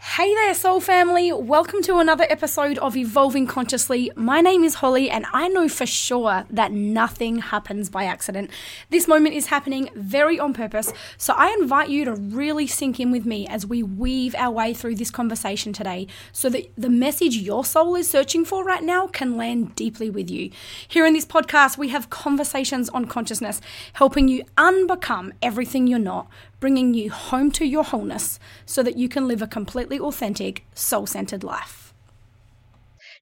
Hey 0.00 0.32
there, 0.32 0.54
Soul 0.54 0.80
Family. 0.80 1.32
Welcome 1.32 1.82
to 1.82 1.98
another 1.98 2.24
episode 2.30 2.78
of 2.78 2.96
Evolving 2.96 3.48
Consciously. 3.48 4.12
My 4.14 4.40
name 4.40 4.62
is 4.62 4.74
Holly, 4.76 5.10
and 5.10 5.26
I 5.32 5.48
know 5.48 5.68
for 5.68 5.86
sure 5.86 6.44
that 6.50 6.70
nothing 6.70 7.38
happens 7.38 7.90
by 7.90 8.04
accident. 8.04 8.52
This 8.90 9.08
moment 9.08 9.34
is 9.34 9.46
happening 9.46 9.90
very 9.96 10.38
on 10.38 10.54
purpose, 10.54 10.92
so 11.16 11.34
I 11.36 11.56
invite 11.60 11.88
you 11.88 12.04
to 12.04 12.14
really 12.14 12.68
sink 12.68 13.00
in 13.00 13.10
with 13.10 13.26
me 13.26 13.48
as 13.48 13.66
we 13.66 13.82
weave 13.82 14.36
our 14.36 14.52
way 14.52 14.72
through 14.72 14.94
this 14.94 15.10
conversation 15.10 15.72
today 15.72 16.06
so 16.30 16.48
that 16.48 16.72
the 16.76 16.90
message 16.90 17.36
your 17.36 17.64
soul 17.64 17.96
is 17.96 18.08
searching 18.08 18.44
for 18.44 18.62
right 18.62 18.84
now 18.84 19.08
can 19.08 19.36
land 19.36 19.74
deeply 19.74 20.10
with 20.10 20.30
you. 20.30 20.52
Here 20.86 21.06
in 21.06 21.12
this 21.12 21.26
podcast, 21.26 21.76
we 21.76 21.88
have 21.88 22.08
conversations 22.08 22.88
on 22.90 23.06
consciousness, 23.06 23.60
helping 23.94 24.28
you 24.28 24.44
unbecome 24.56 25.32
everything 25.42 25.88
you're 25.88 25.98
not 25.98 26.28
bringing 26.60 26.94
you 26.94 27.10
home 27.10 27.50
to 27.52 27.64
your 27.64 27.84
wholeness 27.84 28.38
so 28.66 28.82
that 28.82 28.96
you 28.96 29.08
can 29.08 29.28
live 29.28 29.42
a 29.42 29.46
completely 29.46 29.98
authentic, 29.98 30.64
soul 30.74 31.06
centered 31.06 31.44
life. 31.44 31.94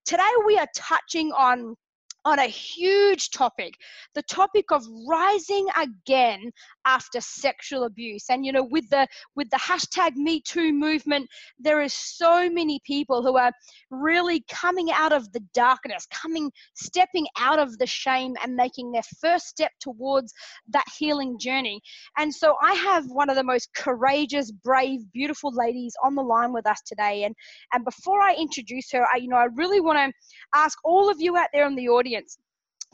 Today, 0.04 0.22
we 0.46 0.58
are 0.58 0.68
touching 0.74 1.32
on 1.32 1.76
on 2.24 2.40
a 2.40 2.46
huge 2.46 3.30
topic 3.30 3.74
the 4.14 4.22
topic 4.22 4.72
of 4.72 4.84
rising 5.08 5.64
again 5.80 6.50
after 6.86 7.20
sexual 7.20 7.84
abuse. 7.84 8.24
And 8.30 8.44
you 8.44 8.52
know 8.52 8.64
with 8.64 8.88
the 8.90 9.06
with 9.34 9.50
the 9.50 9.56
hashtag 9.56 10.14
me 10.16 10.40
too 10.40 10.72
movement 10.72 11.28
there 11.58 11.80
is 11.82 11.92
so 11.92 12.48
many 12.50 12.80
people 12.84 13.22
who 13.22 13.36
are 13.36 13.52
really 13.90 14.44
coming 14.48 14.90
out 14.90 15.12
of 15.12 15.30
the 15.32 15.40
darkness 15.54 16.06
coming 16.10 16.50
stepping 16.74 17.26
out 17.38 17.58
of 17.58 17.76
the 17.78 17.86
shame 17.86 18.34
and 18.42 18.54
making 18.54 18.92
their 18.92 19.02
first 19.20 19.46
step 19.46 19.72
towards 19.80 20.32
that 20.68 20.84
healing 20.98 21.38
journey. 21.38 21.80
And 22.18 22.32
so 22.32 22.56
i 22.62 22.72
have 22.74 23.04
one 23.10 23.30
of 23.30 23.36
the 23.36 23.44
most 23.44 23.68
courageous 23.76 24.50
brave 24.50 25.00
beautiful 25.12 25.52
ladies 25.54 25.94
on 26.04 26.14
the 26.14 26.22
line 26.22 26.52
with 26.52 26.66
us 26.66 26.80
today. 26.86 27.24
And 27.24 27.34
and 27.72 27.84
before 27.84 28.20
i 28.20 28.34
introduce 28.34 28.90
her 28.92 29.04
i 29.12 29.18
you 29.18 29.28
know 29.28 29.36
i 29.36 29.48
really 29.54 29.80
want 29.80 29.98
to 29.98 30.12
ask 30.54 30.78
all 30.84 31.10
of 31.10 31.20
you 31.20 31.36
out 31.36 31.48
there 31.52 31.66
in 31.66 31.74
the 31.74 31.88
audience 31.88 32.06
audience 32.06 32.38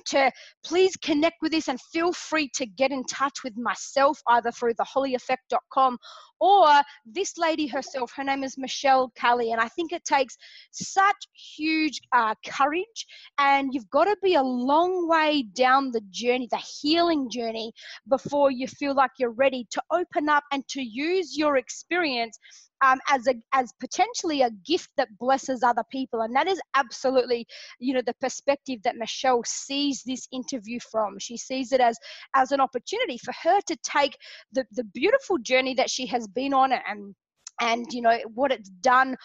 to 0.07 0.31
please 0.65 0.97
connect 0.97 1.37
with 1.43 1.53
this 1.53 1.69
and 1.69 1.81
feel 1.93 2.13
free 2.13 2.49
to 2.55 2.67
get 2.67 2.91
in 2.91 3.05
touch 3.05 3.45
with 3.45 3.57
myself 3.57 4.21
either 4.29 4.51
through 4.51 4.75
thehollyeffect.com 4.75 5.99
or 6.41 6.69
this 7.07 7.39
lady 7.39 7.69
herself. 7.69 8.13
Her 8.17 8.25
name 8.25 8.43
is 8.43 8.59
Michelle 8.59 9.13
Cali, 9.17 9.53
and 9.53 9.61
I 9.61 9.69
think 9.69 9.93
it 9.93 10.05
takes 10.05 10.37
such 10.73 11.17
huge 11.57 12.01
uh, 12.13 12.35
courage, 12.45 13.07
and 13.39 13.71
you've 13.73 13.91
got 13.91 14.05
to 14.05 14.17
be 14.23 14.35
a 14.35 14.43
long 14.43 15.09
way 15.09 15.45
down 15.55 15.93
the 15.93 16.03
journey, 16.11 16.49
the 16.51 16.63
healing 16.81 17.31
journey, 17.31 17.73
before 18.09 18.51
you 18.51 18.67
feel 18.67 18.95
like 18.95 19.13
you're 19.19 19.31
ready 19.31 19.67
to 19.71 19.83
open 19.93 20.29
up 20.29 20.43
and 20.53 20.67
to 20.69 20.83
use 20.83 21.37
your 21.39 21.57
experience 21.59 22.39
um, 22.83 22.99
as 23.09 23.27
a 23.27 23.35
as 23.53 23.73
potentially 23.81 24.43
a 24.43 24.51
gift 24.67 24.91
that 24.97 25.09
blesses 25.19 25.63
other 25.63 25.85
people. 25.91 26.23
And 26.23 26.35
that 26.35 26.49
is 26.49 26.61
absolutely 26.75 27.47
you 27.79 27.95
know 27.95 28.03
the 28.05 28.15
perspective 28.21 28.81
that 28.85 28.97
michelle 28.97 29.43
sees 29.45 30.03
this 30.05 30.27
interview 30.33 30.79
from. 30.91 31.19
She 31.19 31.37
sees 31.37 31.73
it 31.73 31.81
as 31.81 31.99
as 32.35 32.53
an 32.53 32.61
opportunity 32.61 33.19
for 33.19 33.33
her 33.43 33.61
to 33.67 33.77
take 33.83 34.17
the 34.53 34.65
the 34.73 34.85
beautiful 34.85 35.39
journey 35.39 35.75
that 35.75 35.91
she 35.91 36.07
has 36.07 36.27
been 36.29 36.53
on 36.53 36.73
and 36.73 37.15
and 37.61 37.87
you 37.93 38.03
know 38.03 38.19
what 38.35 38.51
it's 38.51 38.71
done 38.81 39.17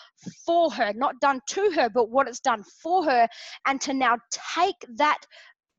for 0.45 0.69
her 0.71 0.91
not 0.93 1.15
done 1.21 1.39
to 1.47 1.71
her 1.71 1.89
but 1.89 2.09
what 2.09 2.27
it's 2.27 2.39
done 2.39 2.63
for 2.83 3.03
her 3.03 3.27
and 3.67 3.79
to 3.79 3.93
now 3.93 4.17
take 4.55 4.75
that 4.95 5.17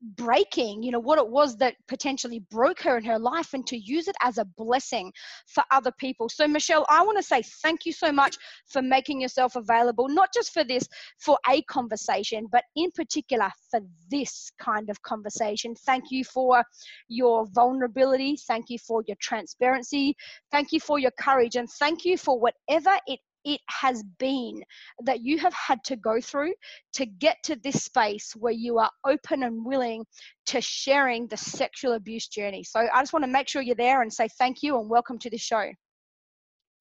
breaking, 0.01 0.83
you 0.83 0.91
know, 0.91 0.99
what 0.99 1.19
it 1.19 1.27
was 1.27 1.57
that 1.57 1.75
potentially 1.87 2.39
broke 2.51 2.81
her 2.81 2.97
in 2.97 3.03
her 3.03 3.19
life 3.19 3.53
and 3.53 3.65
to 3.67 3.77
use 3.77 4.07
it 4.07 4.15
as 4.21 4.37
a 4.37 4.45
blessing 4.45 5.11
for 5.47 5.63
other 5.71 5.91
people. 5.97 6.29
So, 6.29 6.47
Michelle, 6.47 6.85
I 6.89 7.03
want 7.03 7.17
to 7.17 7.23
say 7.23 7.41
thank 7.61 7.85
you 7.85 7.91
so 7.91 8.11
much 8.11 8.37
for 8.67 8.81
making 8.81 9.21
yourself 9.21 9.55
available, 9.55 10.07
not 10.07 10.29
just 10.33 10.53
for 10.53 10.63
this, 10.63 10.87
for 11.19 11.37
a 11.49 11.61
conversation, 11.63 12.47
but 12.51 12.63
in 12.75 12.91
particular 12.91 13.49
for 13.69 13.81
this 14.09 14.51
kind 14.59 14.89
of 14.89 15.01
conversation. 15.01 15.75
Thank 15.85 16.05
you 16.11 16.23
for 16.23 16.63
your 17.07 17.45
vulnerability. 17.53 18.37
Thank 18.47 18.69
you 18.69 18.79
for 18.79 19.03
your 19.07 19.17
transparency. 19.21 20.15
Thank 20.51 20.71
you 20.71 20.79
for 20.79 20.99
your 20.99 21.11
courage. 21.19 21.55
And 21.55 21.69
thank 21.79 22.05
you 22.05 22.17
for 22.17 22.39
whatever 22.39 22.97
it 23.07 23.19
it 23.45 23.61
has 23.69 24.03
been 24.17 24.61
that 25.03 25.21
you 25.21 25.37
have 25.39 25.53
had 25.53 25.83
to 25.85 25.95
go 25.95 26.19
through 26.21 26.53
to 26.93 27.05
get 27.05 27.37
to 27.43 27.55
this 27.57 27.83
space 27.83 28.33
where 28.35 28.53
you 28.53 28.77
are 28.79 28.91
open 29.05 29.43
and 29.43 29.65
willing 29.65 30.05
to 30.47 30.61
sharing 30.61 31.27
the 31.27 31.37
sexual 31.37 31.93
abuse 31.93 32.27
journey. 32.27 32.63
So 32.63 32.87
I 32.93 33.01
just 33.01 33.13
want 33.13 33.23
to 33.23 33.31
make 33.31 33.47
sure 33.47 33.61
you're 33.61 33.75
there 33.75 34.01
and 34.01 34.11
say 34.11 34.27
thank 34.37 34.61
you 34.61 34.79
and 34.79 34.89
welcome 34.89 35.19
to 35.19 35.29
the 35.29 35.37
show. 35.37 35.71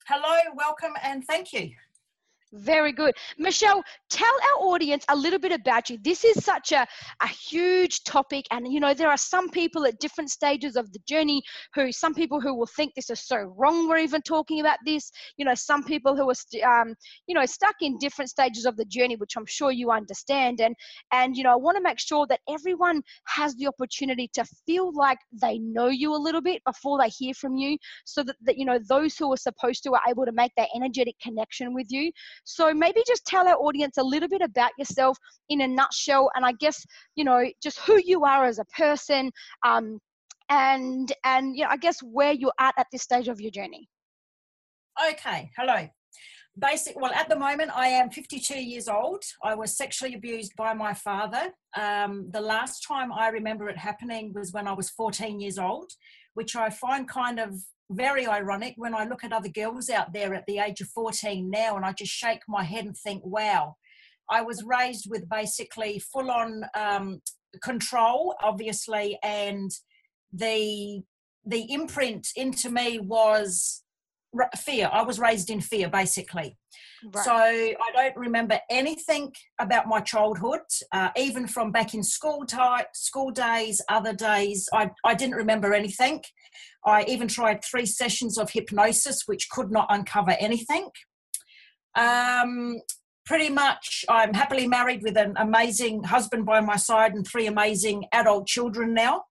Hello, 0.07 0.39
welcome, 0.55 0.95
and 1.03 1.25
thank 1.27 1.53
you. 1.53 1.71
Very 2.53 2.93
good. 2.93 3.15
Michelle, 3.37 3.83
tell 4.09 4.33
our 4.33 4.69
audience 4.69 5.05
a 5.11 5.17
little 5.17 5.39
bit 5.39 5.53
about 5.53 5.91
you. 5.91 5.99
This 6.03 6.25
is 6.25 6.43
such 6.43 6.73
a, 6.73 6.87
a 7.21 7.27
huge 7.27 8.05
topic, 8.05 8.47
and 8.51 8.73
you 8.73 8.81
know, 8.81 8.95
there 8.95 9.11
are 9.11 9.19
some 9.19 9.51
people 9.51 9.85
at 9.85 9.99
different 10.01 10.31
stages 10.31 10.75
of 10.75 10.91
the 10.95 10.99
journey 11.07 11.43
who, 11.75 11.93
some 11.93 12.15
people 12.15 12.41
who 12.41 12.55
will 12.55 12.67
think 12.67 12.95
this 12.95 13.11
is 13.11 13.21
so 13.21 13.37
wrong 13.37 13.87
we're 13.87 13.99
even 13.99 14.23
talking 14.23 14.61
about 14.61 14.79
this. 14.87 15.11
You 15.37 15.45
know, 15.45 15.55
some 15.55 15.85
people 15.85 16.17
who 16.17 16.31
are, 16.31 16.35
st- 16.35 16.65
um, 16.65 16.95
you 17.27 17.35
know, 17.35 17.45
stuck 17.45 17.75
in 17.83 17.99
different 17.99 18.31
stages 18.31 18.65
of 18.65 18.79
the 18.79 18.87
journey, 18.87 19.17
which 19.17 19.37
I'm 19.37 19.47
sure 19.47 19.71
you 19.71 19.91
understand. 19.91 20.63
And, 20.63 20.75
and 21.13 21.37
you 21.37 21.45
know, 21.45 21.53
I 21.53 21.57
want 21.57 21.77
to 21.77 21.83
make 21.83 21.99
sure 21.99 22.27
that 22.29 22.41
everyone 22.49 23.03
has 23.27 23.55
the 23.57 23.67
opportunity 23.67 24.31
to 24.33 24.47
feel 24.67 24.91
like 24.95 25.19
they 25.33 25.59
know 25.59 25.89
you 25.89 26.15
a 26.15 26.17
little 26.17 26.41
bit 26.41 26.63
before 26.65 26.99
they 26.99 27.11
hear 27.11 27.35
from 27.35 27.57
you, 27.57 27.77
so 28.07 28.23
that, 28.23 28.37
that 28.45 28.57
you 28.57 28.65
know, 28.65 28.79
those 28.89 29.19
who 29.19 29.31
are 29.31 29.37
supposed 29.37 29.83
to 29.83 29.93
are 29.93 30.01
able 30.09 30.25
to 30.25 30.33
make 30.33 30.53
that 30.57 30.71
energetic 30.75 31.17
connection 31.21 31.75
with 31.75 31.89
you. 31.91 32.11
So 32.45 32.73
maybe 32.73 33.03
just 33.07 33.25
tell 33.27 33.47
our 33.49 33.57
audience 33.57 33.99
a 33.99 34.03
little 34.03 34.29
bit 34.29 34.43
about 34.43 34.73
yourself 34.79 35.19
in 35.49 35.61
a 35.63 35.69
nutshell, 35.69 36.31
and 36.35 36.45
I 36.45 36.53
guess 36.53 36.85
you 37.15 37.25
know 37.25 37.45
just 37.63 37.79
who 37.81 38.01
you 38.05 38.25
are 38.25 38.45
as 38.45 38.59
a 38.59 38.65
person, 38.67 39.31
um, 39.65 39.99
and 40.49 41.13
and 41.25 41.57
you 41.57 41.65
know 41.65 41.71
I 41.71 41.77
guess 41.77 42.01
where 42.03 42.33
you're 42.33 42.53
at 42.59 42.75
at 42.79 42.87
this 42.93 43.03
stage 43.03 43.29
of 43.29 43.41
your 43.41 43.51
journey. 43.51 43.89
Okay, 45.11 45.51
hello. 45.57 45.89
Basic. 46.59 46.99
Well, 47.01 47.13
at 47.13 47.29
the 47.29 47.39
moment, 47.39 47.71
I 47.73 47.87
am 47.87 48.11
52 48.11 48.55
years 48.61 48.89
old. 48.89 49.23
I 49.45 49.55
was 49.55 49.77
sexually 49.77 50.15
abused 50.15 50.57
by 50.57 50.75
my 50.75 50.93
father. 50.93 51.53
Um, 51.77 52.31
the 52.33 52.41
last 52.41 52.85
time 52.87 53.13
I 53.13 53.29
remember 53.29 53.69
it 53.69 53.79
happening 53.79 54.33
was 54.35 54.53
when 54.53 54.67
I 54.67 54.73
was 54.73 54.91
14 54.91 55.39
years 55.39 55.59
old, 55.59 55.93
which 56.35 56.57
I 56.57 56.71
find 56.71 57.09
kind 57.09 57.39
of 57.39 57.63
very 57.91 58.27
ironic 58.27 58.75
when 58.77 58.95
I 58.95 59.05
look 59.05 59.25
at 59.25 59.33
other 59.33 59.49
girls 59.49 59.89
out 59.89 60.13
there 60.13 60.35
at 60.35 60.45
the 60.47 60.59
age 60.59 60.81
of 60.81 60.89
14 60.89 61.49
now 61.51 61.77
and 61.77 61.85
I 61.85 61.93
just 61.93 62.13
shake 62.13 62.43
my 62.47 62.63
head 62.63 62.85
and 62.85 62.97
think, 62.97 63.25
wow, 63.25 63.77
I 64.31 64.43
was 64.43 64.63
raised 64.65 65.07
with 65.09 65.29
basically 65.29 65.99
full 65.99 66.31
on 66.31 66.65
um, 66.75 67.23
control, 67.63 68.37
obviously, 68.43 69.19
and 69.23 69.71
the 70.33 71.03
the 71.47 71.73
imprint 71.73 72.29
into 72.37 72.69
me 72.71 72.99
was 72.99 73.83
fear. 74.59 74.91
I 74.93 75.03
was 75.03 75.19
raised 75.19 75.49
in 75.49 75.63
fear, 75.63 75.89
basically. 75.89 76.59
Right. 77.15 77.25
So 77.25 77.33
I 77.33 77.93
don't 77.95 78.17
remember 78.17 78.59
anything 78.71 79.33
about 79.59 79.87
my 79.87 80.01
childhood, 80.01 80.61
uh, 80.93 81.09
even 81.17 81.47
from 81.47 81.73
back 81.73 81.95
in 81.95 82.03
school 82.03 82.45
type, 82.45 82.89
school 82.95 83.31
days, 83.31 83.81
other 83.89 84.13
days. 84.13 84.69
I, 84.75 84.91
I 85.05 85.15
didn't 85.15 85.37
remember 85.37 85.73
anything. 85.73 86.23
I 86.85 87.05
even 87.05 87.29
tried 87.29 87.65
three 87.65 87.87
sessions 87.87 88.39
of 88.39 88.51
hypnosis, 88.51 89.23
which 89.27 89.49
could 89.51 89.71
not 89.71 89.87
uncover 89.91 90.33
anything. 90.39 90.89
Um, 91.95 92.81
pretty 93.27 93.51
much, 93.51 94.05
I'm 94.09 94.35
happily 94.35 94.67
married 94.67 95.03
with 95.03 95.17
an 95.17 95.35
amazing 95.37 96.05
husband 96.05 96.47
by 96.47 96.61
my 96.61 96.77
side 96.77 97.15
and 97.15 97.27
three 97.27 97.47
amazing 97.47 98.05
adult 98.13 98.47
children 98.47 98.95
now. 98.95 99.25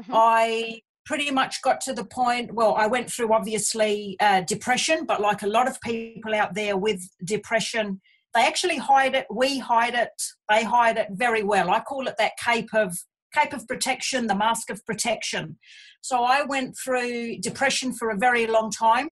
Mm-hmm. 0.00 0.12
I 0.14 0.80
pretty 1.04 1.30
much 1.30 1.62
got 1.62 1.80
to 1.80 1.92
the 1.92 2.04
point 2.04 2.54
well 2.54 2.74
i 2.76 2.86
went 2.86 3.10
through 3.10 3.32
obviously 3.32 4.16
uh, 4.20 4.40
depression 4.42 5.04
but 5.04 5.20
like 5.20 5.42
a 5.42 5.46
lot 5.46 5.66
of 5.68 5.80
people 5.80 6.34
out 6.34 6.54
there 6.54 6.76
with 6.76 7.00
depression 7.24 8.00
they 8.34 8.46
actually 8.46 8.76
hide 8.76 9.14
it 9.14 9.26
we 9.30 9.58
hide 9.58 9.94
it 9.94 10.10
they 10.48 10.62
hide 10.62 10.96
it 10.96 11.08
very 11.10 11.42
well 11.42 11.70
i 11.70 11.80
call 11.80 12.06
it 12.06 12.14
that 12.18 12.32
cape 12.42 12.72
of 12.72 12.96
cape 13.34 13.52
of 13.52 13.66
protection 13.66 14.26
the 14.26 14.34
mask 14.34 14.70
of 14.70 14.84
protection 14.86 15.58
so 16.00 16.22
i 16.22 16.42
went 16.42 16.76
through 16.82 17.36
depression 17.38 17.92
for 17.92 18.10
a 18.10 18.16
very 18.16 18.46
long 18.46 18.70
time 18.70 19.08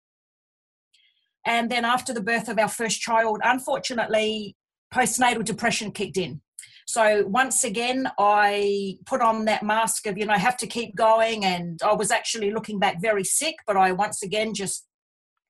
and 1.46 1.70
then 1.70 1.86
after 1.86 2.14
the 2.14 2.22
birth 2.22 2.50
of 2.50 2.60
our 2.60 2.68
first 2.70 3.00
child 3.00 3.40
unfortunately 3.44 4.56
postnatal 4.94 5.44
depression 5.44 5.92
kicked 5.92 6.18
in 6.18 6.42
so 6.88 7.26
once 7.28 7.66
again, 7.66 8.10
I 8.18 8.98
put 9.06 9.22
on 9.22 9.44
that 9.46 9.62
mask 9.62 10.08
of, 10.08 10.18
you 10.18 10.26
know, 10.26 10.34
I 10.34 10.38
have 10.38 10.56
to 10.58 10.68
keep 10.68 10.96
going. 10.96 11.44
And 11.44 11.82
I 11.84 11.94
was 11.94 12.12
actually 12.12 12.52
looking 12.52 12.80
back 12.80 13.02
very 13.02 13.26
sick, 13.26 13.56
but 13.68 13.76
I 13.76 13.92
once 13.92 14.24
again 14.24 14.54
just 14.54 14.88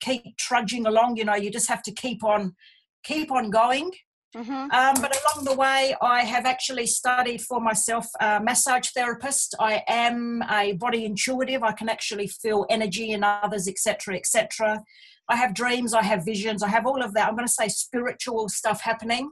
keep 0.02 0.24
trudging 0.38 0.88
along. 0.88 1.18
You 1.18 1.26
know, 1.26 1.36
you 1.36 1.52
just 1.52 1.70
have 1.70 1.84
to 1.84 1.92
keep 1.92 2.24
on, 2.24 2.56
keep 3.04 3.32
on 3.32 3.52
going. 3.52 3.92
Mm-hmm. 4.38 4.52
Um, 4.52 5.02
but 5.02 5.18
along 5.18 5.46
the 5.46 5.56
way, 5.56 5.96
I 6.02 6.24
have 6.24 6.46
actually 6.46 6.86
studied 6.86 7.42
for 7.42 7.60
myself 7.60 8.06
a 8.20 8.40
massage 8.40 8.90
therapist. 8.90 9.56
I 9.60 9.84
am 9.88 10.44
a 10.50 10.74
body 10.74 11.06
intuitive. 11.06 11.64
I 11.64 11.72
can 11.72 11.90
actually 11.90 12.28
feel 12.28 12.66
energy 12.70 13.12
in 13.12 13.24
others, 13.24 13.68
etc., 13.68 14.16
etc. 14.16 14.84
I 15.30 15.36
have 15.36 15.54
dreams, 15.54 15.94
I 15.94 16.04
have 16.04 16.24
visions, 16.24 16.62
I 16.62 16.70
have 16.70 16.86
all 16.86 17.02
of 17.02 17.14
that. 17.16 17.28
I'm 17.28 17.36
going 17.36 17.48
to 17.48 17.52
say 17.52 17.68
spiritual 17.68 18.48
stuff 18.48 18.82
happening. 18.82 19.32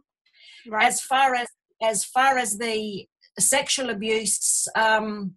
Right. 0.67 0.87
As 0.87 1.01
far 1.01 1.35
as 1.35 1.47
as 1.83 2.03
far 2.03 2.37
as 2.37 2.57
the 2.57 3.05
sexual 3.39 3.89
abuse, 3.89 4.67
um, 4.75 5.35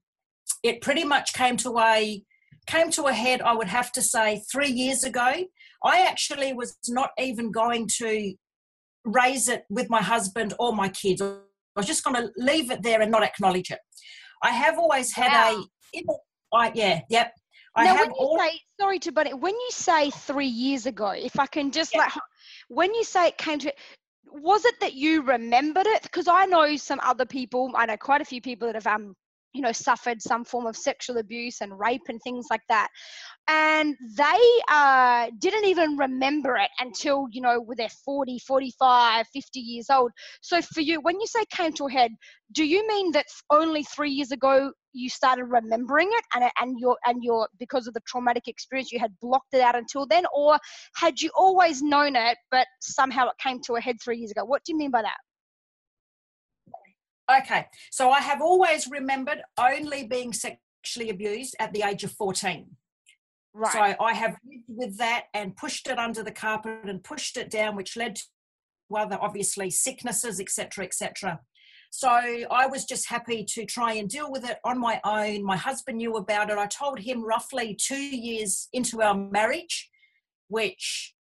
it 0.63 0.81
pretty 0.81 1.05
much 1.05 1.35
came 1.35 1.57
to 1.59 1.79
a 1.79 2.23
came 2.67 2.91
to 2.93 3.05
a 3.05 3.13
head. 3.13 3.43
I 3.43 3.55
would 3.55 3.69
have 3.69 3.93
to 3.93 4.03
say 4.03 4.43
three 4.51 4.71
years 4.71 5.05
ago. 5.05 5.45
I 5.85 6.07
actually 6.07 6.53
was 6.55 6.77
not 6.89 7.11
even 7.19 7.53
going 7.53 7.89
to 7.99 8.35
raise 9.13 9.49
it 9.49 9.65
with 9.69 9.89
my 9.91 10.03
husband 10.03 10.55
or 10.59 10.75
my 10.75 10.89
kids. 10.89 11.21
I 11.23 11.37
was 11.77 11.87
just 11.87 12.05
going 12.05 12.17
to 12.17 12.31
leave 12.37 12.71
it 12.71 12.83
there 12.83 13.01
and 13.01 13.11
not 13.11 13.23
acknowledge 13.23 13.71
it. 13.71 13.79
I 14.43 14.51
have 14.51 14.79
always 14.79 15.15
had 15.15 15.33
Wow. 15.33 15.65
a, 15.95 16.03
I, 16.53 16.73
yeah, 16.75 17.01
yep. 17.09 17.33
I 17.77 17.85
now, 17.85 17.95
when 17.97 18.11
you 18.11 18.17
all, 18.17 18.39
say 18.39 18.61
sorry 18.81 18.99
to, 19.01 19.13
but 19.13 19.39
when 19.39 19.55
you 19.55 19.69
say 19.71 20.11
three 20.11 20.47
years 20.47 20.87
ago, 20.87 21.11
if 21.11 21.39
I 21.39 21.47
can 21.47 21.71
just 21.71 21.95
Yeah. 21.95 22.01
like, 22.01 22.13
when 22.69 22.95
you 22.95 23.05
say 23.05 23.29
it 23.29 23.39
came 23.39 23.59
to, 23.61 23.73
was 24.31 24.65
it 24.65 24.79
that 24.81 24.95
you 24.95 25.23
remembered 25.23 25.87
it? 25.87 26.03
Because 26.03 26.29
I 26.29 26.45
know 26.47 26.77
some 26.77 27.01
other 27.03 27.27
people. 27.27 27.73
I 27.75 27.87
know 27.87 27.97
quite 27.97 28.21
a 28.21 28.25
few 28.25 28.41
people 28.41 28.67
that 28.67 28.75
have 28.75 28.87
um, 28.87 29.15
you 29.53 29.63
know, 29.63 29.73
suffered 29.73 30.21
some 30.21 30.45
form 30.45 30.67
of 30.67 30.77
sexual 30.77 31.19
abuse 31.19 31.61
and 31.61 31.79
rape 31.79 32.03
and 32.09 32.21
things 32.23 32.47
like 32.51 32.63
that, 32.69 32.89
and 33.49 33.97
they 34.17 34.41
uh 34.71 35.29
didn't 35.39 35.65
even 35.65 35.97
remember 35.97 36.57
it 36.57 36.71
until 36.81 37.27
you 37.31 37.41
know, 37.41 37.61
with 37.61 37.79
their 37.79 37.89
40, 38.05 38.39
45, 38.47 39.27
50 39.33 39.61
years 39.61 39.91
old. 39.91 40.11
So 40.41 40.61
for 40.63 40.81
you, 40.81 41.01
when 41.01 41.21
you 41.21 41.27
say 41.27 41.45
came 41.51 41.73
to 41.75 41.87
a 41.87 41.91
head, 41.91 42.13
do 42.53 42.65
you 42.65 42.87
mean 42.87 43.13
that 43.13 43.27
only 43.51 43.83
three 43.85 44.11
years 44.11 44.33
ago 44.33 44.73
you 44.93 45.09
started 45.09 45.45
remembering 45.45 46.09
it 46.13 46.25
and 46.35 46.51
and 46.61 46.79
your 46.81 46.97
and 47.07 47.23
your 47.23 47.49
because 47.59 47.87
of 47.87 47.95
the 47.95 48.01
traumatic 48.07 48.49
experience 48.49 48.91
you 48.91 48.99
had 48.99 49.13
blocked 49.21 49.55
it 49.55 49.61
out 49.61 49.77
until 49.77 50.07
then? 50.07 50.25
Or 50.35 50.59
had 50.97 51.21
you 51.21 51.31
always 51.37 51.83
known 51.83 52.17
it 52.17 52.37
but 52.51 52.67
somehow 52.81 53.27
it 53.27 53.39
came 53.43 53.61
to 53.63 53.77
a 53.77 53.81
head 53.81 53.97
three 54.03 54.19
years 54.19 54.31
ago? 54.31 54.45
What 54.45 54.65
do 54.65 54.73
you 54.73 54.79
mean 54.79 54.91
by 54.91 55.03
that 55.03 55.19
okay. 57.31 57.67
So 57.91 58.11
I 58.11 58.21
have 58.21 58.41
always 58.41 58.89
remembered 58.89 59.43
only 59.59 60.07
being 60.07 60.33
sexually 60.33 61.11
abused 61.11 61.57
at 61.59 61.73
the 61.73 61.83
age 61.83 62.05
of 62.05 62.13
14. 62.13 62.67
right 63.55 63.73
So 63.73 64.05
I 64.05 64.13
have 64.15 64.37
lived 64.47 64.65
with 64.69 64.99
that 64.99 65.25
and 65.35 65.57
pushed 65.57 65.89
it 65.89 65.99
under 65.99 66.23
the 66.23 66.33
carpet 66.33 66.85
and 66.85 67.03
pushed 67.03 67.37
it 67.37 67.51
down, 67.51 67.77
which 67.77 67.97
led 67.97 68.17
to 68.17 68.23
other 68.97 69.19
obviously 69.21 69.71
sicknesses, 69.71 70.41
etc., 70.41 70.85
etc. 70.85 71.41
So 71.91 72.09
I 72.09 72.67
was 72.67 72.85
just 72.85 73.09
happy 73.09 73.45
to 73.45 73.65
try 73.65 73.95
and 73.95 74.09
deal 74.09 74.31
with 74.31 74.49
it 74.49 74.59
on 74.65 74.79
my 74.79 75.01
own. 75.05 75.43
My 75.43 75.57
husband 75.57 75.99
knew 75.99 76.17
about 76.17 76.51
it. 76.51 76.59
I 76.59 76.67
told 76.67 76.99
him 76.99 77.25
roughly 77.25 77.75
two 77.75 77.97
years 77.97 78.69
into 78.73 79.03
our 79.03 79.15
marriage, 79.15 79.91
which 80.49 81.15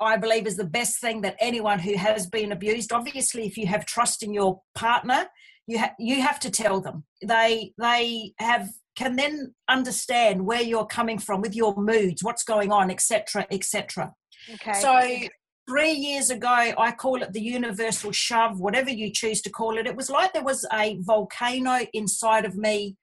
I 0.00 0.16
believe 0.16 0.46
is 0.46 0.56
the 0.56 0.64
best 0.64 1.00
thing 1.00 1.22
that 1.22 1.36
anyone 1.40 1.78
who 1.78 1.96
has 1.96 2.26
been 2.26 2.52
abused. 2.52 2.92
Obviously, 2.92 3.46
if 3.46 3.56
you 3.56 3.66
have 3.66 3.84
trust 3.84 4.22
in 4.22 4.32
your 4.32 4.60
partner, 4.74 5.26
you 5.66 5.78
ha- 5.78 5.94
you 5.98 6.22
have 6.22 6.40
to 6.40 6.50
tell 6.50 6.80
them. 6.80 7.04
They 7.22 7.72
they 7.78 8.32
have 8.38 8.68
can 8.96 9.16
then 9.16 9.54
understand 9.68 10.44
where 10.44 10.62
you're 10.62 10.86
coming 10.86 11.18
from 11.18 11.40
with 11.40 11.54
your 11.54 11.76
moods, 11.76 12.24
what's 12.24 12.42
going 12.42 12.72
on, 12.72 12.90
etc., 12.90 13.46
etc. 13.50 14.12
okay 14.54 14.72
So 14.72 15.28
three 15.68 15.92
years 15.92 16.30
ago, 16.30 16.48
I 16.48 16.92
call 16.92 17.22
it 17.22 17.32
the 17.32 17.40
universal 17.40 18.10
shove, 18.10 18.58
whatever 18.58 18.90
you 18.90 19.12
choose 19.12 19.40
to 19.42 19.50
call 19.50 19.78
it. 19.78 19.86
It 19.86 19.94
was 19.94 20.10
like 20.10 20.32
there 20.32 20.42
was 20.42 20.66
a 20.72 20.98
volcano 21.02 21.86
inside 21.92 22.44
of 22.44 22.56
me 22.56 22.96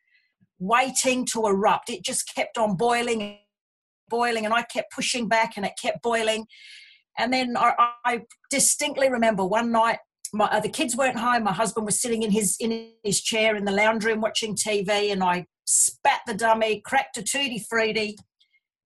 waiting 0.59 1.25
to 1.27 1.45
erupt. 1.45 1.89
It 1.89 2.03
just 2.03 2.33
kept 2.33 2.57
on 2.57 2.75
boiling, 2.75 3.37
boiling, 4.09 4.45
and 4.45 4.53
I 4.53 4.63
kept 4.63 4.91
pushing 4.91 5.27
back 5.27 5.57
and 5.57 5.65
it 5.65 5.73
kept 5.81 6.01
boiling. 6.01 6.47
And 7.17 7.31
then 7.31 7.55
I, 7.57 7.73
I 8.03 8.21
distinctly 8.49 9.09
remember 9.09 9.45
one 9.45 9.71
night, 9.71 9.99
my, 10.33 10.45
uh, 10.45 10.59
the 10.59 10.69
kids 10.69 10.95
weren't 10.95 11.17
home. 11.17 11.43
My 11.43 11.53
husband 11.53 11.85
was 11.85 11.99
sitting 11.99 12.23
in 12.23 12.31
his 12.31 12.57
in 12.59 12.91
his 13.03 13.21
chair 13.21 13.55
in 13.55 13.65
the 13.65 13.71
lounge 13.71 14.03
room 14.03 14.21
watching 14.21 14.55
TV, 14.55 15.11
and 15.11 15.23
I 15.23 15.45
spat 15.65 16.21
the 16.27 16.33
dummy, 16.33 16.81
cracked 16.81 17.17
a 17.17 17.23
tutti 17.23 17.63
frutti, 17.69 18.17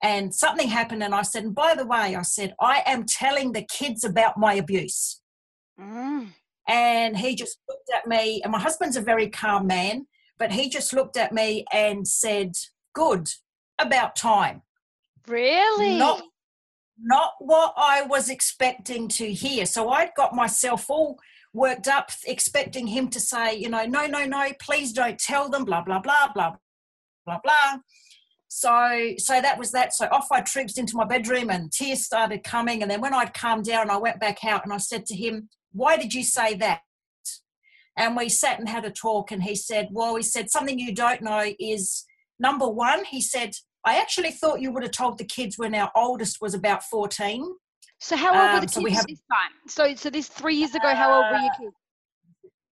and 0.04 0.34
something 0.34 0.68
happened. 0.68 1.04
And 1.04 1.16
I 1.16 1.24
said, 1.24 1.44
and 1.44 1.56
by 1.56 1.76
the 1.76 1.86
way, 1.86 2.16
I 2.16 2.22
said, 2.22 2.56
I 2.62 2.84
am 2.86 3.06
telling 3.06 3.52
the 3.52 3.64
kids 3.66 4.04
about 4.04 4.38
my 4.38 4.54
abuse. 4.54 5.22
Mm. 5.80 6.30
And 6.68 7.18
he 7.18 7.36
just 7.36 7.58
looked 7.68 7.90
at 7.96 8.08
me, 8.08 8.42
and 8.44 8.52
my 8.52 8.60
husband's 8.60 8.98
a 8.98 9.02
very 9.02 9.28
calm 9.30 9.66
man, 9.66 10.06
but 10.38 10.52
he 10.52 10.70
just 10.70 10.94
looked 10.94 11.18
at 11.18 11.34
me 11.34 11.66
and 11.74 12.08
said, 12.08 12.54
Good, 12.94 13.28
about 13.80 14.16
time. 14.16 14.62
really 15.28 15.98
Not 15.98 16.22
not 17.02 17.34
what 17.40 17.74
I 17.78 18.02
was 18.04 18.30
expecting 18.30 19.08
to 19.10 19.32
hear. 19.32 19.66
So 19.66 19.90
I'd 19.90 20.12
got 20.16 20.36
myself 20.36 20.90
all 20.90 21.20
worked 21.54 21.88
up, 21.88 22.12
expecting 22.26 22.88
him 22.88 23.10
to 23.10 23.20
say, 23.20 23.56
you 23.56 23.70
know, 23.70 23.86
no, 23.86 24.06
no, 24.06 24.26
no, 24.26 24.50
please 24.62 24.94
don't 24.94 25.18
tell 25.18 25.50
them, 25.50 25.66
blah, 25.66 25.82
blah, 25.82 26.00
blah, 26.00 26.32
blah, 26.34 26.56
blah, 27.26 27.40
blah. 27.44 27.78
So 28.50 29.14
so 29.18 29.40
that 29.40 29.60
was 29.60 29.72
that. 29.72 29.94
So 29.94 30.08
off 30.08 30.32
I 30.32 30.42
trooped 30.42 30.78
into 30.78 30.98
my 30.98 31.06
bedroom 31.06 31.52
and 31.52 31.72
tears 31.72 32.04
started 32.04 32.44
coming. 32.44 32.82
And 32.82 32.90
then 32.90 33.00
when 33.00 33.14
I'd 33.14 33.34
calmed 33.34 33.66
down, 33.66 33.92
I 33.92 33.98
went 33.98 34.20
back 34.20 34.44
out 34.44 34.64
and 34.64 34.74
I 34.74 34.78
said 34.78 35.06
to 35.08 35.16
him, 35.16 35.50
Why 35.72 35.98
did 35.98 36.14
you 36.14 36.24
say 36.24 36.56
that? 36.56 36.82
And 37.96 38.16
we 38.16 38.30
sat 38.30 38.60
and 38.60 38.70
had 38.70 38.86
a 38.86 38.92
talk, 38.92 39.32
and 39.32 39.44
he 39.44 39.56
said, 39.56 39.90
Well, 39.92 40.16
he 40.16 40.24
said, 40.24 40.50
something 40.50 40.80
you 40.80 40.96
don't 40.96 41.22
know 41.22 41.54
is 41.60 42.06
number 42.40 42.68
one, 42.68 43.06
he 43.06 43.22
said, 43.22 43.52
I 43.86 44.00
actually 44.00 44.32
thought 44.32 44.60
you 44.62 44.72
would 44.72 44.84
have 44.84 44.92
told 44.92 45.18
the 45.18 45.26
kids 45.26 45.58
when 45.58 45.74
our 45.76 45.92
oldest 45.96 46.38
was 46.42 46.54
about 46.54 46.84
14. 46.84 47.46
so 48.00 48.16
how 48.16 48.30
old 48.30 48.52
were 48.52 48.60
um, 48.60 48.62
the 48.66 48.68
so 48.72 48.80
kids 48.82 48.84
we 48.84 48.92
have- 48.92 49.06
this 49.08 49.22
time 49.32 49.52
so 49.68 49.96
so 49.96 50.10
this 50.10 50.28
three 50.28 50.56
years 50.56 50.76
ago 50.76 50.94
how 50.94 51.12
old 51.14 51.26
were 51.32 51.38
your 51.40 51.54
kids 51.60 51.76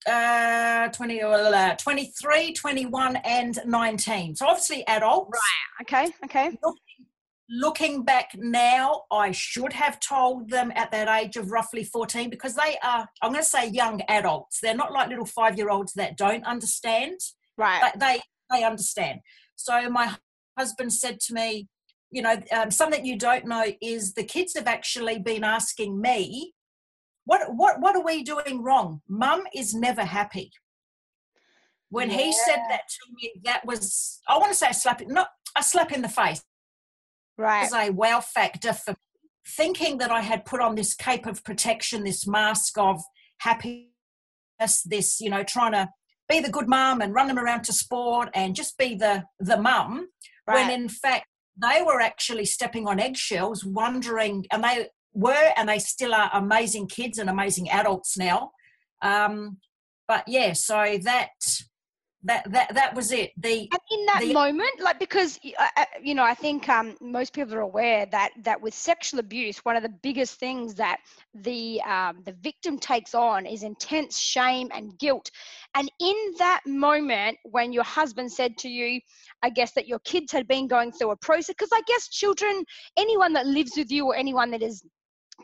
Uh, 0.08 0.88
20, 0.90 1.22
uh, 1.24 1.76
23, 1.78 2.54
21, 2.54 3.16
and 3.26 3.60
19. 3.66 4.36
So 4.36 4.46
obviously 4.48 4.86
adults. 4.88 5.32
Right, 5.34 5.84
okay 6.06 6.14
okay 6.26 6.46
Looking, 6.64 7.06
looking 7.50 8.04
back 8.04 8.30
now, 8.36 9.02
I 9.12 9.32
should 9.32 9.74
have 9.74 10.00
told 10.00 10.50
them 10.52 10.72
at 10.76 10.92
that 10.92 11.08
age 11.08 11.38
of 11.38 11.50
roughly 11.50 11.84
14 11.84 12.30
because 12.30 12.54
they 12.54 12.78
are, 12.84 13.08
I'm 13.24 13.32
going 13.32 13.44
to 13.44 13.50
say 13.50 13.68
young 13.70 14.02
adults. 14.08 14.60
They're 14.62 14.76
not 14.76 14.92
like 14.92 15.10
little 15.10 15.26
five 15.26 15.58
year 15.58 15.70
olds 15.72 15.94
that 15.94 16.18
don't 16.18 16.44
understand. 16.46 17.18
right 17.58 17.82
but 17.82 18.00
they 18.00 18.22
they 18.52 18.64
understand. 18.64 19.22
So 19.56 19.90
my 19.90 20.16
husband 20.58 20.94
said 20.94 21.20
to 21.22 21.34
me, 21.34 21.68
you 22.12 22.22
know, 22.22 22.36
um, 22.52 22.72
something 22.72 23.06
you 23.06 23.18
don't 23.18 23.46
know 23.46 23.66
is 23.82 24.14
the 24.14 24.24
kids 24.24 24.54
have 24.56 24.68
actually 24.68 25.20
been 25.20 25.44
asking 25.44 26.00
me, 26.00 26.54
what 27.26 27.56
what 27.56 27.82
what 27.82 27.96
are 27.96 28.04
we 28.04 28.24
doing 28.24 28.62
wrong? 28.62 29.02
Mum 29.10 29.44
is 29.54 29.74
never 29.74 30.04
happy. 30.06 30.52
When 31.90 32.10
he 32.10 32.32
said 32.32 32.60
that 32.70 32.82
to 32.90 33.14
me, 33.16 33.42
that 33.46 33.66
was 33.66 34.20
I 34.28 34.38
want 34.38 34.52
to 34.52 34.58
say 34.58 34.68
a 34.70 34.74
slap, 34.74 35.02
not 35.08 35.30
a 35.58 35.64
slap 35.64 35.92
in 35.92 36.02
the 36.02 36.10
face. 36.10 36.40
It 37.38 37.42
right 37.42 37.62
was 37.64 37.74
a 37.74 37.90
wow 37.90 38.22
factor 38.22 38.74
for 38.74 38.92
me. 38.92 38.98
thinking 39.48 39.98
that 39.98 40.12
I 40.12 40.22
had 40.22 40.46
put 40.46 40.62
on 40.62 40.76
this 40.76 40.94
cape 40.94 41.26
of 41.26 41.44
protection, 41.44 42.04
this 42.04 42.28
mask 42.28 42.78
of 42.78 43.02
happiness, 43.40 43.90
this 44.86 45.20
you 45.20 45.30
know, 45.30 45.44
trying 45.44 45.72
to 45.74 45.90
be 46.28 46.40
the 46.40 46.52
good 46.52 46.68
mum 46.68 47.02
and 47.02 47.14
run 47.14 47.28
them 47.28 47.40
around 47.40 47.64
to 47.64 47.74
sport 47.74 48.30
and 48.34 48.56
just 48.56 48.78
be 48.78 48.96
the 48.96 49.24
the 49.40 49.58
mum. 49.58 50.08
When 50.46 50.70
in 50.70 50.90
fact 50.90 51.26
they 51.62 51.82
were 51.82 52.02
actually 52.02 52.46
stepping 52.46 52.88
on 52.88 53.00
eggshells 53.00 53.64
wondering 53.64 54.46
and 54.52 54.64
they 54.64 54.90
were 55.14 55.54
and 55.56 55.70
they 55.70 55.80
still 55.80 56.14
are 56.14 56.30
amazing 56.34 56.88
kids 56.88 57.18
and 57.18 57.30
amazing 57.30 57.70
adults 57.70 58.18
now. 58.18 58.52
Um, 59.02 59.58
but 60.08 60.24
yeah 60.28 60.54
so 60.54 60.98
that 61.04 61.30
that 62.26 62.52
that 62.52 62.74
that 62.74 62.96
was 62.96 63.12
it 63.12 63.32
the 63.38 63.70
And 63.72 63.80
in 63.92 64.06
that 64.08 64.22
the- 64.22 64.34
moment, 64.34 64.80
like 64.82 65.00
because 65.00 65.40
uh, 65.60 65.68
uh, 65.78 65.86
you 66.02 66.16
know, 66.16 66.24
I 66.24 66.34
think 66.34 66.68
um, 66.70 66.96
most 67.02 67.34
people 67.34 67.56
are 67.56 67.62
aware 67.62 68.06
that 68.08 68.32
that 68.44 68.62
with 68.62 68.74
sexual 68.74 69.20
abuse, 69.20 69.58
one 69.60 69.76
of 69.76 69.84
the 69.84 69.94
biggest 70.04 70.40
things 70.40 70.76
that 70.76 70.98
the 71.34 71.82
um, 71.82 72.22
the 72.26 72.34
victim 72.42 72.78
takes 72.80 73.14
on 73.16 73.46
is 73.46 73.64
intense 73.64 74.20
shame 74.20 74.70
and 74.74 74.98
guilt. 75.00 75.30
And 75.76 75.92
in 76.00 76.16
that 76.40 76.62
moment, 76.66 77.38
when 77.44 77.74
your 77.74 77.84
husband 77.84 78.32
said 78.32 78.58
to 78.60 78.70
you, 78.70 79.00
I 79.44 79.50
guess 79.50 79.74
that 79.74 79.88
your 79.88 80.00
kids 80.00 80.32
had 80.32 80.48
been 80.48 80.68
going 80.68 80.92
through 80.92 81.12
a 81.12 81.18
process, 81.18 81.56
because 81.56 81.70
I 81.74 81.82
guess 81.88 82.08
children, 82.10 82.64
anyone 82.98 83.34
that 83.34 83.46
lives 83.46 83.74
with 83.78 83.92
you 83.92 84.06
or 84.08 84.16
anyone 84.16 84.52
that 84.52 84.64
is 84.64 84.84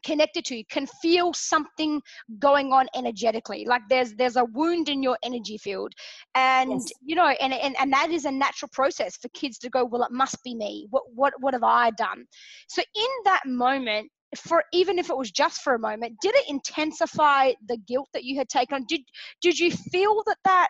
connected 0.04 0.46
to 0.46 0.56
you 0.56 0.64
can 0.70 0.88
feel 1.02 1.34
something 1.34 2.02
going 2.40 2.72
on 2.74 2.88
energetically. 2.96 3.66
Like 3.66 3.82
there's 3.90 4.14
there's 4.16 4.36
a 4.36 4.46
wound 4.46 4.90
in 4.90 5.04
your 5.04 5.18
energy 5.24 5.58
field. 5.58 5.94
And 6.36 6.72
Yes. 6.72 6.92
you 7.02 7.16
know 7.16 7.28
and, 7.28 7.54
and 7.54 7.76
and 7.80 7.94
that 7.94 8.10
is 8.12 8.26
a 8.26 8.32
natural 8.32 8.70
process 8.72 9.18
for 9.18 9.30
kids 9.30 9.58
to 9.60 9.70
go 9.70 9.86
well 9.86 10.04
it 10.04 10.12
must 10.12 10.44
be 10.44 10.56
me. 10.56 10.88
What 10.90 11.04
what 11.14 11.34
what 11.40 11.54
have 11.54 11.64
i 11.64 11.92
done? 11.92 12.26
So 12.68 12.82
in 12.82 13.10
that 13.26 13.42
moment 13.46 14.10
for 14.38 14.64
even 14.74 14.98
if 14.98 15.10
it 15.10 15.18
was 15.18 15.30
just 15.30 15.62
for 15.62 15.76
a 15.76 15.80
moment 15.80 16.16
did 16.22 16.34
it 16.36 16.46
intensify 16.50 17.52
the 17.68 17.78
guilt 17.88 18.08
that 18.14 18.24
you 18.24 18.38
had 18.38 18.50
taken 18.50 18.76
on? 18.76 18.86
Did 18.88 19.02
did 19.42 19.60
you 19.60 19.72
feel 19.72 20.24
that 20.26 20.38
that 20.46 20.70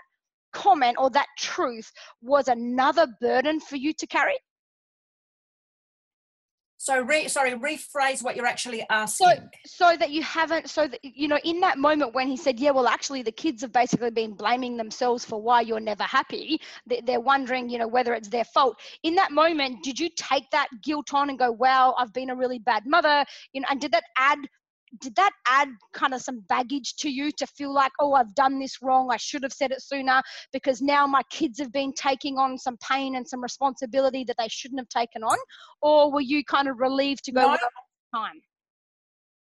comment 0.54 0.98
or 1.00 1.10
that 1.12 1.28
truth 1.38 1.90
was 2.22 2.48
another 2.48 3.08
burden 3.22 3.60
for 3.60 3.78
you 3.78 3.94
to 3.94 4.08
carry 4.08 4.38
So, 6.84 7.00
re, 7.00 7.28
sorry, 7.28 7.52
rephrase 7.52 8.24
what 8.24 8.36
you're 8.36 8.48
actually 8.48 8.84
asking. 8.90 9.28
so 9.28 9.34
so 9.68 9.96
that 9.98 10.10
you 10.10 10.24
haven't, 10.24 10.68
so 10.68 10.88
that, 10.88 11.00
you 11.04 11.28
know, 11.28 11.38
in 11.44 11.60
that 11.60 11.78
moment 11.78 12.16
when 12.16 12.28
he 12.28 12.36
said, 12.36 12.60
yeah, 12.60 12.72
well, 12.72 12.88
actually, 12.88 13.22
the 13.22 13.32
kids 13.32 13.62
have 13.62 13.72
basically 13.72 14.10
been 14.10 14.34
blaming 14.34 14.78
themselves 14.78 15.24
for 15.24 15.40
why 15.40 15.62
you're 15.62 15.80
never 15.80 16.02
happy, 16.02 16.60
they're 17.06 17.20
wondering, 17.20 17.70
you 17.70 17.78
know, 17.78 17.88
whether 17.88 18.16
it's 18.16 18.30
their 18.30 18.46
fault. 18.46 18.80
In 19.04 19.14
that 19.14 19.32
moment, 19.32 19.84
did 19.84 20.00
you 20.00 20.10
take 20.16 20.50
that 20.50 20.70
guilt 20.82 21.14
on 21.14 21.30
and 21.30 21.38
go, 21.38 21.52
wow, 21.52 21.94
I've 22.00 22.14
been 22.14 22.32
a 22.32 22.36
really 22.36 22.58
bad 22.58 22.88
mother, 22.88 23.26
you 23.54 23.62
know, 23.62 23.68
and 23.70 23.80
did 23.80 23.92
that 23.92 24.06
add, 24.18 24.40
did 25.00 25.16
that 25.16 25.32
add 25.48 25.70
kind 25.94 26.14
of 26.14 26.22
some 26.22 26.42
baggage 26.50 26.96
to 26.98 27.10
you 27.10 27.32
to 27.32 27.48
feel 27.48 27.74
like, 27.74 27.92
oh, 28.00 28.14
I've 28.14 28.34
done 28.36 28.60
this 28.60 28.82
wrong, 28.82 29.10
I 29.12 29.18
should 29.18 29.44
have 29.44 29.54
said 29.54 29.72
it 29.72 29.82
sooner, 29.82 30.22
because 30.52 30.82
now 30.82 31.08
my 31.08 31.22
kids 31.30 31.60
have 31.60 31.72
been 31.72 31.94
taking 31.94 32.38
on 32.38 32.58
some 32.58 32.78
pain 32.78 33.16
and 33.16 33.28
some 33.28 33.42
responsibility 33.42 34.24
that 34.26 34.36
they 34.38 34.48
shouldn't 34.50 34.80
have 34.80 34.90
taken 34.90 35.24
on? 35.24 35.38
Or 35.82 36.12
were 36.12 36.22
you 36.22 36.44
kind 36.44 36.68
of 36.68 36.80
relieved 36.80 37.24
to 37.26 37.32
go, 37.32 37.42
No. 37.42 37.58
time? 38.14 38.42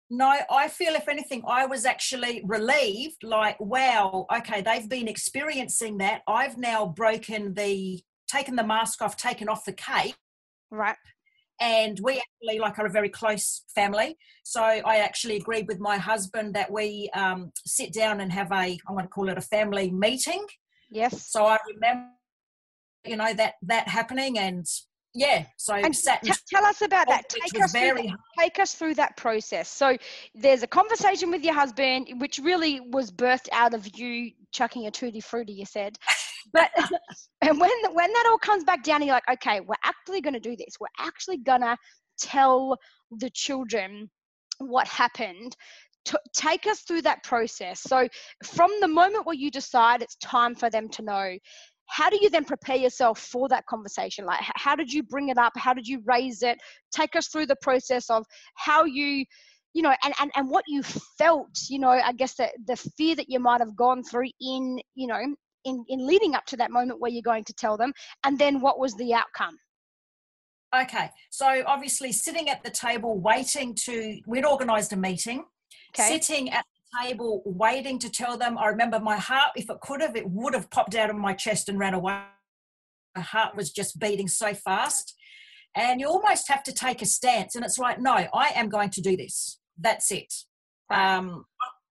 No, 0.08 0.36
I 0.50 0.68
feel 0.68 0.94
if 0.94 1.08
anything, 1.08 1.42
I 1.48 1.66
was 1.66 1.84
actually 1.84 2.42
relieved, 2.44 3.24
like, 3.24 3.58
wow, 3.58 4.26
okay, 4.36 4.62
they've 4.62 4.88
been 4.88 5.08
experiencing 5.08 5.98
that. 5.98 6.22
I've 6.28 6.56
now 6.56 6.86
broken 6.86 7.54
the, 7.54 8.00
taken 8.28 8.54
the 8.54 8.64
mask 8.64 9.02
off, 9.02 9.16
taken 9.16 9.48
off 9.48 9.64
the 9.64 9.72
cape. 9.72 10.14
Right. 10.70 10.96
And 11.60 11.98
we 12.02 12.14
actually, 12.18 12.58
like, 12.58 12.78
are 12.78 12.86
a 12.86 12.90
very 12.90 13.08
close 13.08 13.62
family. 13.74 14.16
So 14.42 14.62
I 14.62 14.98
actually 14.98 15.36
agreed 15.36 15.66
with 15.68 15.80
my 15.80 15.96
husband 15.96 16.54
that 16.54 16.70
we 16.70 17.10
um, 17.14 17.50
sit 17.64 17.92
down 17.92 18.20
and 18.20 18.30
have 18.32 18.52
a, 18.52 18.78
I 18.86 18.92
want 18.92 19.04
to 19.04 19.08
call 19.08 19.28
it 19.28 19.38
a 19.38 19.42
family 19.42 19.90
meeting. 19.90 20.44
Yes. 20.90 21.30
So 21.30 21.46
I 21.46 21.58
remember, 21.74 22.10
you 23.04 23.16
know, 23.16 23.32
that 23.34 23.54
that 23.62 23.88
happening, 23.88 24.38
and 24.38 24.66
yeah, 25.14 25.46
so 25.56 25.74
And 25.74 25.96
sat 25.96 26.22
T- 26.22 26.32
tell 26.52 26.64
us 26.64 26.82
about 26.82 27.08
that. 27.08 27.28
Take 27.28 27.62
us, 27.62 27.72
through 27.72 27.80
very 27.80 28.02
that. 28.08 28.16
Take 28.38 28.58
us 28.58 28.74
through 28.74 28.94
that 28.94 29.16
process. 29.16 29.68
So 29.68 29.96
there's 30.34 30.62
a 30.62 30.66
conversation 30.66 31.30
with 31.30 31.42
your 31.42 31.54
husband, 31.54 32.08
which 32.18 32.38
really 32.38 32.80
was 32.80 33.10
birthed 33.10 33.48
out 33.50 33.72
of 33.72 33.98
you 33.98 34.32
chucking 34.52 34.86
a 34.86 34.90
tutti 34.90 35.20
frutti. 35.20 35.54
You 35.54 35.64
said, 35.64 35.98
but 36.52 36.70
and 37.42 37.60
when 37.60 37.70
when 37.92 38.12
that 38.12 38.26
all 38.28 38.38
comes 38.38 38.64
back 38.64 38.82
down, 38.82 39.02
you're 39.02 39.14
like, 39.14 39.28
okay, 39.30 39.60
we're 39.60 39.74
actually 39.84 40.20
going 40.20 40.34
to 40.34 40.40
do 40.40 40.56
this. 40.56 40.76
We're 40.80 40.86
actually 40.98 41.38
gonna 41.38 41.76
tell 42.18 42.76
the 43.10 43.30
children 43.30 44.10
what 44.58 44.86
happened. 44.86 45.56
T- 46.04 46.16
take 46.34 46.66
us 46.66 46.80
through 46.82 47.02
that 47.02 47.24
process. 47.24 47.80
So 47.80 48.08
from 48.44 48.70
the 48.80 48.88
moment 48.88 49.26
where 49.26 49.34
you 49.34 49.50
decide 49.50 50.02
it's 50.02 50.16
time 50.16 50.54
for 50.54 50.70
them 50.70 50.88
to 50.90 51.02
know, 51.02 51.36
how 51.88 52.10
do 52.10 52.18
you 52.20 52.30
then 52.30 52.44
prepare 52.44 52.76
yourself 52.76 53.18
for 53.18 53.48
that 53.48 53.64
conversation 53.66 54.24
like 54.24 54.40
h- 54.42 54.50
how 54.56 54.74
did 54.74 54.92
you 54.92 55.02
bring 55.02 55.28
it 55.28 55.38
up 55.38 55.52
how 55.56 55.72
did 55.72 55.86
you 55.86 56.02
raise 56.04 56.42
it 56.42 56.58
take 56.92 57.14
us 57.16 57.28
through 57.28 57.46
the 57.46 57.56
process 57.62 58.10
of 58.10 58.24
how 58.56 58.84
you 58.84 59.24
you 59.72 59.82
know 59.82 59.94
and 60.04 60.14
and, 60.20 60.30
and 60.36 60.50
what 60.50 60.64
you 60.66 60.82
felt 60.82 61.48
you 61.68 61.78
know 61.78 61.90
i 61.90 62.12
guess 62.12 62.34
the 62.34 62.48
the 62.66 62.76
fear 62.96 63.14
that 63.14 63.28
you 63.28 63.38
might 63.38 63.60
have 63.60 63.76
gone 63.76 64.02
through 64.02 64.28
in 64.40 64.80
you 64.94 65.06
know 65.06 65.22
in 65.66 65.84
in 65.88 66.06
leading 66.06 66.34
up 66.34 66.46
to 66.46 66.56
that 66.56 66.70
moment 66.70 67.00
where 67.00 67.10
you're 67.10 67.22
going 67.22 67.44
to 67.44 67.52
tell 67.52 67.76
them 67.76 67.92
and 68.24 68.38
then 68.38 68.60
what 68.60 68.78
was 68.78 68.94
the 68.94 69.12
outcome 69.12 69.58
Okay, 70.74 71.10
so 71.30 71.62
obviously 71.66 72.12
sitting 72.12 72.50
at 72.50 72.62
the 72.64 72.70
table 72.70 73.18
waiting 73.18 73.74
to, 73.84 74.20
we'd 74.26 74.44
organised 74.44 74.92
a 74.92 74.96
meeting, 74.96 75.44
okay 75.94 76.08
sitting 76.08 76.50
at 76.50 76.64
the 76.64 77.06
table 77.06 77.42
waiting 77.46 77.98
to 78.00 78.10
tell 78.10 78.36
them. 78.36 78.58
I 78.58 78.66
remember 78.66 78.98
my 79.00 79.16
heart, 79.16 79.52
if 79.56 79.70
it 79.70 79.80
could 79.80 80.02
have, 80.02 80.16
it 80.16 80.28
would 80.28 80.54
have 80.54 80.70
popped 80.70 80.94
out 80.94 81.08
of 81.08 81.16
my 81.16 81.34
chest 81.34 81.68
and 81.68 81.78
ran 81.78 81.94
away. 81.94 82.20
My 83.14 83.22
heart 83.22 83.56
was 83.56 83.70
just 83.70 83.98
beating 83.98 84.28
so 84.28 84.54
fast. 84.54 85.14
And 85.74 86.00
you 86.00 86.08
almost 86.08 86.48
have 86.48 86.62
to 86.64 86.72
take 86.72 87.02
a 87.02 87.06
stance. 87.06 87.54
And 87.54 87.64
it's 87.64 87.78
like, 87.78 88.00
no, 88.00 88.12
I 88.12 88.50
am 88.54 88.68
going 88.68 88.90
to 88.90 89.00
do 89.00 89.16
this. 89.16 89.58
That's 89.78 90.10
it. 90.10 90.32
Um, 90.90 91.44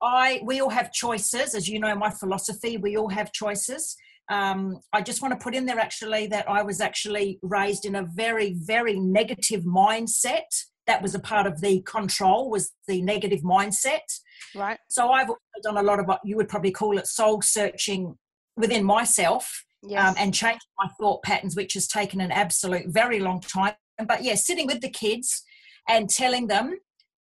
I 0.06 0.40
we 0.44 0.62
all 0.62 0.70
have 0.70 0.92
choices, 0.92 1.56
as 1.56 1.68
you 1.68 1.80
know, 1.80 1.96
my 1.96 2.12
philosophy. 2.12 2.78
We 2.78 2.96
all 2.96 3.10
have 3.10 3.34
choices. 3.34 3.98
Um, 4.30 4.80
I 4.94 5.02
just 5.02 5.22
want 5.22 5.34
to 5.34 5.44
put 5.44 5.56
in 5.56 5.66
there 5.66 5.80
actually 5.80 6.28
that 6.28 6.50
I 6.50 6.64
was 6.64 6.82
actually 6.82 7.40
raised 7.42 7.86
in 7.86 7.96
a 7.96 8.04
very, 8.04 8.56
very 8.58 9.00
negative 9.00 9.64
mindset. 9.64 10.50
That 10.88 11.02
was 11.02 11.16
a 11.16 11.20
part 11.20 11.48
of 11.48 11.62
the 11.62 11.82
control 11.82 12.50
was 12.50 12.72
the 12.88 13.02
negative 13.02 13.42
mindset. 13.42 14.08
right 14.56 14.78
So 14.88 15.10
I've 15.10 15.30
done 15.64 15.78
a 15.78 15.84
lot 15.84 16.00
of 16.00 16.06
what 16.08 16.22
you 16.24 16.36
would 16.38 16.50
probably 16.50 16.72
call 16.72 16.98
it 16.98 17.08
soul 17.08 17.42
searching 17.42 18.16
within 18.56 18.84
myself 18.84 19.66
yes 19.84 20.08
um, 20.08 20.16
and 20.18 20.34
changing 20.34 20.60
my 20.80 20.90
thought 21.00 21.24
patterns, 21.24 21.56
which 21.56 21.74
has 21.74 21.88
taken 21.88 22.22
an 22.22 22.32
absolute 22.32 22.86
very 22.88 23.20
long 23.20 23.42
time. 23.42 23.74
But 24.08 24.24
yeah, 24.24 24.36
sitting 24.36 24.68
with 24.68 24.82
the 24.82 24.90
kids 24.90 25.44
and 25.88 26.10
telling 26.10 26.48
them, 26.48 26.78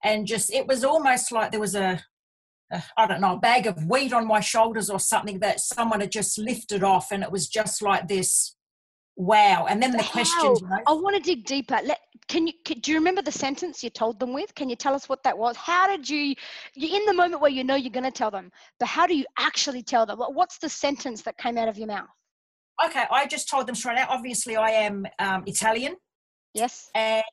and 0.03 0.25
just 0.25 0.51
it 0.51 0.67
was 0.67 0.83
almost 0.83 1.31
like 1.31 1.51
there 1.51 1.59
was 1.59 1.75
a, 1.75 1.89
a 1.91 2.01
I 2.97 3.07
don't 3.07 3.21
know, 3.21 3.33
a 3.33 3.39
bag 3.39 3.67
of 3.67 3.85
weed 3.85 4.13
on 4.13 4.27
my 4.27 4.39
shoulders 4.39 4.89
or 4.89 4.99
something 4.99 5.39
that 5.39 5.59
someone 5.59 6.01
had 6.01 6.11
just 6.11 6.37
lifted 6.37 6.83
off, 6.83 7.11
and 7.11 7.23
it 7.23 7.31
was 7.31 7.47
just 7.47 7.81
like 7.81 8.07
this, 8.07 8.55
wow. 9.15 9.65
And 9.69 9.81
then 9.81 9.91
the 9.91 10.03
How? 10.03 10.11
questions, 10.11 10.61
you 10.61 10.67
know, 10.67 10.79
I 10.87 10.93
want 10.93 11.15
to 11.15 11.21
dig 11.21 11.45
deeper. 11.45 11.79
Let, 11.83 11.99
can 12.27 12.47
you 12.47 12.53
can, 12.65 12.79
do 12.79 12.91
you 12.91 12.97
remember 12.97 13.21
the 13.21 13.31
sentence 13.31 13.83
you 13.83 13.89
told 13.89 14.19
them 14.19 14.33
with? 14.33 14.53
Can 14.55 14.69
you 14.69 14.75
tell 14.75 14.93
us 14.93 15.09
what 15.09 15.23
that 15.23 15.37
was? 15.37 15.57
How 15.57 15.87
did 15.87 16.09
you? 16.09 16.35
You're 16.75 16.99
in 16.99 17.05
the 17.05 17.13
moment 17.13 17.41
where 17.41 17.51
you 17.51 17.63
know 17.63 17.75
you're 17.75 17.91
going 17.91 18.03
to 18.03 18.11
tell 18.11 18.31
them, 18.31 18.51
but 18.79 18.87
how 18.87 19.07
do 19.07 19.15
you 19.15 19.25
actually 19.37 19.83
tell 19.83 20.05
them? 20.05 20.19
What's 20.19 20.57
the 20.59 20.69
sentence 20.69 21.21
that 21.23 21.37
came 21.37 21.57
out 21.57 21.67
of 21.67 21.77
your 21.77 21.87
mouth? 21.87 22.07
okay, 22.85 23.05
I 23.11 23.27
just 23.27 23.49
told 23.49 23.67
them 23.67 23.75
straight 23.75 23.97
out. 23.97 24.09
Obviously, 24.09 24.55
I 24.55 24.69
am 24.71 25.05
um, 25.19 25.43
Italian. 25.45 25.95
Yes. 26.53 26.89
and 26.95 27.23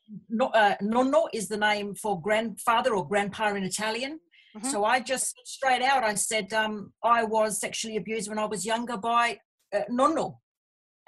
uh, 0.40 0.74
nonno 0.80 1.26
is 1.34 1.48
the 1.48 1.56
name 1.56 1.96
for 1.96 2.20
grandfather 2.20 2.94
or 2.94 3.06
grandpa 3.06 3.52
in 3.54 3.64
Italian. 3.64 4.20
Mhm. 4.58 4.70
So 4.70 4.84
I 4.84 5.00
just 5.00 5.34
straight 5.44 5.82
out 5.82 6.04
I 6.04 6.14
said 6.14 6.52
um, 6.52 6.92
I 7.02 7.24
was 7.24 7.60
sexually 7.60 7.96
abused 7.96 8.28
when 8.28 8.38
I 8.38 8.46
was 8.46 8.64
younger 8.66 8.96
by 8.96 9.38
uh, 9.74 9.80
nonno, 9.90 10.38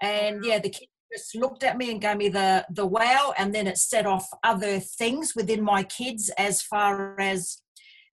and 0.01 0.45
yeah, 0.45 0.59
the 0.59 0.71
kid 0.71 0.89
just 1.13 1.35
looked 1.35 1.65
at 1.65 1.77
me 1.77 1.91
and 1.91 2.01
gave 2.01 2.17
me 2.17 2.29
the 2.29 2.67
the 2.71 2.87
wow, 2.87 3.35
and 3.39 3.55
then 3.55 3.67
it 3.67 3.79
set 3.79 4.07
off 4.07 4.27
other 4.45 4.79
things 4.81 5.35
within 5.35 5.63
my 5.63 5.83
kids 5.83 6.31
as 6.39 6.63
far 6.63 7.19
as 7.21 7.63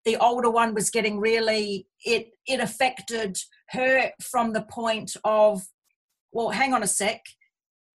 the 0.06 0.17
older 0.17 0.50
one 0.50 0.74
was 0.74 0.89
getting 0.89 1.20
really 1.20 1.88
it 2.06 2.29
it 2.48 2.60
affected 2.60 3.38
her 3.70 4.12
from 4.22 4.53
the 4.53 4.62
point 4.62 5.15
of 5.24 5.67
well 6.32 6.50
hang 6.50 6.74
on 6.74 6.84
a 6.84 6.88
sec. 6.88 7.22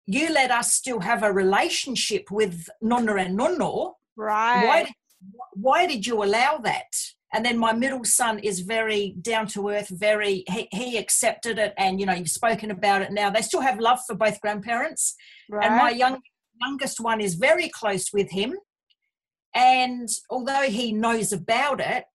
You 0.08 0.30
let 0.34 0.52
us 0.52 0.74
still 0.74 1.00
have 1.00 1.24
a 1.24 1.32
relationship 1.32 2.30
with 2.32 2.68
nonna 2.82 3.16
and 3.16 3.38
nonno 3.40 3.94
Right. 4.18 4.66
why 4.68 4.84
did, 4.84 4.94
why 5.54 5.88
did 5.88 6.06
you 6.06 6.22
allow 6.24 6.58
that 6.58 6.92
and 7.34 7.46
then 7.46 7.58
my 7.58 7.74
middle 7.74 8.04
son 8.04 8.40
is 8.40 8.62
very 8.62 9.16
down 9.22 9.48
to 9.48 9.70
earth 9.70 9.88
very 9.90 10.44
he, 10.50 10.68
he 10.72 10.98
accepted 10.98 11.58
it 11.58 11.74
and 11.78 12.00
you 12.00 12.06
know 12.06 12.14
you've 12.14 12.30
spoken 12.30 12.72
about 12.72 13.02
it 13.02 13.12
now. 13.12 13.30
They 13.30 13.42
still 13.42 13.62
have 13.62 13.80
love 13.80 14.00
for 14.06 14.16
both 14.16 14.42
grandparents. 14.42 15.16
Right. 15.50 15.66
and 15.66 15.76
my 15.76 15.90
young 15.90 16.22
youngest 16.62 17.00
one 17.00 17.22
is 17.22 17.36
very 17.36 17.70
close 17.70 18.12
with 18.14 18.32
him. 18.32 18.56
And 19.54 20.08
although 20.30 20.64
he 20.64 20.94
knows 20.94 21.34
about 21.34 21.80
it 21.80 22.06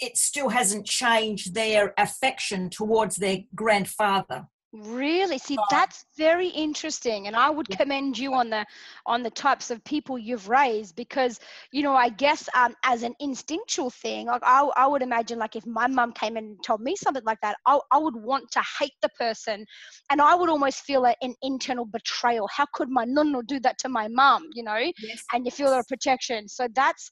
it 0.00 0.16
still 0.16 0.48
hasn't 0.48 0.86
changed 0.86 1.54
their 1.54 1.92
affection 1.98 2.70
towards 2.70 3.16
their 3.16 3.40
grandfather 3.54 4.46
Really? 4.72 5.38
See, 5.38 5.58
that's 5.68 6.04
very 6.16 6.46
interesting, 6.46 7.26
and 7.26 7.34
I 7.34 7.50
would 7.50 7.68
commend 7.68 8.16
you 8.16 8.34
on 8.34 8.50
the 8.50 8.64
on 9.04 9.24
the 9.24 9.30
types 9.30 9.72
of 9.72 9.82
people 9.82 10.16
you've 10.16 10.48
raised 10.48 10.94
because 10.94 11.40
you 11.72 11.82
know 11.82 11.94
I 11.94 12.08
guess 12.08 12.48
um, 12.54 12.76
as 12.84 13.02
an 13.02 13.16
instinctual 13.18 13.90
thing, 13.90 14.28
like 14.28 14.42
I, 14.44 14.62
I 14.76 14.86
would 14.86 15.02
imagine 15.02 15.40
like 15.40 15.56
if 15.56 15.66
my 15.66 15.88
mum 15.88 16.12
came 16.12 16.36
and 16.36 16.56
told 16.62 16.82
me 16.82 16.94
something 16.94 17.24
like 17.24 17.40
that, 17.42 17.56
I, 17.66 17.80
I 17.90 17.98
would 17.98 18.14
want 18.14 18.48
to 18.52 18.62
hate 18.78 18.92
the 19.02 19.08
person, 19.18 19.66
and 20.08 20.22
I 20.22 20.36
would 20.36 20.48
almost 20.48 20.82
feel 20.82 21.04
a, 21.04 21.16
an 21.20 21.34
internal 21.42 21.84
betrayal. 21.84 22.48
How 22.54 22.66
could 22.72 22.88
my 22.88 23.04
nonno 23.04 23.44
do 23.44 23.58
that 23.60 23.76
to 23.78 23.88
my 23.88 24.06
mum? 24.06 24.50
You 24.54 24.62
know, 24.62 24.76
yes 24.76 25.24
and 25.32 25.44
you 25.44 25.50
feel 25.50 25.72
a 25.72 25.82
protection. 25.88 26.46
So 26.46 26.68
that's 26.76 27.10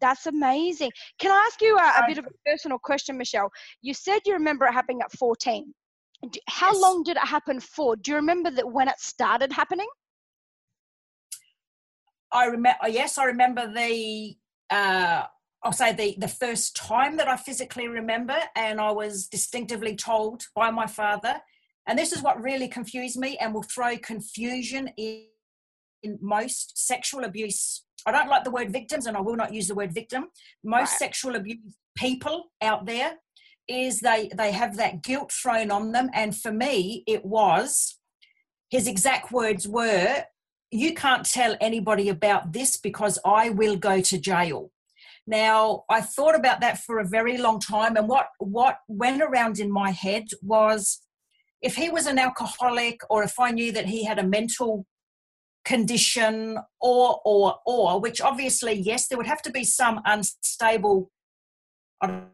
that's 0.00 0.24
amazing. 0.24 0.90
Can 1.18 1.32
I 1.32 1.44
ask 1.46 1.60
you 1.60 1.76
a, 1.76 1.82
a 1.82 2.04
bit 2.08 2.16
of 2.16 2.24
a 2.24 2.50
personal 2.50 2.78
question, 2.78 3.18
Michelle? 3.18 3.50
You 3.82 3.92
said 3.92 4.20
you 4.24 4.32
remember 4.32 4.64
it 4.64 4.72
happening 4.72 5.02
at 5.02 5.12
14. 5.12 5.74
How 6.48 6.72
Yes. 6.72 6.80
long 6.80 7.02
did 7.02 7.16
it 7.16 7.26
happen 7.26 7.60
for? 7.60 7.96
Do 7.96 8.10
you 8.12 8.16
remember 8.16 8.50
that 8.50 8.70
when 8.70 8.88
it 8.88 9.00
started 9.00 9.52
happening? 9.52 9.88
I 12.32 12.46
remember. 12.46 12.88
Yes, 12.88 13.18
I 13.18 13.24
remember 13.24 13.72
the. 13.72 14.36
Uh, 14.70 15.24
I'll 15.62 15.72
say 15.72 15.92
the 15.92 16.14
the 16.18 16.28
first 16.28 16.76
time 16.76 17.16
that 17.16 17.28
I 17.28 17.36
physically 17.36 17.88
remember, 17.88 18.36
and 18.56 18.80
I 18.80 18.90
was 18.90 19.28
distinctively 19.28 19.96
told 19.96 20.46
by 20.54 20.70
my 20.70 20.86
father. 20.86 21.40
And 21.86 21.98
this 21.98 22.12
is 22.12 22.22
what 22.22 22.42
really 22.42 22.68
confused 22.68 23.18
me, 23.18 23.36
and 23.38 23.52
will 23.54 23.62
throw 23.62 23.96
confusion 23.98 24.88
in, 24.96 25.26
in 26.02 26.18
most 26.20 26.78
sexual 26.78 27.24
abuse. 27.24 27.84
I 28.06 28.10
don't 28.12 28.28
like 28.28 28.44
the 28.44 28.50
word 28.50 28.70
victims, 28.72 29.06
and 29.06 29.16
I 29.16 29.20
will 29.20 29.36
not 29.36 29.52
use 29.54 29.68
the 29.68 29.74
word 29.74 29.92
victim. 29.94 30.28
Most 30.62 30.90
Right. 30.92 30.98
sexual 30.98 31.36
abuse 31.36 31.58
people 31.96 32.50
out 32.60 32.86
there 32.86 33.18
is 33.68 34.00
they 34.00 34.30
they 34.36 34.52
have 34.52 34.76
that 34.76 35.02
guilt 35.02 35.32
thrown 35.32 35.70
on 35.70 35.92
them, 35.92 36.10
and 36.12 36.36
for 36.36 36.52
me, 36.52 37.02
it 37.06 37.24
was 37.24 37.98
his 38.70 38.86
exact 38.86 39.30
words 39.32 39.68
were 39.68 40.24
you 40.74 40.92
can't 40.92 41.24
tell 41.24 41.56
anybody 41.60 42.08
about 42.08 42.52
this 42.52 42.76
because 42.76 43.16
I 43.24 43.50
will 43.50 43.76
go 43.76 44.00
to 44.00 44.18
jail. 44.18 44.72
Now, 45.24 45.84
I 45.88 46.00
thought 46.00 46.34
about 46.34 46.60
that 46.62 46.78
for 46.78 46.98
a 46.98 47.06
very 47.06 47.38
long 47.38 47.60
time, 47.60 47.96
and 47.96 48.08
what, 48.08 48.26
what 48.38 48.78
went 48.88 49.22
around 49.22 49.60
in 49.60 49.70
my 49.70 49.92
head 49.92 50.24
was 50.42 51.00
if 51.62 51.76
he 51.76 51.88
was 51.88 52.06
an 52.06 52.18
alcoholic 52.18 53.00
or 53.08 53.22
if 53.22 53.38
I 53.38 53.52
knew 53.52 53.70
that 53.70 53.86
he 53.86 54.04
had 54.04 54.18
a 54.18 54.26
mental 54.26 54.84
condition 55.64 56.58
or, 56.80 57.20
or, 57.24 57.54
or, 57.64 58.00
which 58.00 58.20
obviously, 58.20 58.72
yes, 58.72 59.06
there 59.06 59.16
would 59.16 59.28
have 59.28 59.42
to 59.42 59.52
be 59.52 59.62
some 59.64 60.00
unstable, 60.04 61.10
I 62.02 62.24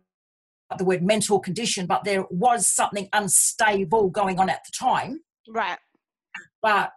the 0.78 0.84
word 0.84 1.02
mental 1.02 1.40
condition, 1.40 1.86
but 1.86 2.04
there 2.04 2.24
was 2.30 2.68
something 2.68 3.08
unstable 3.12 4.10
going 4.10 4.38
on 4.38 4.48
at 4.48 4.64
the 4.64 4.72
time. 4.78 5.20
Right. 5.48 5.78
But, 6.62 6.92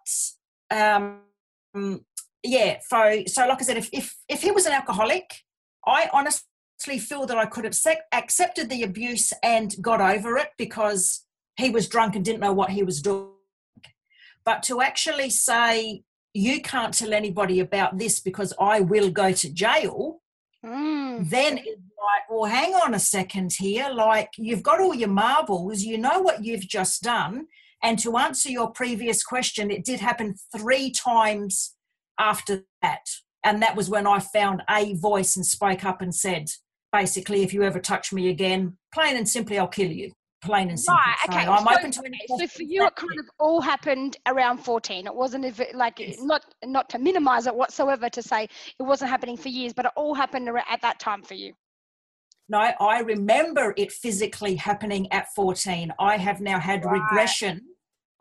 um, 0.71 1.21
yeah, 2.43 2.77
so, 2.87 3.23
so 3.27 3.47
like 3.47 3.61
I 3.61 3.63
said, 3.63 3.77
if, 3.77 3.89
if, 3.91 4.15
if 4.29 4.41
he 4.41 4.51
was 4.51 4.65
an 4.65 4.73
alcoholic, 4.73 5.41
I 5.85 6.09
honestly 6.13 6.99
feel 6.99 7.25
that 7.25 7.37
I 7.37 7.45
could 7.45 7.63
have 7.63 7.77
accepted 8.11 8.69
the 8.69 8.83
abuse 8.83 9.31
and 9.41 9.75
got 9.81 10.01
over 10.01 10.37
it 10.37 10.49
because 10.57 11.25
he 11.55 11.69
was 11.69 11.87
drunk 11.87 12.15
and 12.15 12.25
didn't 12.25 12.41
know 12.41 12.53
what 12.53 12.71
he 12.71 12.83
was 12.83 13.01
doing. 13.01 13.29
But 14.45 14.63
to 14.63 14.81
actually 14.81 15.29
say, 15.29 16.03
you 16.33 16.61
can't 16.61 16.93
tell 16.93 17.13
anybody 17.13 17.59
about 17.59 17.97
this 17.97 18.19
because 18.19 18.53
I 18.59 18.81
will 18.81 19.09
go 19.09 19.31
to 19.31 19.53
jail, 19.53 20.21
mm. 20.65 21.29
then 21.29 21.59
like, 22.03 22.29
well, 22.29 22.50
hang 22.50 22.74
on 22.75 22.93
a 22.93 23.00
second 23.00 23.53
here. 23.57 23.89
Like, 23.89 24.31
you've 24.38 24.63
got 24.63 24.81
all 24.81 24.93
your 24.93 25.10
marbles, 25.10 25.83
you 25.83 25.98
know 25.98 26.19
what 26.19 26.43
you've 26.43 26.67
just 26.67 27.01
done. 27.01 27.48
And 27.81 28.00
to 28.00 28.17
answer 28.17 28.50
your 28.50 28.72
previous 28.72 29.24
question, 29.24 29.69
it 29.69 29.83
did 29.83 30.00
happen 30.00 30.36
three 30.55 30.91
times 30.91 31.75
after 32.19 32.63
that. 32.81 33.05
And 33.43 33.62
that 33.62 33.75
was 33.75 33.89
when 33.89 34.07
I 34.07 34.19
found 34.19 34.63
a 34.69 34.95
voice 34.95 35.36
and 35.36 35.45
spoke 35.45 35.83
up 35.83 36.01
and 36.01 36.15
said, 36.15 36.48
basically, 36.93 37.43
if 37.43 37.53
you 37.53 37.63
ever 37.63 37.79
touch 37.79 38.13
me 38.13 38.29
again, 38.29 38.77
plain 38.93 39.17
and 39.17 39.27
simply, 39.27 39.60
I'll 39.60 39.67
kill 39.67 39.91
you. 39.91 40.13
Plain 40.41 40.69
and 40.69 40.79
simple. 40.79 40.95
Right, 40.95 41.15
okay. 41.29 41.45
So 41.45 41.51
I'm 41.51 41.63
so, 41.63 41.77
open 41.77 41.91
to 41.91 42.01
any 42.05 42.19
So 42.27 42.48
for 42.48 42.63
you, 42.63 42.86
it 42.86 42.95
kind 42.95 43.19
of 43.19 43.25
all 43.39 43.62
happened 43.62 44.17
around 44.27 44.57
14. 44.57 45.07
It 45.07 45.15
wasn't 45.15 45.45
if 45.45 45.62
it, 45.62 45.74
like 45.74 46.00
yes. 46.00 46.17
not 46.19 46.41
not 46.65 46.89
to 46.89 47.00
minimize 47.00 47.48
it 47.48 47.55
whatsoever 47.55 48.10
to 48.10 48.22
say 48.22 48.43
it 48.43 48.83
wasn't 48.83 49.10
happening 49.10 49.38
for 49.38 49.48
years, 49.48 49.72
but 49.72 49.86
it 49.86 49.91
all 49.95 50.13
happened 50.13 50.50
at 50.69 50.81
that 50.81 51.00
time 51.00 51.22
for 51.24 51.33
you. 51.33 51.53
No, 52.50 52.59
I 52.59 53.00
remember 53.00 53.73
it 53.77 53.91
physically 53.91 54.55
happening 54.55 55.12
at 55.12 55.33
14. 55.33 55.93
I 56.00 56.17
have 56.17 56.41
now 56.41 56.59
had 56.59 56.83
right. 56.83 57.01
regression 57.01 57.62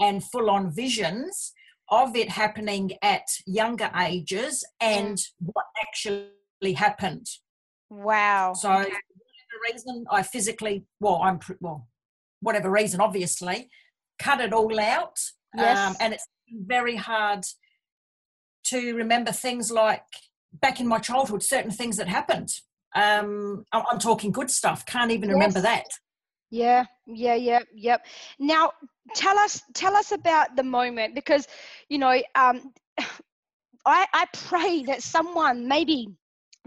and 0.00 0.23
full 0.23 0.49
on 0.49 0.73
visions 0.75 1.52
of 1.91 2.17
it 2.17 2.29
happening 2.31 2.93
at 3.02 3.25
younger 3.47 3.91
ages 4.00 4.64
and 4.81 5.17
mm. 5.19 5.31
what 5.41 5.67
actually 5.81 6.73
happened. 6.75 7.26
Wow. 7.91 8.55
So, 8.55 8.71
okay. 8.71 8.85
whatever 8.85 9.73
reason 9.73 10.05
I 10.11 10.23
physically, 10.23 10.85
well, 11.00 11.21
I'm, 11.23 11.38
well, 11.61 11.88
whatever 12.41 12.71
reason, 12.71 13.00
obviously, 13.00 13.69
cut 14.19 14.41
it 14.41 14.52
all 14.52 14.79
out. 14.81 15.19
Yes. 15.55 15.79
Um, 15.79 15.97
and 16.00 16.14
it's 16.14 16.26
very 16.50 16.97
hard 16.97 17.45
to 18.67 18.95
remember 18.95 19.33
things 19.33 19.71
like 19.71 20.05
back 20.52 20.81
in 20.81 20.87
my 20.87 20.99
childhood, 20.99 21.43
certain 21.43 21.71
things 21.71 21.97
that 21.97 22.09
happened. 22.09 22.50
Um, 22.95 23.65
I'm 23.73 23.99
talking 23.99 24.33
good 24.33 24.51
stuff. 24.51 24.85
Can't 24.87 25.11
even 25.11 25.29
yes. 25.29 25.35
remember 25.35 25.61
that. 25.61 25.87
Yeah, 26.51 26.85
yeah, 27.07 27.35
yeah, 27.35 27.61
yep. 27.75 28.05
Now, 28.39 28.73
tell 29.15 29.39
us, 29.39 29.63
tell 29.75 29.97
us 29.97 30.13
about 30.13 30.55
the 30.55 30.63
moment 30.63 31.15
because, 31.15 31.49
you 31.89 31.99
know, 31.99 32.23
um, 32.35 32.73
I, 33.87 34.07
I 34.13 34.27
pray 34.33 34.83
that 34.85 35.03
someone 35.03 35.67
maybe 35.67 36.09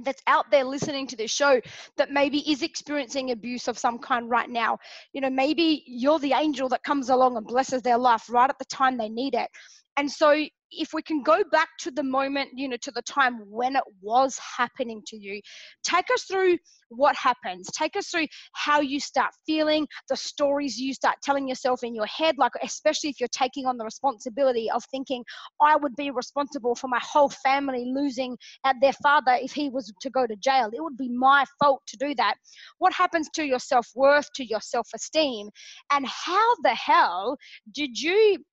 that's 0.04 0.22
out 0.28 0.52
there 0.52 0.66
listening 0.66 1.08
to 1.08 1.16
this 1.16 1.32
show 1.32 1.62
that 1.98 2.12
maybe 2.12 2.40
is 2.52 2.62
experiencing 2.62 3.32
abuse 3.32 3.68
of 3.68 3.78
some 3.78 3.98
kind 4.00 4.30
right 4.30 4.50
now. 4.50 4.78
You 5.14 5.22
know, 5.22 5.30
maybe 5.30 5.84
you're 5.88 6.20
the 6.20 6.34
angel 6.34 6.68
that 6.70 6.84
comes 6.84 7.10
along 7.10 7.38
and 7.38 7.46
blesses 7.46 7.82
their 7.82 7.98
life 7.98 8.24
right 8.30 8.50
at 8.50 8.60
the 8.60 8.66
time 8.66 8.98
they 8.98 9.08
need 9.08 9.36
it. 9.36 9.50
And 9.98 10.12
so 10.12 10.46
if 10.78 10.94
we 10.94 11.02
can 11.02 11.22
go 11.24 11.44
back 11.52 11.70
to 11.80 11.92
the 11.92 12.04
moment, 12.04 12.50
you 12.54 12.68
know, 12.68 12.78
to 12.82 12.92
the 12.92 13.02
time 13.02 13.40
when 13.50 13.76
it 13.76 13.84
was 14.02 14.38
happening 14.58 15.02
to 15.08 15.18
you, 15.18 15.42
take 15.84 16.06
us 16.14 16.24
through 16.24 16.58
what 16.90 17.16
happens. 17.16 17.68
Take 17.72 17.96
us 17.96 18.08
through 18.08 18.28
how 18.54 18.82
you 18.82 19.00
start 19.00 19.32
feeling, 19.46 19.88
the 20.10 20.16
stories 20.16 20.78
you 20.78 20.94
start 20.94 21.18
telling 21.24 21.48
yourself 21.48 21.84
in 21.84 21.96
your 21.96 22.06
head, 22.06 22.36
like, 22.38 22.52
especially 22.64 23.10
if 23.10 23.20
you're 23.20 23.28
taking 23.30 23.66
on 23.66 23.78
the 23.78 23.86
responsibility 23.86 24.70
of 24.72 24.84
thinking, 24.92 25.24
I 25.62 25.76
would 25.76 25.96
be 25.96 26.12
responsible 26.12 26.76
for 26.76 26.88
my 26.88 27.00
whole 27.02 27.30
family 27.30 27.86
losing 27.88 28.38
at 28.66 28.76
their 28.82 28.94
father 28.94 29.38
if 29.42 29.54
he 29.54 29.70
was 29.70 29.92
to 30.02 30.10
go 30.10 30.28
to 30.28 30.36
jail. 30.36 30.70
It 30.74 30.82
would 30.82 30.98
be 30.98 31.10
my 31.10 31.46
fault 31.60 31.82
to 31.88 31.98
do 31.98 32.14
that. 32.16 32.36
What 32.78 32.94
happens 32.94 33.30
to 33.36 33.44
your 33.44 33.60
self 33.60 33.88
worth, 33.96 34.28
to 34.36 34.46
your 34.46 34.62
self 34.62 34.88
esteem? 34.94 35.50
And 35.92 36.06
how 36.06 36.56
the 36.64 36.76
hell 36.76 37.38
did 37.74 38.00
you 38.00 38.44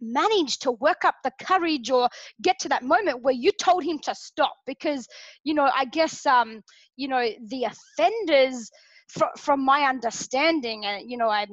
manage 0.00 0.58
to 0.58 0.72
work 0.72 1.04
up 1.04 1.14
the 1.24 1.32
courage 1.40 1.90
or 1.90 2.08
get 2.42 2.58
to 2.58 2.68
that 2.68 2.82
moment 2.82 3.22
where 3.22 3.34
you 3.34 3.50
told 3.60 3.82
him 3.84 3.98
to 3.98 4.14
stop 4.14 4.54
because 4.66 5.06
you 5.44 5.54
know 5.54 5.70
i 5.76 5.84
guess 5.84 6.24
um 6.26 6.60
you 6.96 7.08
know 7.08 7.28
the 7.48 7.64
offenders 7.64 8.70
from, 9.08 9.28
from 9.38 9.64
my 9.64 9.82
understanding 9.82 10.84
and 10.84 11.10
you 11.10 11.16
know 11.16 11.28
i 11.28 11.46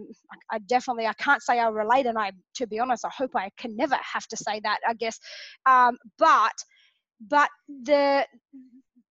i 0.52 0.60
definitely 0.68 1.06
i 1.06 1.14
can't 1.14 1.42
say 1.42 1.60
i 1.60 1.68
relate 1.68 2.06
and 2.06 2.18
i 2.18 2.32
to 2.56 2.68
be 2.68 2.80
honest 2.80 3.06
i 3.06 3.10
hope 3.16 3.32
i 3.36 3.50
can 3.58 3.76
never 3.76 3.96
have 3.96 4.26
to 4.28 4.38
say 4.38 4.60
that 4.64 4.80
i 4.88 4.94
guess. 4.94 5.20
Um 5.66 5.98
but 6.18 6.54
but 7.30 7.50
the 7.84 8.26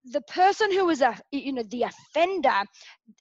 the 0.07 0.21
person 0.23 0.73
who 0.73 0.89
is 0.89 1.01
a 1.01 1.17
you 1.31 1.53
know 1.53 1.63
the 1.71 1.85
offender 1.85 2.63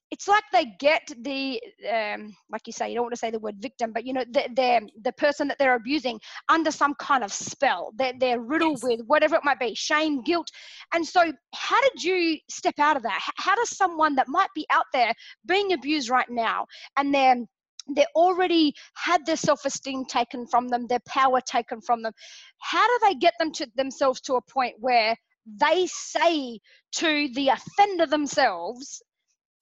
it's 0.10 0.28
like 0.28 0.44
they 0.52 0.66
get 0.80 1.02
the 1.22 1.62
um, 1.92 2.36
like 2.52 2.62
you 2.66 2.74
say 2.74 2.90
you 2.90 2.96
don't 2.96 3.06
want 3.06 3.14
to 3.14 3.20
say 3.20 3.32
the 3.32 3.40
word 3.40 3.56
victim 3.60 3.92
but 3.94 4.06
you 4.06 4.14
know 4.14 4.24
the, 4.32 4.48
the, 4.56 4.90
the 5.04 5.12
person 5.14 5.48
that 5.48 5.58
they're 5.58 5.76
abusing 5.76 6.20
under 6.50 6.72
some 6.72 6.94
kind 6.96 7.24
of 7.24 7.32
spell. 7.32 7.94
They're, 7.96 8.14
they're 8.20 8.40
riddled 8.40 8.80
yes. 8.82 8.84
with 8.84 9.08
whatever 9.08 9.36
it 9.36 9.44
might 9.44 9.60
be 9.60 9.74
shame 9.76 10.22
guilt. 10.24 10.50
And 10.94 11.06
so 11.06 11.32
how 11.54 11.82
did 11.82 12.04
you 12.04 12.38
step 12.50 12.80
out 12.80 12.98
of 12.98 13.04
that? 13.04 13.22
How 13.38 13.56
does 13.56 13.76
someone 13.76 14.16
that 14.16 14.28
might 14.28 14.50
be 14.54 14.66
out 14.72 14.86
there 14.94 15.14
being 15.48 15.74
abused 15.74 16.10
right 16.10 16.30
now 16.30 16.66
and 16.98 17.14
they're 17.14 17.38
they 17.96 18.06
already 18.16 18.74
had 18.94 19.26
their 19.26 19.36
self-esteem 19.36 20.06
taken 20.06 20.46
from 20.46 20.68
them 20.68 20.86
their 20.86 21.00
power 21.08 21.42
taken 21.42 21.82
from 21.82 22.04
them 22.04 22.14
how 22.60 22.86
do 22.88 23.00
they 23.08 23.16
get 23.16 23.34
them 23.40 23.52
to 23.52 23.68
themselves 23.76 24.22
to 24.22 24.36
a 24.36 24.42
point 24.44 24.76
where 24.80 25.16
they 25.46 25.88
say 25.88 26.60
to 26.94 27.30
the 27.34 27.50
offender 27.50 28.06
themselves, 28.06 29.02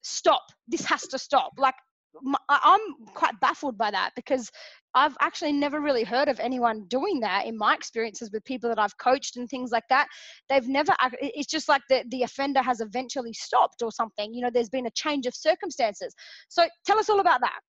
stop, 0.01 0.43
this 0.67 0.85
has 0.85 1.03
to 1.07 1.17
stop. 1.17 1.51
Like, 1.57 1.75
I'm 2.49 2.79
quite 3.13 3.39
baffled 3.39 3.77
by 3.77 3.91
that 3.91 4.11
because 4.15 4.49
I've 4.95 5.15
actually 5.21 5.53
never 5.53 5.79
really 5.79 6.03
heard 6.03 6.27
of 6.27 6.39
anyone 6.39 6.85
doing 6.87 7.19
that 7.19 7.45
in 7.45 7.55
my 7.57 7.75
experiences 7.75 8.31
with 8.33 8.43
people 8.45 8.67
that 8.69 8.79
I've 8.79 8.97
coached 8.97 9.37
and 9.37 9.47
things 9.47 9.71
like 9.71 9.83
that. 9.89 10.07
They've 10.49 10.67
never, 10.67 10.93
it's 11.21 11.47
just 11.47 11.69
like 11.69 11.83
the, 11.89 12.03
the 12.09 12.23
offender 12.23 12.61
has 12.61 12.81
eventually 12.81 13.33
stopped 13.33 13.83
or 13.83 13.91
something. 13.91 14.33
You 14.33 14.41
know, 14.41 14.49
there's 14.51 14.69
been 14.69 14.87
a 14.87 14.91
change 14.91 15.27
of 15.27 15.35
circumstances. 15.35 16.13
So 16.49 16.67
tell 16.85 16.97
us 16.97 17.09
all 17.09 17.19
about 17.19 17.41
that. 17.41 17.59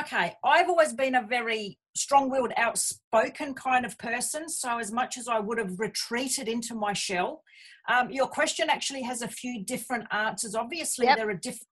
Okay, 0.00 0.34
I've 0.44 0.68
always 0.68 0.92
been 0.92 1.14
a 1.14 1.22
very 1.22 1.78
strong 1.96 2.30
willed, 2.30 2.52
outspoken 2.56 3.54
kind 3.54 3.86
of 3.86 3.96
person. 3.98 4.48
So, 4.48 4.78
as 4.78 4.92
much 4.92 5.16
as 5.16 5.28
I 5.28 5.38
would 5.38 5.58
have 5.58 5.80
retreated 5.80 6.46
into 6.46 6.74
my 6.74 6.92
shell, 6.92 7.42
um, 7.88 8.10
your 8.10 8.26
question 8.26 8.68
actually 8.68 9.02
has 9.02 9.22
a 9.22 9.28
few 9.28 9.64
different 9.64 10.04
answers. 10.12 10.54
Obviously, 10.54 11.06
yep. 11.06 11.16
there 11.16 11.30
are 11.30 11.34
diff- 11.34 11.64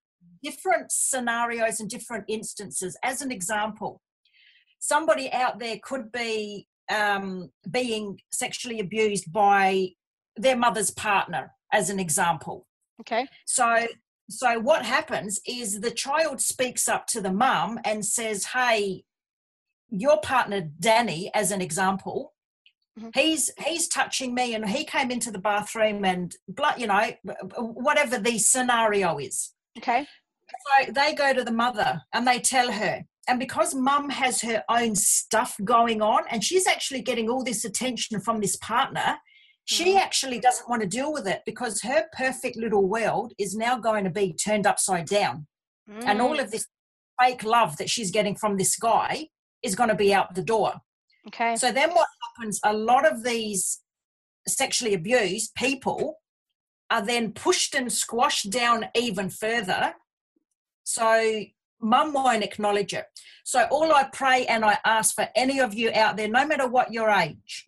different 0.43 0.91
scenarios 0.91 1.81
and 1.81 1.91
different 1.91 2.25
instances. 2.29 2.97
As 3.03 3.21
an 3.21 3.31
example, 3.31 4.01
somebody 4.79 5.31
out 5.33 5.59
there 5.59 5.79
could 5.83 6.11
be 6.11 6.67
um, 6.91 7.51
being 7.71 8.19
sexually 8.33 8.81
abused 8.81 9.31
by 9.33 9.91
their 10.37 10.57
mother's 10.57 10.91
partner, 10.91 11.53
as 11.73 11.91
an 11.91 12.01
example. 12.01 12.67
Okay. 13.01 13.27
So 13.45 13.87
so 14.29 14.59
what 14.59 14.85
happens 14.85 15.41
is 15.47 15.81
the 15.81 15.91
child 15.91 16.41
speaks 16.41 16.89
up 16.89 17.07
to 17.09 17.21
the 17.21 17.33
mum 17.33 17.79
and 17.85 18.05
says, 18.05 18.47
"Hey, 18.47 19.05
your 19.89 20.21
partner 20.21 20.69
Danny, 20.81 21.31
as 21.35 21.53
an 21.53 21.61
example, 21.61 22.35
mm-hmm. 22.99 23.11
he's 23.15 23.51
he's 23.65 23.89
touching 23.89 24.35
me, 24.35 24.55
and 24.55 24.69
he 24.69 24.85
came 24.85 25.11
into 25.11 25.31
the 25.31 25.39
bathroom 25.39 26.05
and 26.05 26.35
blood, 26.49 26.81
you 26.81 26.87
know 26.87 27.13
whatever 27.59 28.19
the 28.19 28.39
scenario 28.39 29.19
is." 29.19 29.53
Okay. 29.79 30.07
So 30.85 30.93
they 30.93 31.15
go 31.15 31.33
to 31.33 31.45
the 31.45 31.53
mother 31.53 32.03
and 32.13 32.27
they 32.27 32.39
tell 32.39 32.71
her, 32.73 33.05
and 33.29 33.39
because 33.39 33.75
mum 33.75 34.11
has 34.11 34.41
her 34.43 34.65
own 34.69 34.97
stuff 34.97 35.57
going 35.65 36.03
on, 36.03 36.25
and 36.31 36.43
she's 36.43 36.67
actually 36.67 37.03
getting 37.03 37.29
all 37.29 37.45
this 37.45 37.65
attention 37.65 38.21
from 38.21 38.41
this 38.41 38.57
partner, 38.57 39.19
she 39.67 39.91
mm-hmm. 39.91 39.99
actually 39.99 40.39
doesn't 40.39 40.69
want 40.69 40.81
to 40.81 40.89
deal 40.89 41.13
with 41.13 41.27
it 41.27 41.43
because 41.45 41.83
her 41.83 42.07
perfect 42.17 42.57
little 42.57 42.89
world 42.89 43.33
is 43.37 43.57
now 43.57 43.77
going 43.77 44.05
to 44.05 44.11
be 44.11 44.33
turned 44.33 44.67
upside 44.67 45.07
down. 45.07 45.47
Mm. 45.91 46.05
And 46.07 46.23
all 46.23 46.37
mm. 46.37 46.43
of 46.43 46.53
this 46.53 46.67
fake 47.21 47.43
love 47.43 47.77
that 47.79 47.91
she's 47.91 48.13
getting 48.13 48.37
from 48.37 48.57
this 48.57 48.77
guy 48.77 49.29
is 49.63 49.75
going 49.75 49.89
to 49.89 49.97
be 49.97 50.15
out 50.15 50.35
the 50.35 50.43
door. 50.43 50.75
Okay. 51.27 51.57
So 51.57 51.73
then 51.73 51.91
what 51.91 52.07
happens? 52.23 52.61
A 52.65 52.73
lot 52.73 53.11
of 53.11 53.25
these 53.25 53.81
sexually 54.47 54.95
abused 54.95 55.53
people 55.57 56.21
are 56.89 57.05
then 57.05 57.33
pushed 57.33 57.75
and 57.75 57.93
squashed 57.93 58.51
down 58.51 58.87
even 58.95 59.29
further. 59.29 59.95
So 60.85 61.43
mum 61.81 62.13
won't 62.13 62.45
acknowledge 62.45 62.95
it. 62.95 63.07
So 63.45 63.67
all 63.73 63.93
I 63.93 64.09
pray 64.13 64.47
and 64.47 64.65
I 64.65 64.79
ask 64.85 65.17
for 65.17 65.29
any 65.35 65.59
of 65.59 65.75
you 65.75 65.91
out 65.93 66.17
there, 66.17 66.29
no 66.29 66.47
matter 66.47 66.69
what 66.69 66.93
your 66.93 67.11
age, 67.11 67.67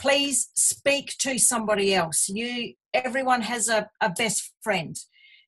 please 0.00 0.48
speak 0.54 1.14
to 1.18 1.38
somebody 1.38 1.94
else. 1.94 2.28
You 2.28 2.72
everyone 2.94 3.42
has 3.42 3.68
a, 3.68 3.88
a 4.00 4.10
best 4.10 4.52
friend. 4.62 4.96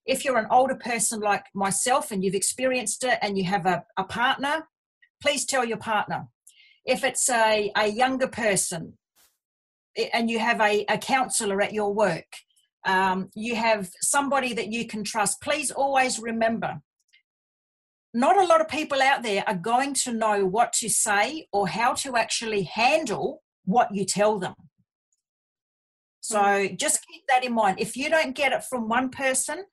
If 0.05 0.25
you're 0.25 0.39
an 0.39 0.49
older 0.51 0.75
person 0.75 1.21
like 1.21 1.47
myself 1.55 2.11
and 2.11 2.23
you've 2.23 2.35
experienced 2.35 3.03
it 3.05 3.19
and 3.23 3.39
you 3.39 3.45
have 3.45 3.67
a, 3.67 3.85
a 3.97 4.05
partner, 4.05 4.69
please 5.23 5.45
tell 5.45 5.65
your 5.65 5.79
partner. 5.79 6.29
If 6.85 7.03
it's 7.03 7.29
a, 7.31 7.73
a 7.77 7.87
younger 7.87 8.29
person 8.29 8.99
and 10.13 10.31
you 10.31 10.39
have 10.39 10.61
a, 10.61 10.85
a 10.89 10.99
counselor 10.99 11.63
at 11.63 11.73
your 11.73 11.95
work, 11.95 12.27
um, 12.85 13.31
you 13.35 13.55
have 13.55 13.91
somebody 14.01 14.53
that 14.55 14.73
you 14.73 14.87
can 14.87 15.05
trust, 15.05 15.41
please 15.41 15.71
always 15.71 16.19
remember 16.19 16.81
not 18.15 18.37
a 18.37 18.45
lot 18.45 18.61
of 18.61 18.69
people 18.69 19.01
out 19.01 19.23
there 19.23 19.43
are 19.47 19.55
going 19.55 19.95
to 19.95 20.13
know 20.13 20.45
what 20.45 20.73
to 20.75 20.89
say 20.89 21.47
or 21.51 21.67
how 21.69 21.95
to 21.95 22.17
actually 22.17 22.65
handle 22.65 23.42
what 23.65 23.95
you 23.95 24.05
tell 24.05 24.39
them. 24.39 24.55
So 26.21 26.39
mm. 26.41 26.79
just 26.79 27.05
keep 27.07 27.23
that 27.29 27.45
in 27.45 27.53
mind. 27.53 27.81
If 27.81 27.97
you 27.97 28.09
don't 28.09 28.35
get 28.35 28.53
it 28.53 28.65
from 28.65 28.89
one 28.89 29.11
person, 29.11 29.65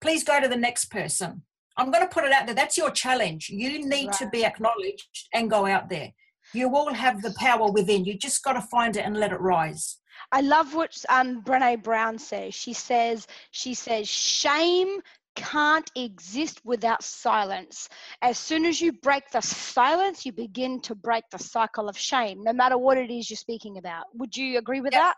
please 0.00 0.24
go 0.24 0.40
to 0.40 0.48
the 0.48 0.56
next 0.56 0.86
person. 0.86 1.42
I'm 1.76 1.90
going 1.92 2.06
to 2.06 2.12
put 2.12 2.24
it 2.24 2.32
out 2.32 2.46
there. 2.46 2.54
That's 2.54 2.76
your 2.76 2.90
challenge. 2.90 3.50
You 3.50 3.86
need 3.86 4.06
right. 4.08 4.16
to 4.16 4.28
be 4.30 4.44
acknowledged 4.44 5.28
and 5.32 5.50
go 5.50 5.64
out 5.66 5.88
there. 5.88 6.12
You 6.52 6.74
all 6.74 6.92
have 6.92 7.22
the 7.22 7.34
power 7.38 7.70
within. 7.70 8.04
You 8.04 8.18
just 8.18 8.42
got 8.42 8.54
to 8.54 8.62
find 8.62 8.96
it 8.96 9.04
and 9.04 9.16
let 9.16 9.32
it 9.32 9.40
rise. 9.40 9.98
I 10.32 10.40
love 10.40 10.74
what 10.74 10.96
um, 11.08 11.42
Brene 11.42 11.82
Brown 11.82 12.18
says. 12.18 12.54
She 12.54 12.72
says, 12.72 13.26
she 13.50 13.74
says, 13.74 14.08
shame 14.08 15.00
can't 15.38 15.88
exist 15.94 16.60
without 16.64 17.02
silence. 17.02 17.88
As 18.22 18.38
soon 18.38 18.66
as 18.66 18.80
you 18.80 18.92
break 18.92 19.30
the 19.30 19.40
silence, 19.40 20.26
you 20.26 20.32
begin 20.32 20.80
to 20.82 20.94
break 20.94 21.24
the 21.30 21.38
cycle 21.38 21.88
of 21.88 21.96
shame, 21.96 22.42
no 22.42 22.52
matter 22.52 22.76
what 22.76 22.98
it 22.98 23.10
is 23.10 23.30
you're 23.30 23.36
speaking 23.36 23.78
about. 23.78 24.04
Would 24.14 24.36
you 24.36 24.58
agree 24.58 24.80
with 24.80 24.92
yep. 24.92 25.02
that? 25.02 25.14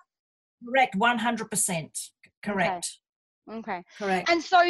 Correct, 0.68 0.94
100%. 0.98 2.10
Correct. 2.44 2.98
Okay. 3.48 3.58
okay. 3.58 3.82
Correct. 3.98 4.30
And 4.30 4.42
so, 4.42 4.60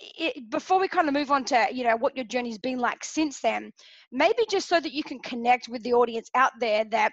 it, 0.00 0.50
before 0.50 0.80
we 0.80 0.88
kind 0.88 1.08
of 1.08 1.14
move 1.14 1.30
on 1.30 1.44
to 1.44 1.66
you 1.72 1.84
know 1.84 1.96
what 1.96 2.14
your 2.14 2.26
journey's 2.26 2.58
been 2.58 2.78
like 2.78 3.02
since 3.02 3.40
then 3.40 3.72
maybe 4.12 4.44
just 4.50 4.68
so 4.68 4.78
that 4.78 4.92
you 4.92 5.02
can 5.02 5.18
connect 5.20 5.68
with 5.68 5.82
the 5.82 5.94
audience 5.94 6.28
out 6.34 6.52
there 6.60 6.84
that 6.84 7.12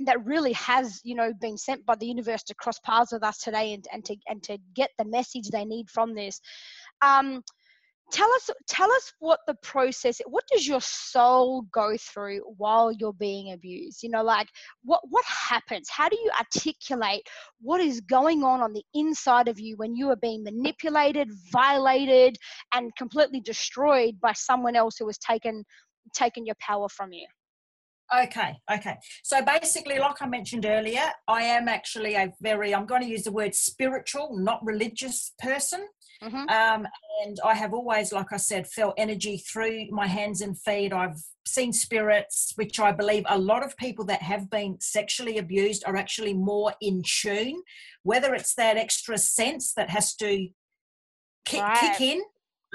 that 0.00 0.24
really 0.24 0.52
has 0.52 1.00
you 1.04 1.14
know 1.14 1.32
been 1.40 1.56
sent 1.56 1.84
by 1.86 1.94
the 1.96 2.06
universe 2.06 2.42
to 2.42 2.54
cross 2.54 2.78
paths 2.80 3.12
with 3.12 3.22
us 3.22 3.38
today 3.38 3.72
and, 3.72 3.86
and 3.92 4.04
to 4.04 4.16
and 4.28 4.42
to 4.42 4.58
get 4.74 4.90
the 4.98 5.04
message 5.04 5.48
they 5.48 5.64
need 5.64 5.88
from 5.88 6.14
this 6.14 6.40
um, 7.02 7.42
tell 8.12 8.30
us 8.34 8.50
tell 8.68 8.90
us 8.90 9.12
what 9.18 9.40
the 9.46 9.54
process 9.62 10.20
what 10.26 10.44
does 10.52 10.66
your 10.66 10.80
soul 10.80 11.62
go 11.72 11.96
through 11.98 12.40
while 12.56 12.92
you're 12.92 13.12
being 13.14 13.52
abused 13.52 14.02
you 14.02 14.08
know 14.08 14.22
like 14.22 14.48
what 14.84 15.00
what 15.08 15.24
happens 15.24 15.88
how 15.90 16.08
do 16.08 16.16
you 16.16 16.30
articulate 16.38 17.22
what 17.60 17.80
is 17.80 18.00
going 18.02 18.44
on 18.44 18.60
on 18.60 18.72
the 18.72 18.84
inside 18.94 19.48
of 19.48 19.58
you 19.58 19.76
when 19.76 19.96
you 19.96 20.08
are 20.08 20.16
being 20.16 20.44
manipulated 20.44 21.28
violated 21.52 22.36
and 22.74 22.94
completely 22.96 23.40
destroyed 23.40 24.14
by 24.20 24.32
someone 24.32 24.76
else 24.76 24.96
who 24.98 25.06
has 25.06 25.18
taken 25.18 25.64
taken 26.14 26.46
your 26.46 26.56
power 26.60 26.88
from 26.88 27.12
you 27.12 27.26
Okay, 28.14 28.54
okay. 28.72 28.94
So 29.24 29.42
basically, 29.42 29.98
like 29.98 30.22
I 30.22 30.26
mentioned 30.26 30.64
earlier, 30.64 31.02
I 31.26 31.42
am 31.42 31.68
actually 31.68 32.14
a 32.14 32.32
very, 32.40 32.72
I'm 32.72 32.86
going 32.86 33.02
to 33.02 33.08
use 33.08 33.24
the 33.24 33.32
word 33.32 33.52
spiritual, 33.52 34.38
not 34.38 34.64
religious 34.64 35.32
person. 35.40 35.88
Mm-hmm. 36.22 36.48
Um, 36.48 36.86
and 37.24 37.38
I 37.44 37.54
have 37.54 37.74
always, 37.74 38.12
like 38.12 38.32
I 38.32 38.36
said, 38.36 38.66
felt 38.66 38.94
energy 38.96 39.38
through 39.38 39.88
my 39.90 40.06
hands 40.06 40.40
and 40.40 40.58
feet. 40.58 40.92
I've 40.92 41.20
seen 41.46 41.72
spirits, 41.72 42.52
which 42.56 42.80
I 42.80 42.92
believe 42.92 43.24
a 43.28 43.38
lot 43.38 43.64
of 43.64 43.76
people 43.76 44.04
that 44.06 44.22
have 44.22 44.50
been 44.50 44.78
sexually 44.80 45.38
abused 45.38 45.84
are 45.86 45.96
actually 45.96 46.34
more 46.34 46.72
in 46.80 47.02
tune, 47.04 47.62
whether 48.02 48.34
it's 48.34 48.54
that 48.54 48.76
extra 48.76 49.18
sense 49.18 49.72
that 49.74 49.90
has 49.90 50.14
to 50.16 50.48
kick, 51.44 51.62
right. 51.62 51.78
kick 51.78 52.00
in. 52.00 52.22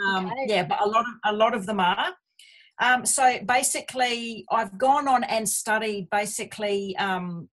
Um, 0.06 0.28
okay. 0.28 0.46
Yeah, 0.48 0.64
but 0.64 0.82
a 0.82 0.88
lot 0.88 1.02
of 1.02 1.14
a 1.26 1.34
lot 1.34 1.54
of 1.54 1.66
them 1.66 1.80
are. 1.80 2.14
Um, 2.82 3.06
so 3.06 3.38
basically, 3.46 4.46
I've 4.50 4.78
gone 4.78 5.08
on 5.08 5.24
and 5.24 5.48
studied 5.48 6.10
basically. 6.10 6.96
Um, 6.98 7.50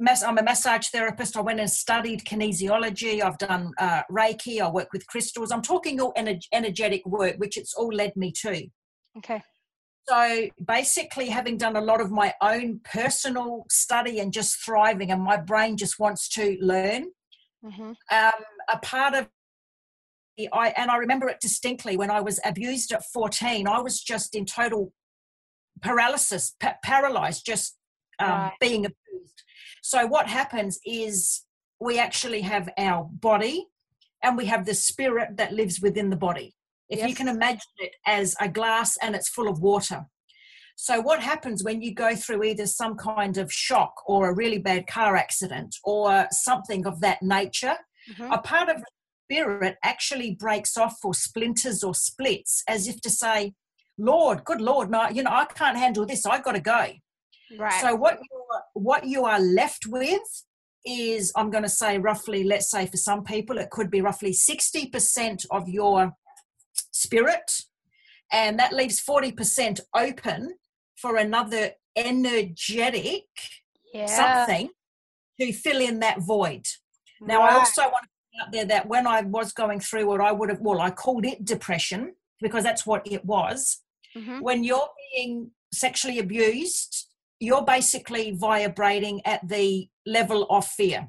I'm 0.00 0.38
a 0.38 0.42
massage 0.42 0.88
therapist. 0.88 1.36
I 1.36 1.40
went 1.40 1.60
and 1.60 1.70
studied 1.70 2.24
kinesiology. 2.24 3.22
I've 3.22 3.38
done 3.38 3.72
uh, 3.78 4.02
Reiki. 4.10 4.60
I 4.60 4.68
work 4.68 4.88
with 4.92 5.06
crystals. 5.06 5.52
I'm 5.52 5.62
talking 5.62 6.00
all 6.00 6.12
energetic 6.52 7.06
work, 7.06 7.36
which 7.38 7.56
it's 7.56 7.74
all 7.74 7.92
led 7.92 8.16
me 8.16 8.32
to. 8.42 8.66
Okay. 9.18 9.42
So 10.08 10.48
basically, 10.66 11.28
having 11.28 11.56
done 11.56 11.76
a 11.76 11.80
lot 11.80 12.00
of 12.00 12.10
my 12.10 12.34
own 12.42 12.80
personal 12.84 13.64
study 13.70 14.18
and 14.18 14.32
just 14.32 14.62
thriving, 14.62 15.10
and 15.10 15.22
my 15.22 15.36
brain 15.36 15.76
just 15.76 15.98
wants 15.98 16.28
to 16.30 16.58
learn. 16.60 17.06
Mm-hmm. 17.64 17.92
Um, 18.10 18.32
a 18.70 18.78
part 18.82 19.14
of 19.14 19.28
I 20.52 20.74
and 20.76 20.90
I 20.90 20.96
remember 20.96 21.28
it 21.28 21.40
distinctly 21.40 21.96
when 21.96 22.10
I 22.10 22.20
was 22.20 22.40
abused 22.44 22.92
at 22.92 23.04
14. 23.12 23.68
I 23.68 23.80
was 23.80 24.02
just 24.02 24.34
in 24.34 24.44
total 24.44 24.92
paralysis, 25.80 26.54
pa- 26.60 26.76
paralyzed, 26.82 27.46
just 27.46 27.76
um, 28.18 28.30
right. 28.30 28.52
being. 28.60 28.86
So 29.86 30.06
what 30.06 30.28
happens 30.28 30.80
is 30.86 31.42
we 31.78 31.98
actually 31.98 32.40
have 32.40 32.70
our 32.78 33.04
body, 33.04 33.66
and 34.22 34.34
we 34.34 34.46
have 34.46 34.64
the 34.64 34.72
spirit 34.72 35.36
that 35.36 35.52
lives 35.52 35.82
within 35.82 36.08
the 36.08 36.16
body. 36.16 36.54
If 36.88 37.00
yes. 37.00 37.08
you 37.10 37.14
can 37.14 37.28
imagine 37.28 37.60
it 37.80 37.92
as 38.06 38.34
a 38.40 38.48
glass 38.48 38.96
and 39.02 39.14
it's 39.14 39.28
full 39.28 39.46
of 39.46 39.60
water. 39.60 40.06
So, 40.76 41.02
what 41.02 41.20
happens 41.20 41.62
when 41.62 41.82
you 41.82 41.92
go 41.92 42.16
through 42.16 42.44
either 42.44 42.66
some 42.66 42.96
kind 42.96 43.36
of 43.36 43.52
shock 43.52 43.92
or 44.06 44.30
a 44.30 44.34
really 44.34 44.56
bad 44.56 44.86
car 44.86 45.16
accident 45.16 45.76
or 45.84 46.28
something 46.30 46.86
of 46.86 47.02
that 47.02 47.22
nature? 47.22 47.76
Mm-hmm. 48.10 48.32
A 48.32 48.38
part 48.38 48.70
of 48.70 48.78
the 48.78 48.86
spirit 49.26 49.76
actually 49.84 50.34
breaks 50.34 50.78
off 50.78 50.96
or 51.04 51.12
splinters 51.12 51.84
or 51.84 51.94
splits 51.94 52.62
as 52.66 52.88
if 52.88 53.02
to 53.02 53.10
say, 53.10 53.52
Lord, 53.98 54.44
good 54.44 54.62
Lord, 54.62 54.90
no, 54.90 55.10
you 55.10 55.22
know, 55.22 55.30
I 55.30 55.44
can't 55.44 55.76
handle 55.76 56.06
this. 56.06 56.24
I've 56.24 56.42
got 56.42 56.52
to 56.52 56.60
go. 56.60 56.86
Right. 57.58 57.80
So 57.80 57.94
what 57.94 58.18
you 58.18 58.44
are, 58.52 58.62
what 58.74 59.04
you 59.06 59.24
are 59.24 59.40
left 59.40 59.86
with 59.86 60.22
is, 60.84 61.32
I'm 61.36 61.50
going 61.50 61.62
to 61.62 61.68
say 61.68 61.98
roughly, 61.98 62.44
let's 62.44 62.70
say 62.70 62.86
for 62.86 62.96
some 62.96 63.24
people, 63.24 63.58
it 63.58 63.70
could 63.70 63.90
be 63.90 64.00
roughly 64.00 64.32
60% 64.32 65.46
of 65.50 65.68
your 65.68 66.12
spirit, 66.90 67.50
and 68.32 68.58
that 68.58 68.72
leaves 68.72 69.02
40% 69.02 69.80
open 69.94 70.54
for 70.96 71.16
another 71.16 71.72
energetic 71.96 73.24
yeah. 73.92 74.06
something 74.06 74.70
to 75.40 75.52
fill 75.52 75.80
in 75.80 76.00
that 76.00 76.20
void. 76.20 76.66
Now, 77.20 77.40
right. 77.40 77.52
I 77.52 77.56
also 77.56 77.82
want 77.82 78.04
to 78.04 78.08
out 78.40 78.52
there 78.52 78.64
that 78.64 78.88
when 78.88 79.06
I 79.06 79.22
was 79.22 79.52
going 79.52 79.80
through 79.80 80.06
what 80.06 80.20
I 80.20 80.32
would 80.32 80.48
have, 80.48 80.60
well, 80.60 80.80
I 80.80 80.90
called 80.90 81.24
it 81.24 81.44
depression 81.44 82.14
because 82.40 82.64
that's 82.64 82.86
what 82.86 83.06
it 83.06 83.24
was. 83.24 83.80
Mm-hmm. 84.16 84.40
When 84.40 84.64
you're 84.64 84.88
being 85.14 85.50
sexually 85.72 86.18
abused, 86.18 87.08
you're 87.44 87.64
basically 87.64 88.32
vibrating 88.32 89.20
at 89.24 89.46
the 89.48 89.88
level 90.06 90.46
of 90.50 90.66
fear. 90.66 91.08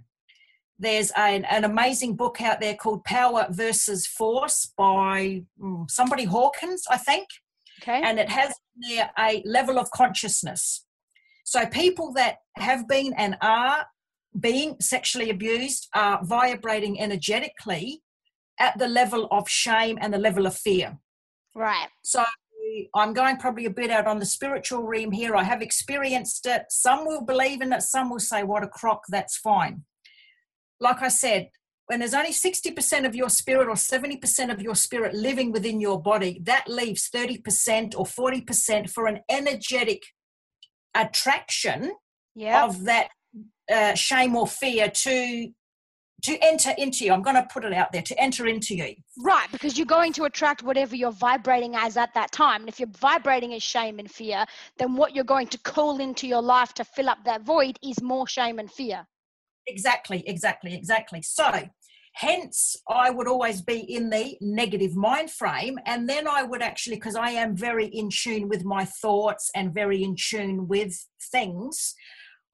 There's 0.77 1.11
an, 1.15 1.45
an 1.45 1.63
amazing 1.63 2.15
book 2.15 2.41
out 2.41 2.59
there 2.59 2.75
called 2.75 3.03
Power 3.05 3.47
versus 3.49 4.05
Force 4.05 4.71
by 4.77 5.43
mm, 5.61 5.89
somebody 5.89 6.25
Hawkins, 6.25 6.83
I 6.89 6.97
think. 6.97 7.27
Okay. 7.81 8.01
And 8.03 8.19
it 8.19 8.29
has 8.29 8.53
there 8.75 9.09
a 9.17 9.41
level 9.45 9.79
of 9.79 9.89
consciousness. 9.91 10.85
So 11.45 11.65
people 11.65 12.11
that 12.13 12.37
have 12.57 12.87
been 12.87 13.13
and 13.17 13.37
are 13.41 13.85
being 14.37 14.75
sexually 14.81 15.29
abused 15.29 15.87
are 15.93 16.19
vibrating 16.23 16.99
energetically 16.99 18.01
at 18.59 18.77
the 18.77 18.87
level 18.87 19.27
of 19.31 19.47
shame 19.47 19.97
and 20.01 20.13
the 20.13 20.17
level 20.17 20.45
of 20.45 20.55
fear. 20.55 20.97
Right. 21.53 21.87
So 22.03 22.23
I'm 22.93 23.13
going 23.13 23.37
probably 23.37 23.65
a 23.65 23.69
bit 23.69 23.91
out 23.91 24.07
on 24.07 24.19
the 24.19 24.25
spiritual 24.25 24.83
realm 24.83 25.11
here. 25.11 25.35
I 25.35 25.43
have 25.43 25.61
experienced 25.61 26.45
it. 26.45 26.63
Some 26.69 27.05
will 27.05 27.23
believe 27.23 27.61
in 27.61 27.73
it, 27.73 27.81
some 27.81 28.09
will 28.09 28.19
say, 28.19 28.43
what 28.43 28.63
a 28.63 28.67
crock, 28.67 29.03
that's 29.09 29.37
fine. 29.37 29.83
Like 30.79 31.01
I 31.01 31.09
said, 31.09 31.49
when 31.87 31.99
there's 31.99 32.13
only 32.13 32.31
60% 32.31 33.05
of 33.05 33.15
your 33.15 33.29
spirit 33.29 33.67
or 33.67 33.75
70% 33.75 34.51
of 34.51 34.61
your 34.61 34.75
spirit 34.75 35.13
living 35.13 35.51
within 35.51 35.79
your 35.79 36.01
body, 36.01 36.39
that 36.43 36.67
leaves 36.67 37.09
30% 37.09 37.93
or 37.95 38.05
40% 38.05 38.89
for 38.89 39.05
an 39.05 39.19
energetic 39.29 40.01
attraction 40.95 41.91
yep. 42.33 42.63
of 42.63 42.85
that 42.85 43.09
uh, 43.71 43.93
shame 43.93 44.35
or 44.35 44.47
fear 44.47 44.89
to 44.89 45.49
to 46.25 46.37
enter 46.43 46.71
into 46.77 47.05
you. 47.05 47.13
I'm 47.13 47.21
going 47.21 47.35
to 47.35 47.47
put 47.51 47.65
it 47.65 47.73
out 47.73 47.91
there 47.91 48.01
to 48.01 48.19
enter 48.19 48.47
into 48.47 48.75
you. 48.75 48.95
Right, 49.17 49.47
because 49.51 49.77
you're 49.77 49.85
going 49.85 50.11
to 50.13 50.23
attract 50.23 50.63
whatever 50.63 50.95
you're 50.95 51.11
vibrating 51.11 51.75
as 51.75 51.97
at 51.97 52.13
that 52.15 52.31
time. 52.31 52.61
And 52.61 52.69
if 52.69 52.79
you're 52.79 52.89
vibrating 52.99 53.53
as 53.53 53.61
shame 53.61 53.99
and 53.99 54.09
fear, 54.09 54.45
then 54.77 54.95
what 54.95 55.13
you're 55.13 55.23
going 55.23 55.47
to 55.47 55.59
call 55.59 55.99
into 55.99 56.27
your 56.27 56.41
life 56.41 56.73
to 56.75 56.83
fill 56.83 57.09
up 57.09 57.19
that 57.25 57.43
void 57.43 57.77
is 57.83 58.01
more 58.01 58.27
shame 58.27 58.59
and 58.59 58.71
fear. 58.71 59.05
Exactly, 59.67 60.23
exactly, 60.27 60.73
exactly. 60.73 61.21
So, 61.21 61.51
hence, 62.13 62.75
I 62.89 63.09
would 63.11 63.27
always 63.27 63.61
be 63.61 63.79
in 63.79 64.09
the 64.09 64.37
negative 64.41 64.95
mind 64.95 65.29
frame. 65.29 65.77
And 65.85 66.09
then 66.09 66.27
I 66.27 66.43
would 66.43 66.61
actually, 66.61 66.95
because 66.95 67.15
I 67.15 67.31
am 67.31 67.55
very 67.55 67.85
in 67.85 68.09
tune 68.09 68.49
with 68.49 68.63
my 68.63 68.85
thoughts 68.85 69.51
and 69.55 69.73
very 69.73 70.03
in 70.03 70.15
tune 70.17 70.67
with 70.67 70.97
things, 71.31 71.93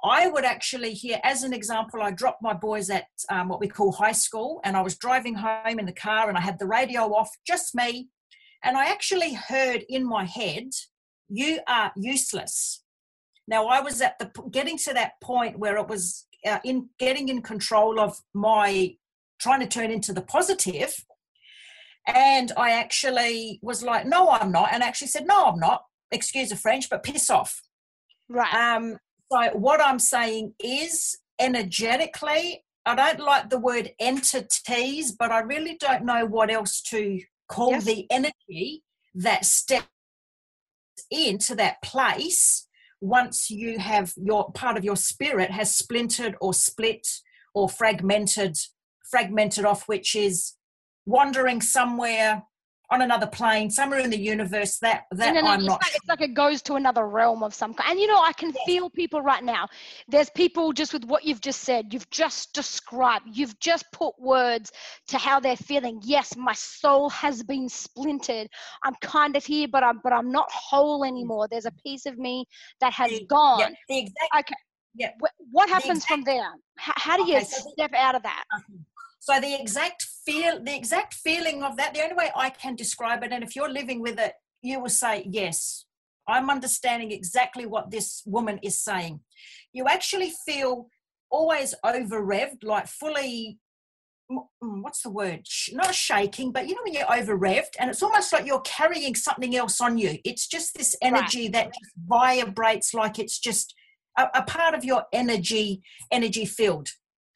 I 0.03 0.27
would 0.27 0.45
actually 0.45 0.93
hear, 0.93 1.19
as 1.23 1.43
an 1.43 1.53
example, 1.53 2.01
I 2.01 2.11
dropped 2.11 2.41
my 2.41 2.53
boys 2.53 2.89
at 2.89 3.05
um, 3.29 3.49
what 3.49 3.59
we 3.59 3.67
call 3.67 3.91
high 3.91 4.13
school, 4.13 4.59
and 4.63 4.75
I 4.75 4.81
was 4.81 4.97
driving 4.97 5.35
home 5.35 5.79
in 5.79 5.85
the 5.85 5.93
car 5.93 6.27
and 6.27 6.37
I 6.37 6.41
had 6.41 6.57
the 6.57 6.65
radio 6.65 7.01
off, 7.13 7.29
just 7.45 7.75
me. 7.75 8.09
And 8.63 8.77
I 8.77 8.85
actually 8.85 9.33
heard 9.33 9.83
in 9.87 10.03
my 10.07 10.25
head, 10.25 10.69
You 11.29 11.59
are 11.67 11.91
useless. 11.95 12.83
Now, 13.47 13.67
I 13.67 13.81
was 13.81 14.01
at 14.01 14.17
the 14.17 14.31
getting 14.49 14.77
to 14.79 14.93
that 14.93 15.13
point 15.21 15.59
where 15.59 15.77
it 15.77 15.87
was 15.87 16.25
uh, 16.45 16.59
in 16.63 16.89
getting 16.99 17.29
in 17.29 17.41
control 17.41 17.99
of 17.99 18.17
my 18.33 18.95
trying 19.39 19.59
to 19.59 19.67
turn 19.67 19.91
into 19.91 20.13
the 20.13 20.21
positive, 20.21 20.93
and 22.07 22.51
I 22.57 22.71
actually 22.71 23.59
was 23.61 23.83
like, 23.83 24.05
"No, 24.05 24.29
I'm 24.29 24.51
not," 24.51 24.69
and 24.71 24.83
I 24.83 24.87
actually 24.87 25.09
said, 25.09 25.27
"No, 25.27 25.45
I'm 25.45 25.59
not." 25.59 25.83
Excuse 26.11 26.49
the 26.49 26.55
French, 26.55 26.89
but 26.89 27.03
piss 27.03 27.29
off. 27.29 27.61
Right. 28.29 28.53
Um, 28.53 28.97
so 29.31 29.49
what 29.53 29.81
I'm 29.81 29.99
saying 29.99 30.53
is 30.59 31.17
energetically, 31.39 32.63
I 32.85 32.95
don't 32.95 33.19
like 33.19 33.49
the 33.49 33.59
word 33.59 33.91
entities, 33.99 35.11
but 35.11 35.31
I 35.31 35.39
really 35.39 35.77
don't 35.79 36.03
know 36.03 36.25
what 36.25 36.51
else 36.51 36.81
to 36.89 37.21
call 37.47 37.71
yes. 37.71 37.85
the 37.85 38.07
energy 38.09 38.83
that 39.15 39.45
steps 39.45 39.87
into 41.09 41.55
that 41.55 41.81
place 41.81 42.67
once 43.01 43.49
you 43.49 43.79
have 43.79 44.13
your 44.15 44.51
part 44.51 44.77
of 44.77 44.83
your 44.83 44.95
spirit 44.95 45.51
has 45.51 45.75
splintered 45.75 46.35
or 46.39 46.53
split 46.53 47.07
or 47.53 47.67
fragmented 47.67 48.55
fragmented 49.09 49.65
off 49.65 49.87
which 49.87 50.15
is 50.15 50.53
wandering 51.05 51.59
somewhere 51.59 52.43
on 52.91 53.01
another 53.01 53.25
plane, 53.25 53.69
somewhere 53.69 53.99
in 53.99 54.09
the 54.09 54.19
universe. 54.19 54.77
That 54.79 55.05
that 55.11 55.33
no, 55.33 55.41
no, 55.41 55.47
I'm 55.47 55.59
it's 55.59 55.67
not. 55.67 55.81
Like, 55.81 55.95
it's 55.95 56.07
like 56.07 56.21
it 56.21 56.33
goes 56.33 56.61
to 56.63 56.75
another 56.75 57.07
realm 57.07 57.41
of 57.41 57.53
some 57.53 57.73
kind. 57.73 57.91
And 57.91 57.99
you 57.99 58.07
know, 58.07 58.21
I 58.21 58.33
can 58.33 58.53
feel 58.65 58.89
people 58.89 59.21
right 59.21 59.43
now. 59.43 59.67
There's 60.07 60.29
people 60.31 60.73
just 60.73 60.93
with 60.93 61.05
what 61.05 61.23
you've 61.23 61.41
just 61.41 61.61
said. 61.61 61.93
You've 61.93 62.09
just 62.09 62.53
described. 62.53 63.25
You've 63.31 63.57
just 63.59 63.85
put 63.93 64.13
words 64.19 64.71
to 65.07 65.17
how 65.17 65.39
they're 65.39 65.55
feeling. 65.55 66.01
Yes, 66.03 66.35
my 66.35 66.53
soul 66.53 67.09
has 67.09 67.41
been 67.41 67.69
splintered. 67.69 68.47
I'm 68.83 68.95
kind 69.01 69.35
of 69.35 69.45
here, 69.45 69.67
but 69.71 69.83
I'm 69.83 69.99
but 70.03 70.13
I'm 70.13 70.31
not 70.31 70.51
whole 70.51 71.03
anymore. 71.03 71.47
There's 71.49 71.65
a 71.65 71.73
piece 71.83 72.05
of 72.05 72.17
me 72.17 72.45
that 72.81 72.93
has 72.93 73.09
the, 73.09 73.25
gone. 73.25 73.59
Yeah, 73.59 73.69
the 73.87 73.97
exact, 73.99 74.35
okay. 74.39 74.55
Yeah. 74.93 75.11
What 75.51 75.69
happens 75.69 76.03
exact, 76.03 76.07
from 76.07 76.23
there? 76.23 76.49
How, 76.77 76.93
how 76.97 77.17
do 77.17 77.31
you 77.31 77.37
okay, 77.37 77.45
so 77.45 77.71
step 77.71 77.91
the, 77.91 77.97
out 77.97 78.15
of 78.15 78.23
that? 78.23 78.43
So 79.21 79.39
the 79.39 79.53
exact 79.53 80.07
feel, 80.25 80.63
the 80.63 80.75
exact 80.75 81.13
feeling 81.13 81.61
of 81.61 81.77
that, 81.77 81.93
the 81.93 82.01
only 82.01 82.15
way 82.15 82.31
I 82.35 82.49
can 82.49 82.75
describe 82.75 83.23
it, 83.23 83.31
and 83.31 83.43
if 83.43 83.55
you're 83.55 83.71
living 83.71 84.01
with 84.01 84.19
it, 84.19 84.33
you 84.63 84.81
will 84.81 84.89
say, 84.89 85.27
yes, 85.29 85.85
I'm 86.27 86.49
understanding 86.49 87.11
exactly 87.11 87.67
what 87.67 87.91
this 87.91 88.23
woman 88.25 88.59
is 88.63 88.81
saying. 88.81 89.19
You 89.73 89.85
actually 89.87 90.33
feel 90.43 90.87
always 91.29 91.75
over 91.83 92.19
revved, 92.25 92.63
like 92.63 92.87
fully, 92.87 93.59
what's 94.59 95.03
the 95.03 95.11
word? 95.11 95.45
Not 95.71 95.93
shaking, 95.93 96.51
but 96.51 96.67
you 96.67 96.73
know 96.73 96.81
when 96.83 96.93
you're 96.93 97.13
over 97.13 97.37
revved, 97.37 97.75
and 97.79 97.91
it's 97.91 98.01
almost 98.01 98.33
like 98.33 98.47
you're 98.47 98.61
carrying 98.61 99.13
something 99.13 99.55
else 99.55 99.79
on 99.79 99.99
you. 99.99 100.17
It's 100.25 100.47
just 100.47 100.75
this 100.75 100.95
energy 100.99 101.43
right. 101.43 101.53
that 101.53 101.65
just 101.67 101.91
vibrates 102.07 102.91
like 102.95 103.19
it's 103.19 103.37
just 103.37 103.75
a, 104.17 104.27
a, 104.33 104.41
part 104.41 104.73
of 104.73 104.83
your 104.83 105.03
energy, 105.13 105.83
energy 106.11 106.45
field. 106.45 106.89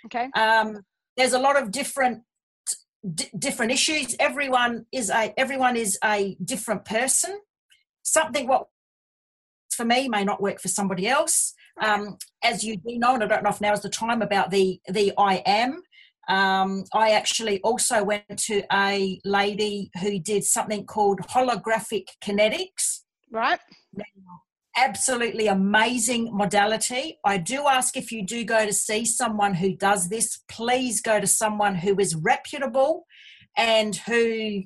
Okay. 0.07 0.31
Um, 0.35 0.79
there's 1.17 1.33
a 1.33 1.39
lot 1.39 1.61
of 1.61 1.71
different 1.71 2.23
d- 3.13 3.29
different 3.37 3.71
issues. 3.71 4.15
Everyone 4.19 4.85
is 4.91 5.09
a 5.09 5.33
everyone 5.37 5.75
is 5.75 5.97
a 6.03 6.37
different 6.43 6.85
person. 6.85 7.39
Something 8.03 8.47
what 8.47 8.67
for 9.71 9.85
me 9.85 10.07
may 10.07 10.23
not 10.23 10.41
work 10.41 10.59
for 10.59 10.67
somebody 10.67 11.07
else. 11.07 11.53
Um, 11.81 12.17
as 12.43 12.63
you 12.63 12.77
do 12.77 12.97
know 12.97 13.15
and 13.15 13.23
i 13.23 13.27
don't 13.27 13.43
know 13.43 13.49
if 13.49 13.59
now 13.59 13.73
is 13.73 13.81
the 13.81 13.89
time 13.89 14.21
about 14.21 14.49
the 14.49 14.79
the 14.87 15.11
i 15.17 15.43
am 15.45 15.81
um, 16.29 16.85
i 16.93 17.11
actually 17.11 17.59
also 17.63 18.01
went 18.01 18.37
to 18.37 18.63
a 18.71 19.19
lady 19.25 19.91
who 20.01 20.17
did 20.17 20.45
something 20.45 20.85
called 20.85 21.19
holographic 21.19 22.05
kinetics. 22.23 23.01
Right 23.29 23.59
absolutely 24.77 25.47
amazing 25.47 26.35
modality. 26.35 27.19
I 27.25 27.37
do 27.37 27.67
ask 27.67 27.95
if 27.95 28.11
you 28.11 28.25
do 28.25 28.43
go 28.43 28.65
to 28.65 28.73
see 28.73 29.05
someone 29.05 29.53
who 29.53 29.75
does 29.75 30.09
this, 30.09 30.39
please 30.49 31.01
go 31.01 31.19
to 31.19 31.27
someone 31.27 31.75
who 31.75 31.99
is 31.99 32.15
reputable 32.15 33.05
and 33.57 33.95
who 33.95 34.63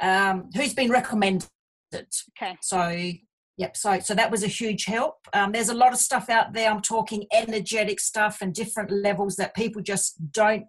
um, 0.00 0.50
who's 0.54 0.74
been 0.74 0.90
recommended. 0.90 1.48
Okay. 1.94 2.56
So 2.62 3.12
yep. 3.56 3.76
So 3.76 4.00
so 4.00 4.14
that 4.14 4.30
was 4.30 4.42
a 4.42 4.48
huge 4.48 4.84
help. 4.84 5.16
Um, 5.32 5.52
there's 5.52 5.68
a 5.68 5.74
lot 5.74 5.92
of 5.92 5.98
stuff 5.98 6.28
out 6.28 6.52
there. 6.52 6.70
I'm 6.70 6.82
talking 6.82 7.26
energetic 7.32 8.00
stuff 8.00 8.38
and 8.40 8.54
different 8.54 8.90
levels 8.90 9.36
that 9.36 9.54
people 9.54 9.82
just 9.82 10.32
don't 10.32 10.64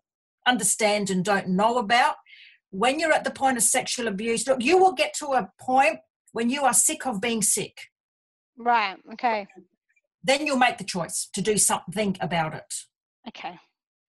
understand 0.47 1.09
and 1.09 1.23
don't 1.23 1.49
know 1.49 1.77
about. 1.77 2.15
When 2.71 2.99
you're 2.99 3.13
at 3.13 3.23
the 3.23 3.31
point 3.31 3.57
of 3.57 3.63
sexual 3.63 4.07
abuse, 4.07 4.47
look, 4.47 4.63
you 4.63 4.77
will 4.77 4.93
get 4.93 5.13
to 5.19 5.27
a 5.27 5.49
point 5.59 5.99
when 6.31 6.49
you 6.49 6.63
are 6.63 6.73
sick 6.73 7.05
of 7.05 7.21
being 7.21 7.41
sick 7.41 7.77
Right. 8.57 8.97
Okay. 9.13 9.47
Then 10.23 10.47
you'll 10.47 10.57
make 10.57 10.77
the 10.77 10.83
choice 10.83 11.27
to 11.33 11.41
do 11.41 11.57
something 11.57 12.17
about 12.21 12.53
it. 12.53 12.73
Okay. 13.27 13.59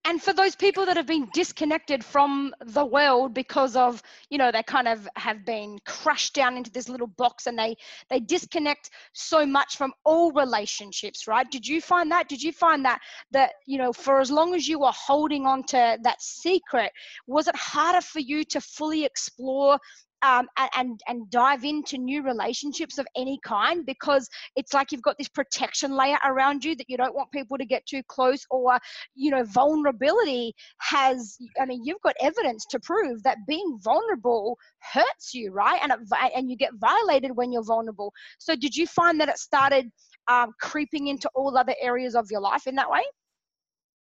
And 0.07 0.23
for 0.23 0.35
those 0.35 0.55
people 0.55 0.85
that 0.85 0.99
have 0.99 1.07
been 1.07 1.29
disconnected 1.33 2.05
from 2.05 2.55
the 2.61 2.85
world 2.85 3.33
because 3.33 3.75
of, 3.75 4.03
you 4.29 4.37
know, 4.37 4.53
they 4.53 4.63
kind 4.63 4.87
of 4.87 5.09
have 5.17 5.47
been 5.47 5.79
crushed 5.87 6.35
down 6.35 6.59
into 6.59 6.71
this 6.71 6.91
little 6.91 7.07
box 7.07 7.47
and 7.47 7.59
they 7.59 7.75
they 8.11 8.21
disconnect 8.21 8.91
so 9.15 9.47
much 9.47 9.79
from 9.79 9.95
all 10.05 10.31
relationships, 10.33 11.27
right? 11.27 11.51
Did 11.51 11.67
you 11.67 11.81
find 11.81 12.11
that? 12.11 12.29
Did 12.29 12.43
you 12.43 12.53
find 12.53 12.85
that 12.85 13.01
that, 13.31 13.55
you 13.67 13.79
know, 13.79 13.95
for 13.95 14.21
as 14.21 14.31
long 14.31 14.55
as 14.55 14.69
you 14.69 14.79
were 14.79 14.93
holding 14.93 15.47
on 15.47 15.65
to 15.69 15.99
that 16.03 16.21
secret, 16.21 16.93
was 17.27 17.49
it 17.49 17.57
harder 17.57 18.03
for 18.03 18.21
you 18.21 18.45
to 18.45 18.61
fully 18.61 19.07
explore 19.07 19.79
um, 20.25 20.47
and 20.77 21.01
and 21.09 21.31
dive 21.31 21.65
into 21.65 21.99
new 21.99 22.23
relationships 22.23 22.99
of 22.99 23.07
any 23.17 23.39
kind 23.45 23.87
because 23.87 24.29
it's 24.57 24.73
like 24.75 24.93
you've 24.93 25.03
got 25.03 25.17
this 25.19 25.29
protection 25.29 25.97
layer 25.97 26.19
around 26.25 26.65
you 26.65 26.75
that 26.77 26.89
you 26.89 26.97
don't 26.97 27.15
want 27.15 27.31
people 27.31 27.57
to 27.59 27.65
get 27.65 27.85
too 27.87 28.03
close 28.09 28.45
or 28.51 28.79
you 29.15 29.31
know 29.31 29.45
vulnerability 29.45 30.53
has 30.79 31.37
i 31.61 31.65
mean 31.65 31.83
you've 31.85 32.01
got 32.03 32.15
evidence 32.21 32.65
to 32.71 32.79
prove 32.81 33.23
that 33.23 33.39
being 33.47 33.79
vulnerable 33.83 34.57
hurts 34.81 35.33
you 35.35 35.45
right? 35.55 35.81
And 35.83 35.93
it, 35.93 36.33
and 36.37 36.51
you 36.51 36.57
get 36.57 36.73
violated 36.75 37.35
when 37.35 37.53
you're 37.53 37.65
vulnerable. 37.65 38.13
So 38.39 38.55
did 38.57 38.77
you 38.77 38.87
find 38.87 39.21
that 39.21 39.29
it 39.29 39.39
started 39.39 39.91
um, 40.29 40.53
creeping 40.61 41.09
into 41.09 41.31
all 41.35 41.57
other 41.57 41.75
areas 41.81 42.15
of 42.15 42.27
your 42.31 42.41
life 42.41 42.67
in 42.67 42.75
that 42.77 42.91
way? 42.91 43.03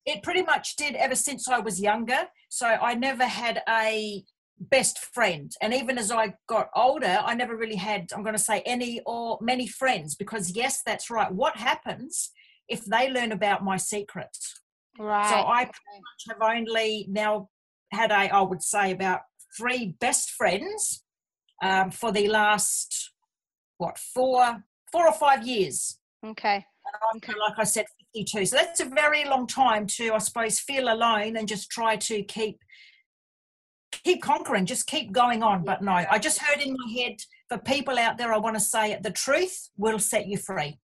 It 0.06 0.22
pretty 0.22 0.42
much 0.42 0.76
did 0.76 0.94
ever 0.94 1.14
since 1.14 1.46
I 1.48 1.58
was 1.58 1.80
younger. 1.80 2.22
So 2.48 2.66
I 2.66 2.94
never 2.94 3.26
had 3.26 3.62
a 3.68 4.24
best 4.60 4.98
friend. 4.98 5.50
And 5.62 5.72
even 5.72 5.98
as 5.98 6.10
I 6.10 6.34
got 6.48 6.68
older, 6.76 7.20
I 7.24 7.34
never 7.34 7.56
really 7.56 7.76
had, 7.76 8.10
I'm 8.14 8.22
going 8.22 8.36
to 8.36 8.42
say, 8.42 8.62
any 8.66 9.00
or 9.06 9.38
many 9.40 9.66
friends 9.66 10.14
because, 10.14 10.54
yes, 10.54 10.82
that's 10.84 11.10
right. 11.10 11.32
What 11.32 11.56
happens 11.56 12.30
if 12.68 12.84
they 12.84 13.10
learn 13.10 13.32
about 13.32 13.64
my 13.64 13.76
secrets? 13.76 14.60
Right. 14.98 15.28
So 15.28 15.36
I 15.36 15.70
have 16.28 16.42
only 16.42 17.06
now 17.08 17.48
had 17.92 18.10
a, 18.10 18.34
I 18.34 18.42
would 18.42 18.62
say, 18.62 18.92
about 18.92 19.20
three 19.56 19.96
best 20.00 20.30
friends 20.30 21.02
um, 21.62 21.90
for 21.90 22.12
the 22.12 22.28
last, 22.28 23.12
what, 23.78 23.98
four, 23.98 24.62
four 24.92 25.08
or 25.08 25.14
five 25.14 25.46
years. 25.46 25.98
Okay. 26.24 26.56
And 26.56 26.94
I'm, 27.10 27.16
okay. 27.16 27.32
like 27.38 27.58
I 27.58 27.64
said, 27.64 27.86
52. 28.14 28.46
So 28.46 28.56
that's 28.56 28.80
a 28.80 28.84
very 28.84 29.24
long 29.24 29.46
time 29.46 29.86
to, 29.96 30.12
I 30.12 30.18
suppose, 30.18 30.60
feel 30.60 30.92
alone 30.92 31.36
and 31.36 31.48
just 31.48 31.70
try 31.70 31.96
to 31.96 32.22
keep 32.24 32.58
keep 34.04 34.22
conquering, 34.22 34.66
just 34.66 34.86
keep 34.86 35.12
going 35.12 35.42
on. 35.42 35.64
But 35.64 35.82
no, 35.82 35.92
I 35.92 36.18
just 36.18 36.38
heard 36.38 36.60
in 36.60 36.72
my 36.72 36.92
head 36.92 37.16
for 37.48 37.58
people 37.58 37.98
out 37.98 38.16
there, 38.18 38.32
I 38.32 38.38
want 38.38 38.56
to 38.56 38.60
say 38.60 38.92
it 38.92 39.02
the 39.02 39.10
truth 39.10 39.70
will 39.76 39.98
set 39.98 40.26
you 40.26 40.38
free. 40.38 40.78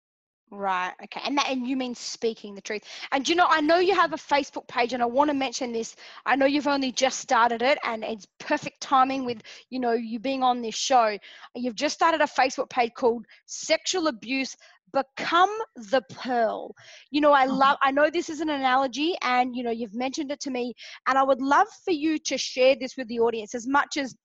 Right. 0.51 0.93
Okay. 1.03 1.21
And 1.25 1.37
that, 1.37 1.49
and 1.49 1.67
you 1.67 1.75
mean 1.75 1.95
speaking 1.95 2.53
the 2.53 2.61
truth. 2.61 2.83
And 3.11 3.27
you 3.27 3.35
know, 3.35 3.47
I 3.49 3.61
know 3.61 3.79
you 3.79 3.95
have 3.95 4.13
a 4.13 4.17
Facebook 4.17 4.67
page, 4.67 4.93
and 4.93 5.01
I 5.01 5.05
want 5.05 5.29
to 5.29 5.33
mention 5.33 5.73
this. 5.73 5.95
I 6.25 6.35
know 6.35 6.45
you've 6.45 6.67
only 6.67 6.91
just 6.91 7.19
started 7.19 7.61
it, 7.63 7.79
and 7.83 8.03
it's 8.03 8.27
perfect 8.39 8.79
timing 8.79 9.25
with 9.25 9.41
you 9.69 9.79
know 9.79 9.93
you 9.93 10.19
being 10.19 10.43
on 10.43 10.61
this 10.61 10.75
show. 10.75 11.17
You've 11.55 11.75
just 11.75 11.95
started 11.95 12.21
a 12.21 12.25
Facebook 12.25 12.69
page 12.69 12.93
called 12.95 13.25
Sexual 13.47 14.07
Abuse 14.07 14.55
become 14.93 15.49
the 15.75 16.01
pearl. 16.09 16.73
You 17.11 17.21
know 17.21 17.31
i 17.31 17.45
oh. 17.45 17.53
love 17.53 17.77
i 17.81 17.91
know 17.91 18.09
this 18.09 18.29
is 18.29 18.39
an 18.39 18.49
analogy 18.49 19.15
and 19.21 19.55
you 19.55 19.63
know 19.63 19.71
you've 19.71 19.95
mentioned 19.95 20.31
it 20.31 20.39
to 20.41 20.51
me 20.51 20.73
and 21.07 21.17
i 21.17 21.23
would 21.23 21.41
love 21.41 21.67
for 21.83 21.91
you 21.91 22.17
to 22.19 22.37
share 22.37 22.75
this 22.75 22.95
with 22.97 23.07
the 23.07 23.19
audience 23.19 23.55
as 23.55 23.67
much 23.67 23.97
as 23.97 24.15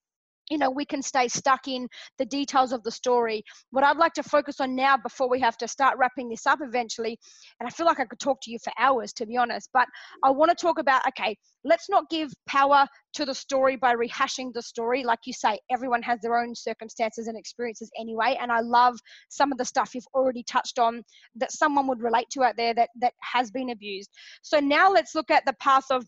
you 0.50 0.58
know 0.58 0.70
we 0.70 0.84
can 0.84 1.02
stay 1.02 1.28
stuck 1.28 1.68
in 1.68 1.88
the 2.18 2.26
details 2.26 2.72
of 2.72 2.82
the 2.82 2.90
story. 2.90 3.42
What 3.70 3.84
i'd 3.84 3.96
like 3.96 4.12
to 4.14 4.22
focus 4.22 4.60
on 4.60 4.74
now 4.74 4.96
before 4.96 5.30
we 5.30 5.40
have 5.40 5.56
to 5.58 5.68
start 5.68 5.96
wrapping 5.98 6.28
this 6.28 6.46
up 6.46 6.58
eventually 6.62 7.18
and 7.58 7.66
i 7.66 7.70
feel 7.70 7.86
like 7.86 8.00
i 8.00 8.04
could 8.04 8.18
talk 8.18 8.38
to 8.42 8.50
you 8.50 8.58
for 8.62 8.72
hours 8.78 9.12
to 9.14 9.26
be 9.26 9.36
honest 9.36 9.70
but 9.72 9.86
i 10.24 10.30
want 10.30 10.50
to 10.50 10.54
talk 10.54 10.78
about 10.78 11.06
okay 11.06 11.36
let's 11.64 11.88
not 11.88 12.08
give 12.10 12.32
power 12.46 12.86
to 13.12 13.24
the 13.24 13.34
story 13.34 13.76
by 13.76 13.94
rehashing 13.94 14.52
the 14.52 14.62
story. 14.62 15.02
Like 15.02 15.20
you 15.26 15.32
say 15.32 15.58
everyone 15.70 16.02
has 16.02 16.20
their 16.20 16.38
own 16.38 16.54
circumstances 16.54 17.26
and 17.26 17.36
experiences 17.36 17.90
anyway 17.98 18.36
and 18.40 18.50
i 18.52 18.60
love 18.60 18.98
some 19.28 19.52
of 19.52 19.58
the 19.58 19.64
stuff 19.64 19.94
you've 19.94 20.06
already 20.14 20.42
touched 20.44 20.78
on 20.78 21.02
that 21.36 21.52
someone 21.52 21.86
would 21.86 22.00
relate 22.00 22.28
to 22.30 22.42
out 22.42 22.56
there 22.56 22.74
that 22.74 22.90
that 23.00 23.14
has 23.20 23.50
been 23.50 23.70
abused. 23.70 24.10
So 24.42 24.58
now 24.60 24.90
let's 24.90 25.14
look 25.14 25.30
at 25.30 25.44
the 25.46 25.54
path 25.54 25.84
of 25.90 26.04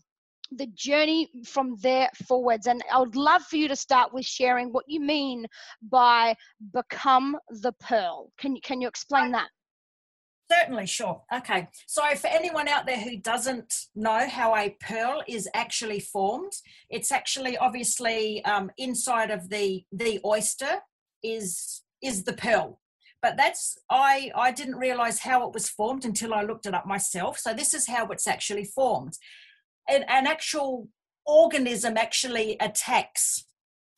the 0.57 0.67
journey 0.67 1.29
from 1.45 1.75
there 1.81 2.09
forwards. 2.27 2.67
And 2.67 2.83
I 2.91 2.99
would 2.99 3.15
love 3.15 3.43
for 3.43 3.57
you 3.57 3.67
to 3.67 3.75
start 3.75 4.13
with 4.13 4.25
sharing 4.25 4.71
what 4.71 4.85
you 4.87 4.99
mean 4.99 5.45
by 5.89 6.35
become 6.73 7.37
the 7.49 7.73
pearl. 7.73 8.31
Can 8.37 8.55
you 8.55 8.61
can 8.61 8.81
you 8.81 8.87
explain 8.87 9.31
that? 9.31 9.49
Certainly, 10.51 10.87
sure. 10.87 11.21
Okay. 11.33 11.67
So, 11.87 12.03
for 12.15 12.27
anyone 12.27 12.67
out 12.67 12.85
there 12.85 12.99
who 12.99 13.17
doesn't 13.17 13.73
know 13.95 14.27
how 14.27 14.55
a 14.55 14.75
pearl 14.81 15.23
is 15.27 15.49
actually 15.53 15.99
formed, 15.99 16.51
it's 16.89 17.11
actually 17.11 17.57
obviously 17.57 18.43
um, 18.45 18.69
inside 18.77 19.31
of 19.31 19.49
the 19.49 19.83
the 19.91 20.19
oyster 20.25 20.79
is 21.23 21.83
is 22.01 22.23
the 22.23 22.33
pearl. 22.33 22.79
But 23.21 23.37
that's 23.37 23.77
I 23.89 24.31
I 24.35 24.51
didn't 24.51 24.75
realize 24.75 25.19
how 25.19 25.47
it 25.47 25.53
was 25.53 25.69
formed 25.69 26.03
until 26.05 26.33
I 26.33 26.43
looked 26.43 26.65
it 26.65 26.73
up 26.73 26.85
myself. 26.85 27.39
So 27.39 27.53
this 27.53 27.73
is 27.73 27.87
how 27.87 28.07
it's 28.07 28.27
actually 28.27 28.65
formed 28.65 29.17
an, 29.89 30.03
an 30.07 30.27
actual 30.27 30.87
organism 31.25 31.97
actually 31.97 32.57
attacks 32.59 33.45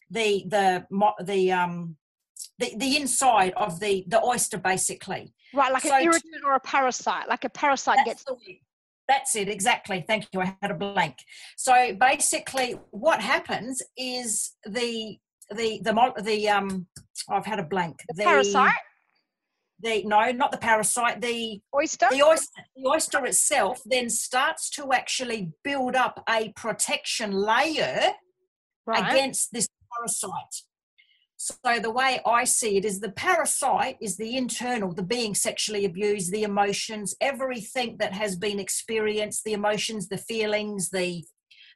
the 0.09 0.45
the 0.47 0.85
the 1.23 1.51
um 1.51 1.97
the, 2.59 2.73
the 2.77 2.97
inside 2.97 3.53
of 3.57 3.79
the 3.79 4.05
the 4.07 4.21
oyster 4.23 4.57
basically. 4.57 5.33
Right 5.53 5.71
like 5.71 5.83
so 5.83 5.95
an 5.95 6.03
irritant 6.03 6.43
or 6.45 6.55
a 6.55 6.59
parasite 6.59 7.27
like 7.27 7.43
a 7.43 7.49
parasite 7.49 7.99
gets 8.05 8.23
the, 8.23 8.35
that's 9.07 9.35
it 9.35 9.49
exactly. 9.49 10.03
Thank 10.07 10.27
you 10.33 10.41
i 10.41 10.55
had 10.61 10.71
a 10.71 10.75
blank. 10.75 11.15
So 11.57 11.95
basically 11.99 12.79
what 12.91 13.21
happens 13.21 13.81
is 13.97 14.53
the 14.65 15.17
the 15.51 15.79
the 15.83 16.13
the 16.23 16.49
um 16.49 16.87
i've 17.29 17.45
had 17.45 17.59
a 17.59 17.63
blank. 17.63 17.97
The, 18.09 18.15
the 18.17 18.23
parasite 18.23 18.73
the 19.81 20.03
no, 20.03 20.31
not 20.31 20.51
the 20.51 20.57
parasite, 20.57 21.21
the 21.21 21.61
oyster. 21.75 22.07
The 22.09 22.23
oyster, 22.23 22.61
the 22.75 22.89
oyster 22.89 23.25
itself 23.25 23.81
then 23.85 24.09
starts 24.09 24.69
to 24.71 24.93
actually 24.93 25.51
build 25.63 25.95
up 25.95 26.23
a 26.29 26.51
protection 26.55 27.31
layer 27.31 28.11
right. 28.85 29.11
against 29.11 29.51
this 29.51 29.67
parasite. 29.97 30.31
So 31.37 31.79
the 31.79 31.91
way 31.91 32.21
I 32.25 32.45
see 32.45 32.77
it 32.77 32.85
is 32.85 32.99
the 32.99 33.11
parasite 33.11 33.97
is 34.01 34.15
the 34.15 34.37
internal, 34.37 34.93
the 34.93 35.03
being 35.03 35.35
sexually 35.35 35.85
abused, 35.85 36.31
the 36.31 36.43
emotions, 36.43 37.13
everything 37.19 37.97
that 37.99 38.13
has 38.13 38.37
been 38.37 38.59
experienced, 38.59 39.43
the 39.43 39.53
emotions, 39.53 40.07
the 40.07 40.17
feelings, 40.17 40.89
the 40.89 41.23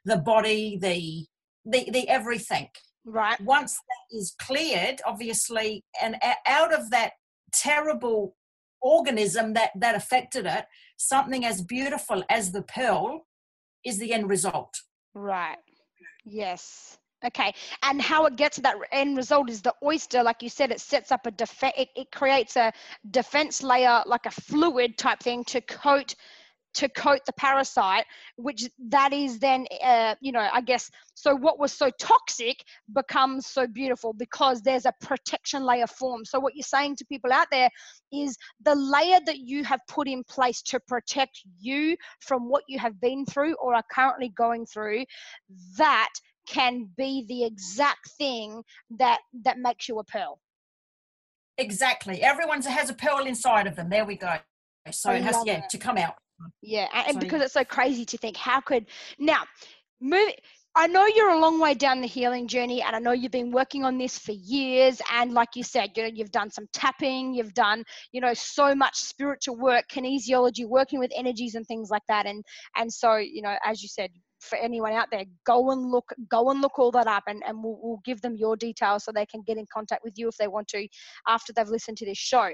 the 0.06 0.16
body, 0.16 0.78
the 0.80 1.26
the 1.66 1.90
the 1.90 2.08
everything. 2.08 2.68
Right. 3.04 3.40
Once 3.40 3.74
that 3.74 4.16
is 4.16 4.34
cleared, 4.40 5.00
obviously, 5.04 5.84
and 6.02 6.16
out 6.46 6.72
of 6.72 6.90
that 6.90 7.12
terrible 7.52 8.36
organism 8.82 9.52
that 9.52 9.70
that 9.76 9.94
affected 9.94 10.46
it 10.46 10.66
something 10.96 11.44
as 11.44 11.62
beautiful 11.62 12.24
as 12.30 12.52
the 12.52 12.62
pearl 12.62 13.26
is 13.84 13.98
the 13.98 14.12
end 14.12 14.28
result. 14.28 14.74
Right. 15.14 15.56
Yes. 16.24 16.98
Okay. 17.24 17.52
And 17.82 18.00
how 18.00 18.24
it 18.26 18.36
gets 18.36 18.56
to 18.56 18.62
that 18.62 18.76
end 18.92 19.16
result 19.16 19.50
is 19.50 19.60
the 19.60 19.74
oyster 19.84 20.22
like 20.22 20.42
you 20.42 20.48
said 20.48 20.70
it 20.70 20.80
sets 20.80 21.12
up 21.12 21.26
a 21.26 21.30
defense 21.30 21.74
it, 21.76 21.88
it 21.94 22.10
creates 22.12 22.56
a 22.56 22.72
defense 23.10 23.62
layer 23.62 24.02
like 24.06 24.24
a 24.26 24.30
fluid 24.30 24.96
type 24.96 25.20
thing 25.20 25.44
to 25.44 25.60
coat 25.60 26.14
to 26.74 26.88
coat 26.90 27.20
the 27.26 27.32
parasite 27.34 28.04
which 28.36 28.68
that 28.88 29.12
is 29.12 29.38
then 29.38 29.66
uh, 29.82 30.14
you 30.20 30.32
know 30.32 30.48
i 30.52 30.60
guess 30.60 30.90
so 31.14 31.34
what 31.34 31.58
was 31.58 31.72
so 31.72 31.90
toxic 31.98 32.62
becomes 32.94 33.46
so 33.46 33.66
beautiful 33.66 34.12
because 34.12 34.62
there's 34.62 34.86
a 34.86 34.92
protection 35.00 35.64
layer 35.64 35.86
formed 35.86 36.26
so 36.26 36.38
what 36.38 36.54
you're 36.54 36.62
saying 36.62 36.94
to 36.96 37.04
people 37.06 37.32
out 37.32 37.46
there 37.50 37.70
is 38.12 38.36
the 38.64 38.74
layer 38.74 39.18
that 39.26 39.38
you 39.38 39.64
have 39.64 39.80
put 39.88 40.08
in 40.08 40.22
place 40.24 40.62
to 40.62 40.78
protect 40.80 41.40
you 41.58 41.96
from 42.20 42.48
what 42.48 42.62
you 42.68 42.78
have 42.78 43.00
been 43.00 43.24
through 43.26 43.54
or 43.62 43.74
are 43.74 43.84
currently 43.92 44.32
going 44.36 44.64
through 44.66 45.04
that 45.76 46.08
can 46.50 46.88
be 46.96 47.24
the 47.28 47.44
exact 47.44 48.10
thing 48.18 48.62
that 48.98 49.20
that 49.44 49.58
makes 49.58 49.88
you 49.88 49.98
a 49.98 50.04
pearl. 50.04 50.40
Exactly. 51.58 52.22
Everyone 52.22 52.62
has 52.62 52.90
a 52.90 52.94
pearl 52.94 53.26
inside 53.26 53.66
of 53.66 53.76
them. 53.76 53.88
There 53.88 54.04
we 54.04 54.16
go. 54.16 54.36
So 54.90 55.10
I 55.10 55.16
it 55.16 55.22
has 55.22 55.36
yeah 55.44 55.58
it. 55.58 55.70
to 55.70 55.78
come 55.78 55.96
out 55.96 56.14
yeah, 56.62 56.86
and, 56.92 57.20
because 57.20 57.42
it's 57.42 57.54
so 57.54 57.64
crazy 57.64 58.04
to 58.04 58.18
think, 58.18 58.36
how 58.36 58.60
could 58.60 58.86
now 59.18 59.42
move? 60.00 60.32
I 60.76 60.86
know 60.86 61.04
you're 61.04 61.30
a 61.30 61.40
long 61.40 61.60
way 61.60 61.74
down 61.74 62.00
the 62.00 62.06
healing 62.06 62.46
journey, 62.46 62.80
and 62.80 62.94
I 62.94 63.00
know 63.00 63.10
you've 63.10 63.32
been 63.32 63.50
working 63.50 63.84
on 63.84 63.98
this 63.98 64.18
for 64.18 64.30
years. 64.32 65.02
And 65.12 65.32
like 65.32 65.56
you 65.56 65.64
said, 65.64 65.90
you 65.96 66.04
know, 66.04 66.10
you've 66.14 66.30
done 66.30 66.48
some 66.48 66.68
tapping, 66.72 67.34
you've 67.34 67.54
done, 67.54 67.82
you 68.12 68.20
know, 68.20 68.32
so 68.34 68.72
much 68.74 68.96
spiritual 68.96 69.56
work, 69.56 69.86
kinesiology, 69.88 70.64
working 70.66 71.00
with 71.00 71.10
energies 71.14 71.56
and 71.56 71.66
things 71.66 71.90
like 71.90 72.04
that. 72.06 72.26
And 72.26 72.44
and 72.76 72.92
so, 72.92 73.16
you 73.16 73.42
know, 73.42 73.56
as 73.64 73.82
you 73.82 73.88
said, 73.88 74.10
for 74.40 74.56
anyone 74.56 74.92
out 74.92 75.08
there, 75.10 75.24
go 75.44 75.70
and 75.70 75.90
look, 75.90 76.12
go 76.30 76.50
and 76.50 76.60
look 76.60 76.78
all 76.78 76.90
that 76.92 77.06
up, 77.06 77.24
and, 77.26 77.42
and 77.46 77.62
we'll, 77.62 77.78
we'll 77.82 78.00
give 78.04 78.20
them 78.20 78.36
your 78.36 78.56
details 78.56 79.04
so 79.04 79.12
they 79.12 79.26
can 79.26 79.42
get 79.46 79.58
in 79.58 79.66
contact 79.72 80.02
with 80.04 80.14
you 80.16 80.28
if 80.28 80.36
they 80.36 80.48
want 80.48 80.68
to 80.68 80.86
after 81.28 81.52
they've 81.52 81.68
listened 81.68 81.96
to 81.98 82.06
this 82.06 82.18
show. 82.18 82.50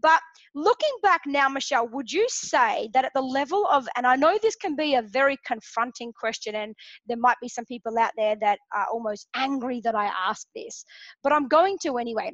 But 0.00 0.20
looking 0.54 0.92
back 1.02 1.22
now, 1.26 1.48
Michelle, 1.48 1.88
would 1.88 2.10
you 2.10 2.26
say 2.28 2.88
that 2.94 3.04
at 3.04 3.12
the 3.14 3.22
level 3.22 3.66
of, 3.66 3.86
and 3.96 4.06
I 4.06 4.16
know 4.16 4.38
this 4.40 4.56
can 4.56 4.76
be 4.76 4.94
a 4.94 5.02
very 5.02 5.36
confronting 5.46 6.12
question, 6.18 6.54
and 6.54 6.74
there 7.06 7.18
might 7.18 7.36
be 7.40 7.48
some 7.48 7.64
people 7.64 7.98
out 7.98 8.12
there 8.16 8.36
that 8.40 8.58
are 8.74 8.86
almost 8.92 9.28
angry 9.34 9.80
that 9.84 9.94
I 9.94 10.06
ask 10.06 10.46
this, 10.54 10.84
but 11.22 11.32
I'm 11.32 11.48
going 11.48 11.76
to 11.82 11.98
anyway 11.98 12.32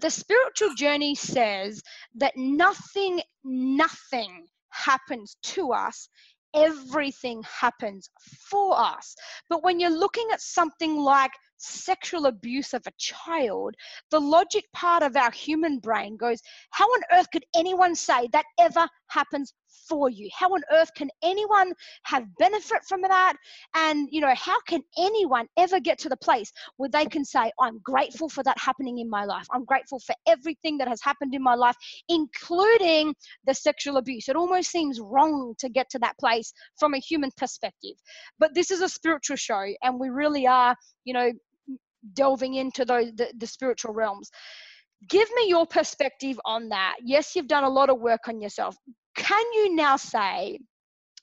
the 0.00 0.10
spiritual 0.10 0.74
journey 0.74 1.14
says 1.14 1.82
that 2.16 2.34
nothing, 2.36 3.20
nothing 3.44 4.46
happens 4.70 5.36
to 5.42 5.72
us 5.72 6.08
everything 6.54 7.42
happens 7.42 8.10
for 8.50 8.78
us. 8.78 9.14
But 9.48 9.62
when 9.62 9.80
you're 9.80 9.90
looking 9.90 10.28
at 10.32 10.40
something 10.40 10.96
like 10.96 11.32
sexual 11.58 12.26
abuse 12.26 12.74
of 12.74 12.82
a 12.86 12.92
child, 12.98 13.74
the 14.10 14.20
logic 14.20 14.64
part 14.74 15.02
of 15.02 15.16
our 15.16 15.30
human 15.30 15.78
brain 15.78 16.16
goes, 16.16 16.40
How 16.70 16.84
on 16.84 17.00
earth 17.12 17.26
could 17.32 17.44
anyone 17.54 17.94
say 17.94 18.28
that 18.32 18.44
ever 18.58 18.88
happens 19.08 19.52
for 19.88 20.10
you? 20.10 20.28
How 20.36 20.48
on 20.48 20.62
earth 20.72 20.90
can 20.96 21.08
anyone 21.22 21.72
have 22.04 22.24
benefit 22.38 22.84
from 22.88 23.02
that? 23.02 23.34
And, 23.74 24.08
you 24.10 24.20
know, 24.20 24.34
how 24.34 24.60
can 24.62 24.82
anyone 24.98 25.46
ever 25.56 25.80
get 25.80 25.98
to 26.00 26.08
the 26.08 26.16
place 26.16 26.52
where 26.76 26.90
they 26.90 27.06
can 27.06 27.24
say, 27.24 27.50
I'm 27.60 27.78
grateful 27.80 28.28
for 28.28 28.42
that 28.44 28.58
happening 28.58 28.98
in 28.98 29.08
my 29.08 29.24
life? 29.24 29.46
I'm 29.52 29.64
grateful 29.64 30.00
for 30.00 30.14
everything 30.26 30.78
that 30.78 30.88
has 30.88 31.00
happened 31.02 31.34
in 31.34 31.42
my 31.42 31.54
life, 31.54 31.76
including 32.08 33.14
the 33.46 33.54
sexual 33.54 33.96
abuse. 33.96 34.28
It 34.28 34.36
almost 34.36 34.70
seems 34.70 35.00
wrong 35.00 35.54
to 35.58 35.68
get 35.68 35.88
to 35.90 35.98
that 36.00 36.18
place 36.18 36.52
from 36.78 36.94
a 36.94 36.98
human 36.98 37.30
perspective. 37.36 37.96
But 38.38 38.54
this 38.54 38.70
is 38.70 38.80
a 38.80 38.88
spiritual 38.88 39.36
show, 39.36 39.66
and 39.82 39.98
we 39.98 40.08
really 40.08 40.46
are, 40.46 40.76
you 41.04 41.14
know, 41.14 41.32
delving 42.14 42.54
into 42.54 42.84
those 42.84 43.12
the, 43.16 43.32
the 43.36 43.46
spiritual 43.46 43.92
realms 43.92 44.30
give 45.08 45.28
me 45.34 45.48
your 45.48 45.66
perspective 45.66 46.38
on 46.44 46.68
that 46.68 46.94
yes 47.02 47.34
you've 47.34 47.48
done 47.48 47.64
a 47.64 47.68
lot 47.68 47.90
of 47.90 48.00
work 48.00 48.28
on 48.28 48.40
yourself 48.40 48.76
can 49.16 49.44
you 49.54 49.74
now 49.74 49.96
say 49.96 50.58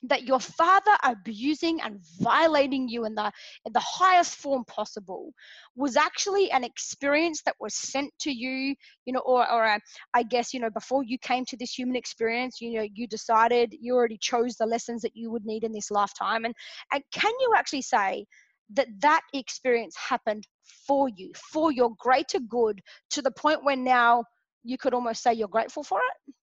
that 0.08 0.24
your 0.24 0.40
father 0.40 0.90
abusing 1.02 1.80
and 1.80 1.98
violating 2.20 2.88
you 2.88 3.04
in 3.04 3.14
the 3.14 3.32
in 3.64 3.72
the 3.72 3.80
highest 3.80 4.36
form 4.36 4.64
possible 4.66 5.32
was 5.76 5.96
actually 5.96 6.50
an 6.50 6.62
experience 6.62 7.40
that 7.46 7.54
was 7.58 7.74
sent 7.74 8.12
to 8.20 8.30
you 8.30 8.74
you 9.06 9.12
know 9.12 9.20
or 9.20 9.50
or 9.50 9.64
a, 9.64 9.80
I 10.12 10.22
guess 10.22 10.52
you 10.52 10.60
know 10.60 10.70
before 10.70 11.02
you 11.04 11.18
came 11.18 11.44
to 11.46 11.56
this 11.56 11.72
human 11.72 11.96
experience 11.96 12.60
you 12.60 12.74
know 12.74 12.86
you 12.92 13.06
decided 13.06 13.74
you 13.80 13.94
already 13.94 14.18
chose 14.18 14.56
the 14.56 14.66
lessons 14.66 15.02
that 15.02 15.12
you 15.16 15.30
would 15.30 15.44
need 15.44 15.64
in 15.64 15.72
this 15.72 15.90
lifetime? 15.90 16.44
And 16.44 16.54
and 16.92 17.02
can 17.12 17.32
you 17.40 17.52
actually 17.56 17.82
say 17.82 18.26
that 18.74 18.88
that 19.00 19.20
experience 19.32 19.96
happened 19.96 20.46
for 20.86 21.08
you 21.16 21.32
for 21.52 21.72
your 21.72 21.92
greater 21.98 22.40
good 22.40 22.80
to 23.10 23.22
the 23.22 23.30
point 23.30 23.64
where 23.64 23.76
now 23.76 24.24
you 24.64 24.78
could 24.78 24.94
almost 24.94 25.22
say 25.22 25.32
you're 25.32 25.48
grateful 25.48 25.82
for 25.82 25.98
it 25.98 26.34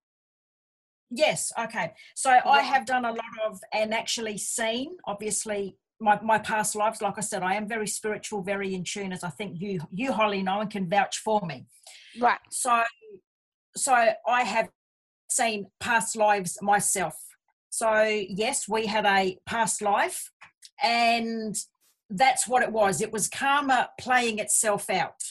Yes, 1.12 1.52
okay. 1.60 1.92
So 2.16 2.32
yeah. 2.32 2.42
I 2.46 2.62
have 2.62 2.86
done 2.86 3.06
a 3.06 3.12
lot 3.12 3.20
of 3.46 3.60
and 3.74 3.94
actually 3.94 4.38
seen, 4.38 4.96
obviously, 5.06 5.76
my, 6.00 6.20
my 6.22 6.40
past 6.40 6.76
lives. 6.76 7.02
Like 7.02 7.18
I 7.18 7.22
said, 7.22 7.44
I 7.44 7.56
am 7.56 7.68
very 7.68 7.88
spiritual, 7.88 8.42
very 8.42 8.74
in 8.74 8.84
tune, 8.84 9.12
as 9.12 9.24
I 9.24 9.30
think 9.30 9.62
you 9.62 9.82
you 9.92 10.14
Holly 10.14 10.42
know 10.42 10.62
and 10.62 10.70
can 10.70 10.90
vouch 10.90 11.18
for 11.20 11.42
me. 11.46 11.66
Right. 12.20 12.40
So 12.50 12.82
so 13.76 13.94
I 14.28 14.44
have 14.44 14.70
seen 15.30 15.68
past 15.80 16.16
lives 16.16 16.58
myself. 16.62 17.16
So, 17.70 18.04
yes, 18.04 18.68
we 18.68 18.86
had 18.86 19.06
a 19.06 19.38
past 19.46 19.82
life, 19.82 20.30
and 20.84 21.56
that's 22.10 22.48
what 22.48 22.64
it 22.64 22.72
was. 22.72 23.02
It 23.02 23.14
was 23.14 23.30
karma 23.30 23.90
playing 24.00 24.40
itself 24.40 24.90
out. 24.90 25.24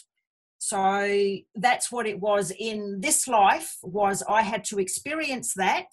So 0.63 1.39
that's 1.55 1.91
what 1.91 2.07
it 2.07 2.21
was 2.21 2.53
in 2.57 3.01
this 3.01 3.27
life 3.27 3.79
was 3.83 4.23
I 4.29 4.43
had 4.43 4.63
to 4.65 4.79
experience 4.79 5.55
that 5.55 5.87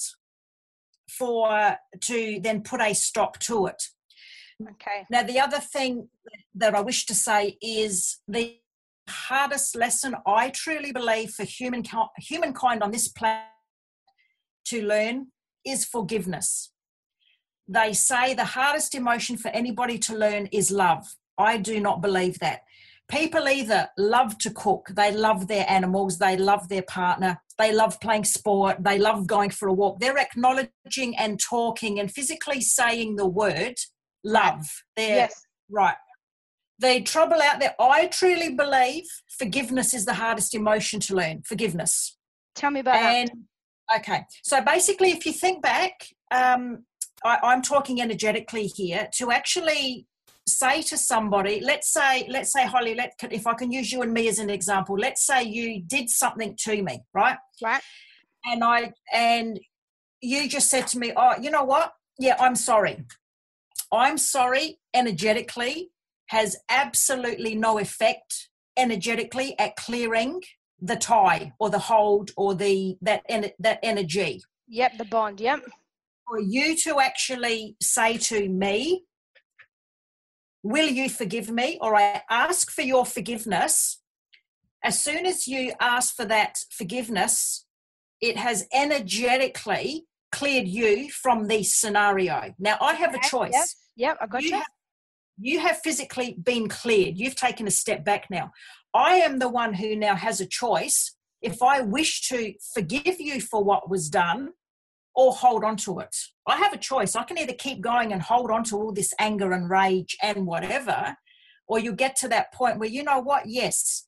for 1.10 1.78
to 2.02 2.40
then 2.44 2.64
put 2.64 2.82
a 2.82 2.94
stop 2.94 3.40
to 3.40 3.68
it. 3.68 3.82
Okay. 4.62 5.06
Now 5.10 5.24
the 5.24 5.40
other 5.40 5.60
thing 5.60 6.10
that 6.54 6.76
I 6.76 6.82
wish 6.82 7.06
to 7.06 7.16
say 7.16 7.58
is 7.62 8.18
the 8.28 8.58
hardest 9.08 9.74
lesson 9.78 10.16
I 10.28 10.50
truly 10.50 10.92
believe 10.92 11.32
for 11.32 11.46
human 11.46 11.84
humankind 12.18 12.84
on 12.84 12.92
this 12.92 13.08
planet 13.08 13.46
to 14.66 14.86
learn 14.86 15.28
is 15.66 15.86
forgiveness. 15.86 16.74
They 17.70 17.94
say 17.94 18.34
the 18.34 18.44
hardest 18.44 18.96
emotion 18.96 19.38
for 19.38 19.48
anybody 19.52 19.98
to 20.00 20.18
learn 20.18 20.48
is 20.48 20.72
love. 20.72 21.06
I 21.38 21.58
do 21.58 21.80
not 21.80 22.02
believe 22.02 22.40
that. 22.40 22.64
People 23.10 23.48
either 23.48 23.88
love 23.98 24.38
to 24.40 24.50
cook, 24.52 24.90
they 24.94 25.12
love 25.12 25.48
their 25.48 25.66
animals, 25.70 26.18
they 26.18 26.36
love 26.36 26.68
their 26.68 26.82
partner, 26.82 27.42
they 27.58 27.74
love 27.74 28.00
playing 28.02 28.26
sport, 28.26 28.78
they 28.82 29.00
love 29.00 29.28
going 29.28 29.50
for 29.50 29.70
a 29.70 29.74
walk. 29.74 30.00
They're 30.00 30.18
acknowledging 30.18 31.16
and 31.18 31.40
talking 31.40 32.00
and 32.00 32.12
physically 32.12 32.60
saying 32.60 33.16
the 33.16 33.28
word 33.28 33.76
love. 34.26 34.68
They're, 34.98 35.16
yes. 35.16 35.42
Right. 35.70 35.96
The 36.80 37.02
trouble 37.02 37.42
out 37.42 37.60
there, 37.60 37.76
I 37.80 38.08
truly 38.08 38.54
believe 38.54 39.06
forgiveness 39.40 39.94
is 39.94 40.06
the 40.06 40.14
hardest 40.14 40.54
emotion 40.54 41.00
to 41.02 41.16
learn. 41.16 41.44
Forgiveness. 41.44 42.18
Tell 42.56 42.72
me 42.72 42.82
about 42.82 42.96
and, 42.98 43.32
that. 43.90 44.00
Okay. 44.00 44.26
So 44.44 44.62
basically, 44.62 45.12
if 45.12 45.26
you 45.26 45.32
think 45.32 45.64
back, 45.64 45.94
um, 46.32 46.84
I, 47.24 47.40
I'm 47.42 47.62
talking 47.62 48.02
energetically 48.02 48.68
here, 48.68 49.10
to 49.14 49.32
actually 49.32 50.08
say 50.48 50.82
to 50.82 50.98
somebody 50.98 51.60
let's 51.62 51.92
say 51.92 52.26
let's 52.30 52.52
say 52.54 52.66
holly 52.66 52.96
let 52.96 53.14
if 53.32 53.46
i 53.46 53.54
can 53.54 53.72
use 53.72 53.92
you 53.92 54.02
and 54.02 54.14
me 54.14 54.28
as 54.28 54.40
an 54.40 54.50
example 54.50 54.98
let's 54.98 55.26
say 55.26 55.44
you 55.44 55.82
did 55.84 56.10
something 56.10 56.56
to 56.58 56.82
me 56.82 57.00
right? 57.14 57.38
Right. 57.62 57.82
And 58.46 58.64
i 58.64 58.94
and 59.14 59.60
you 60.22 60.48
just 60.48 60.70
said 60.70 60.88
to 60.88 61.00
me 61.00 61.14
oh 61.16 61.36
you 61.42 61.52
know 61.52 61.64
what? 61.64 61.94
Yeah 62.20 62.36
i'm 62.40 62.56
sorry. 62.56 63.06
I'm 63.92 64.18
sorry 64.18 64.80
energetically 64.94 65.92
has 66.28 66.58
absolutely 66.70 67.56
no 67.56 67.80
effect 67.80 68.50
energetically 68.78 69.58
at 69.60 69.76
clearing 69.76 70.42
the 70.82 70.96
tie 70.96 71.54
or 71.60 71.70
the 71.70 71.80
hold 71.80 72.32
or 72.38 72.54
the 72.56 72.98
that 73.02 73.24
that 73.60 73.80
energy. 73.84 74.42
Yep 74.68 74.98
the 74.98 75.06
bond 75.06 75.42
yep. 75.42 75.60
For 76.28 76.42
you 76.42 76.76
to 76.78 77.00
actually 77.00 77.78
say 77.82 78.18
to 78.18 78.50
me, 78.50 79.07
Will 80.64 80.88
you 80.88 81.10
forgive 81.10 81.50
me? 81.50 81.78
Or 81.82 81.96
I 81.96 82.22
ask 82.30 82.72
for 82.72 82.82
your 82.82 83.06
forgiveness. 83.06 84.02
As 84.84 85.02
soon 85.02 85.26
as 85.26 85.48
you 85.48 85.74
ask 85.80 86.16
for 86.16 86.26
that 86.26 86.60
forgiveness, 86.72 87.66
it 88.22 88.38
has 88.38 88.68
energetically 88.74 90.06
cleared 90.32 90.68
you 90.68 91.10
from 91.12 91.48
the 91.48 91.64
scenario. 91.64 92.54
Now, 92.60 92.78
I 92.82 92.94
have 92.94 93.16
a 93.16 93.20
choice. 93.20 93.76
Yep, 93.96 94.10
yep 94.10 94.18
I 94.22 94.28
got 94.28 94.44
you. 94.44 94.50
You 94.50 94.56
have, 94.56 94.66
you 95.40 95.60
have 95.60 95.78
physically 95.80 96.38
been 96.44 96.68
cleared. 96.68 97.18
You've 97.18 97.36
taken 97.36 97.68
a 97.68 97.72
step 97.72 98.04
back 98.04 98.28
now. 98.30 98.52
I 98.94 99.16
am 99.16 99.40
the 99.40 99.50
one 99.50 99.74
who 99.74 99.96
now 99.96 100.16
has 100.16 100.42
a 100.42 100.46
choice. 100.46 101.16
If 101.42 101.62
I 101.62 101.82
wish 101.82 102.28
to 102.30 102.54
forgive 102.74 103.20
you 103.20 103.42
for 103.42 103.64
what 103.64 103.90
was 103.90 104.10
done, 104.10 104.50
or 105.18 105.34
hold 105.34 105.64
on 105.64 105.76
to 105.76 105.98
it. 106.00 106.16
I 106.46 106.58
have 106.58 106.72
a 106.74 106.78
choice. 106.78 107.16
I 107.16 107.24
can 107.24 107.40
either 107.40 107.54
keep 107.54 107.82
going 107.82 108.14
and 108.14 108.22
hold 108.22 108.52
on 108.52 108.64
to 108.66 108.78
all 108.78 108.94
this 108.94 109.14
anger 109.20 109.52
and 109.52 109.68
rage 109.68 110.16
and 110.22 110.46
whatever, 110.46 111.18
or 111.68 111.80
you 111.80 111.92
get 111.92 112.16
to 112.18 112.28
that 112.28 112.54
point 112.54 112.78
where, 112.78 112.88
you 112.88 113.04
know 113.04 113.20
what, 113.20 113.48
yes, 113.48 114.08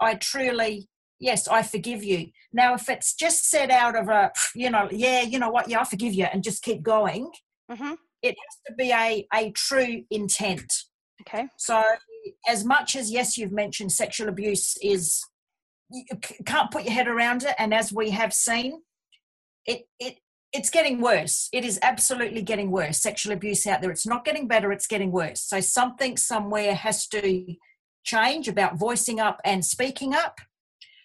I 0.00 0.16
truly, 0.16 0.88
yes, 1.20 1.46
I 1.46 1.62
forgive 1.62 2.02
you. 2.02 2.30
Now, 2.52 2.74
if 2.74 2.88
it's 2.88 3.14
just 3.14 3.48
said 3.48 3.70
out 3.70 3.96
of 3.96 4.08
a, 4.08 4.32
you 4.56 4.70
know, 4.70 4.88
yeah, 4.90 5.22
you 5.22 5.38
know 5.38 5.50
what, 5.50 5.68
yeah, 5.68 5.80
I 5.80 5.84
forgive 5.84 6.14
you, 6.14 6.24
and 6.24 6.42
just 6.42 6.64
keep 6.64 6.82
going, 6.82 7.30
mm-hmm. 7.70 7.94
it 8.20 8.34
has 8.34 8.56
to 8.66 8.74
be 8.76 8.90
a, 8.90 9.26
a 9.32 9.52
true 9.52 10.02
intent. 10.10 10.72
Okay. 11.22 11.46
So, 11.58 11.80
as 12.48 12.64
much 12.64 12.96
as, 12.96 13.12
yes, 13.12 13.38
you've 13.38 13.52
mentioned 13.52 13.92
sexual 13.92 14.28
abuse 14.28 14.76
is, 14.82 15.22
you 15.90 16.04
can't 16.44 16.72
put 16.72 16.82
your 16.82 16.92
head 16.92 17.06
around 17.06 17.44
it, 17.44 17.54
and 17.56 17.72
as 17.72 17.92
we 17.92 18.10
have 18.10 18.32
seen, 18.32 18.82
it, 19.64 19.82
it 20.00 20.16
it's 20.52 20.70
getting 20.70 21.00
worse. 21.00 21.48
It 21.52 21.64
is 21.64 21.78
absolutely 21.82 22.42
getting 22.42 22.70
worse. 22.70 22.98
Sexual 22.98 23.32
abuse 23.32 23.66
out 23.66 23.80
there. 23.80 23.90
It's 23.90 24.06
not 24.06 24.24
getting 24.24 24.48
better, 24.48 24.72
it's 24.72 24.86
getting 24.86 25.12
worse. 25.12 25.40
So 25.40 25.60
something 25.60 26.16
somewhere 26.16 26.74
has 26.74 27.06
to 27.08 27.54
change 28.04 28.48
about 28.48 28.78
voicing 28.78 29.20
up 29.20 29.40
and 29.44 29.64
speaking 29.64 30.14
up. 30.14 30.38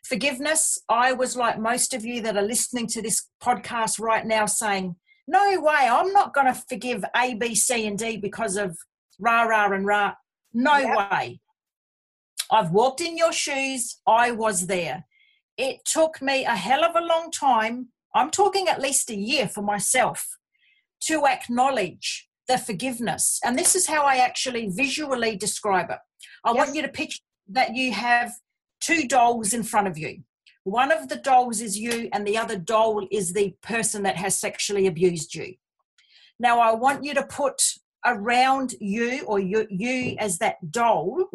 Forgiveness. 0.06 0.80
I 0.90 1.14
was 1.14 1.36
like 1.36 1.60
most 1.60 1.94
of 1.94 2.06
you 2.06 2.22
that 2.22 2.38
are 2.38 2.42
listening 2.42 2.88
to 2.88 3.02
this 3.02 3.28
podcast 3.42 4.00
right 4.00 4.26
now 4.26 4.46
saying, 4.46 4.96
no 5.28 5.60
way, 5.60 5.90
I'm 5.90 6.12
not 6.14 6.34
going 6.34 6.48
to 6.48 6.64
forgive 6.70 7.04
A, 7.16 7.34
B, 7.34 7.56
C, 7.56 7.88
and 7.88 7.98
D 7.98 8.18
because 8.18 8.58
of 8.58 8.78
rah, 9.20 9.44
rah, 9.44 9.72
and 9.72 9.86
rah. 9.86 10.14
No 10.54 10.78
yep. 10.78 11.12
way. 11.12 11.40
I've 12.52 12.72
walked 12.72 13.02
in 13.02 13.18
your 13.18 13.34
shoes. 13.34 13.98
I 14.08 14.32
was 14.32 14.68
there. 14.68 15.06
It 15.58 15.80
took 15.86 16.22
me 16.22 16.46
a 16.46 16.56
hell 16.56 16.84
of 16.84 16.96
a 16.96 17.06
long 17.06 17.32
time 17.32 17.88
I'm 18.16 18.32
talking 18.32 18.70
at 18.70 18.82
least 18.82 19.10
a 19.10 19.16
year 19.16 19.48
for 19.48 19.62
myself 19.62 20.26
to 21.02 21.26
acknowledge 21.28 22.30
the 22.48 22.58
forgiveness. 22.58 23.40
And 23.44 23.60
this 23.60 23.76
is 23.76 23.88
how 23.88 24.04
I 24.04 24.18
actually 24.18 24.70
visually 24.70 25.36
describe 25.36 25.90
it. 25.90 26.00
I 26.46 26.52
yes. 26.52 26.58
want 26.58 26.76
you 26.76 26.82
to 26.82 26.88
picture 26.88 27.20
that 27.50 27.76
you 27.76 27.92
have 27.92 28.32
two 28.80 29.08
dolls 29.08 29.54
in 29.54 29.64
front 29.64 29.88
of 29.88 29.98
you. 29.98 30.24
One 30.64 30.92
of 30.92 31.10
the 31.10 31.18
dolls 31.18 31.62
is 31.62 31.78
you, 31.78 32.10
and 32.14 32.26
the 32.26 32.38
other 32.38 32.58
doll 32.58 33.06
is 33.12 33.34
the 33.34 33.54
person 33.62 34.02
that 34.04 34.16
has 34.16 34.40
sexually 34.40 34.88
abused 34.88 35.36
you. 35.36 35.56
Now, 36.40 36.60
I 36.60 36.74
want 36.74 37.04
you 37.04 37.14
to 37.14 37.24
put 37.24 37.62
around 38.06 38.76
you 38.80 39.24
or 39.26 39.40
you, 39.40 39.66
you 39.70 40.16
as 40.20 40.38
that 40.40 40.72
doll, 40.72 41.26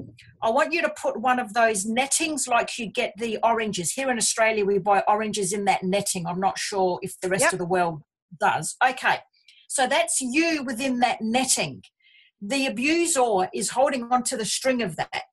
I 0.43 0.51
want 0.51 0.73
you 0.73 0.83
to 0.83 0.91
put 0.91 1.21
one 1.21 1.39
of 1.39 1.53
those 1.55 1.85
nettings 1.85 2.47
like 2.49 2.79
you 2.79 2.87
get 2.87 3.13
the 3.19 3.39
oranges. 3.43 3.93
Here 3.93 4.11
in 4.11 4.17
Australia, 4.17 4.65
we 4.65 4.79
buy 4.79 5.03
oranges 5.09 5.53
in 5.53 5.65
that 5.67 5.83
netting. 5.83 6.27
I'm 6.27 6.41
not 6.41 6.59
sure 6.59 6.99
if 7.03 7.21
the 7.21 7.29
rest 7.29 7.45
yep. 7.45 7.53
of 7.55 7.59
the 7.59 7.67
world 7.67 8.03
does. 8.41 8.77
Okay, 8.87 9.19
so 9.69 9.87
that's 9.87 10.21
you 10.21 10.63
within 10.63 11.01
that 11.01 11.21
netting. 11.21 11.83
The 12.41 12.67
abuser 12.67 13.49
is 13.53 13.71
holding 13.71 14.05
onto 14.05 14.37
the 14.37 14.45
string 14.45 14.83
of 14.83 14.97
that. 14.97 15.33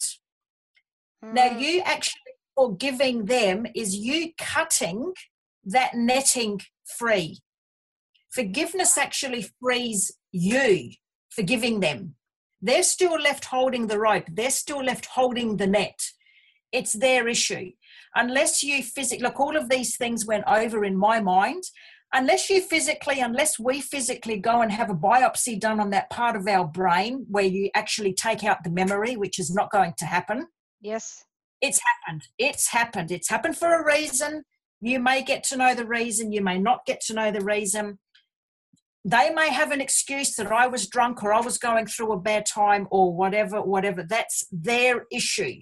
Mm. 1.23 1.33
Now, 1.33 1.57
you 1.57 1.81
actually 1.81 2.21
forgiving 2.55 3.25
them 3.25 3.67
is 3.75 3.95
you 3.95 4.31
cutting 4.37 5.13
that 5.63 5.93
netting 5.93 6.59
free. 6.97 7.39
Forgiveness 8.31 8.97
actually 8.97 9.47
frees 9.61 10.11
you 10.31 10.91
forgiving 11.37 11.79
them. 11.79 12.15
They're 12.61 12.83
still 12.83 13.19
left 13.21 13.45
holding 13.45 13.87
the 13.87 13.99
rope, 13.99 14.25
they're 14.33 14.49
still 14.49 14.83
left 14.83 15.05
holding 15.05 15.57
the 15.57 15.67
net. 15.67 15.99
It's 16.71 16.93
their 16.93 17.27
issue. 17.27 17.71
Unless 18.15 18.63
you 18.63 18.81
physically, 18.83 19.23
look, 19.23 19.39
all 19.39 19.55
of 19.55 19.69
these 19.69 19.95
things 19.95 20.25
went 20.25 20.43
over 20.47 20.83
in 20.83 20.97
my 20.97 21.21
mind. 21.21 21.63
Unless 22.13 22.49
you 22.49 22.61
physically, 22.61 23.19
unless 23.19 23.59
we 23.59 23.79
physically 23.79 24.37
go 24.37 24.61
and 24.61 24.71
have 24.71 24.89
a 24.89 24.95
biopsy 24.95 25.59
done 25.59 25.79
on 25.79 25.91
that 25.91 26.09
part 26.09 26.35
of 26.35 26.47
our 26.47 26.65
brain 26.65 27.25
where 27.29 27.45
you 27.45 27.69
actually 27.75 28.13
take 28.13 28.43
out 28.43 28.63
the 28.63 28.71
memory, 28.71 29.15
which 29.15 29.39
is 29.39 29.53
not 29.53 29.71
going 29.71 29.93
to 29.97 30.05
happen. 30.05 30.47
Yes. 30.81 31.23
It's 31.61 31.79
happened. 31.79 32.23
It's 32.37 32.69
happened. 32.69 33.11
It's 33.11 33.29
happened 33.29 33.57
for 33.57 33.73
a 33.73 33.85
reason. 33.85 34.43
You 34.81 34.99
may 34.99 35.23
get 35.23 35.43
to 35.45 35.57
know 35.57 35.73
the 35.73 35.87
reason, 35.87 36.31
you 36.31 36.41
may 36.41 36.59
not 36.59 36.85
get 36.85 37.01
to 37.01 37.13
know 37.13 37.31
the 37.31 37.43
reason 37.43 37.99
they 39.07 39.29
may 39.29 39.49
have 39.49 39.71
an 39.71 39.79
excuse 39.79 40.35
that 40.35 40.51
I 40.51 40.67
was 40.67 40.89
drunk 40.89 41.23
or 41.23 41.33
I 41.33 41.39
was 41.39 41.57
going 41.57 41.87
through 41.87 42.11
a 42.11 42.19
bad 42.19 42.45
time 42.45 42.87
or 42.91 43.15
whatever, 43.15 43.61
whatever. 43.61 44.03
That's 44.03 44.45
their 44.51 45.05
issue. 45.09 45.61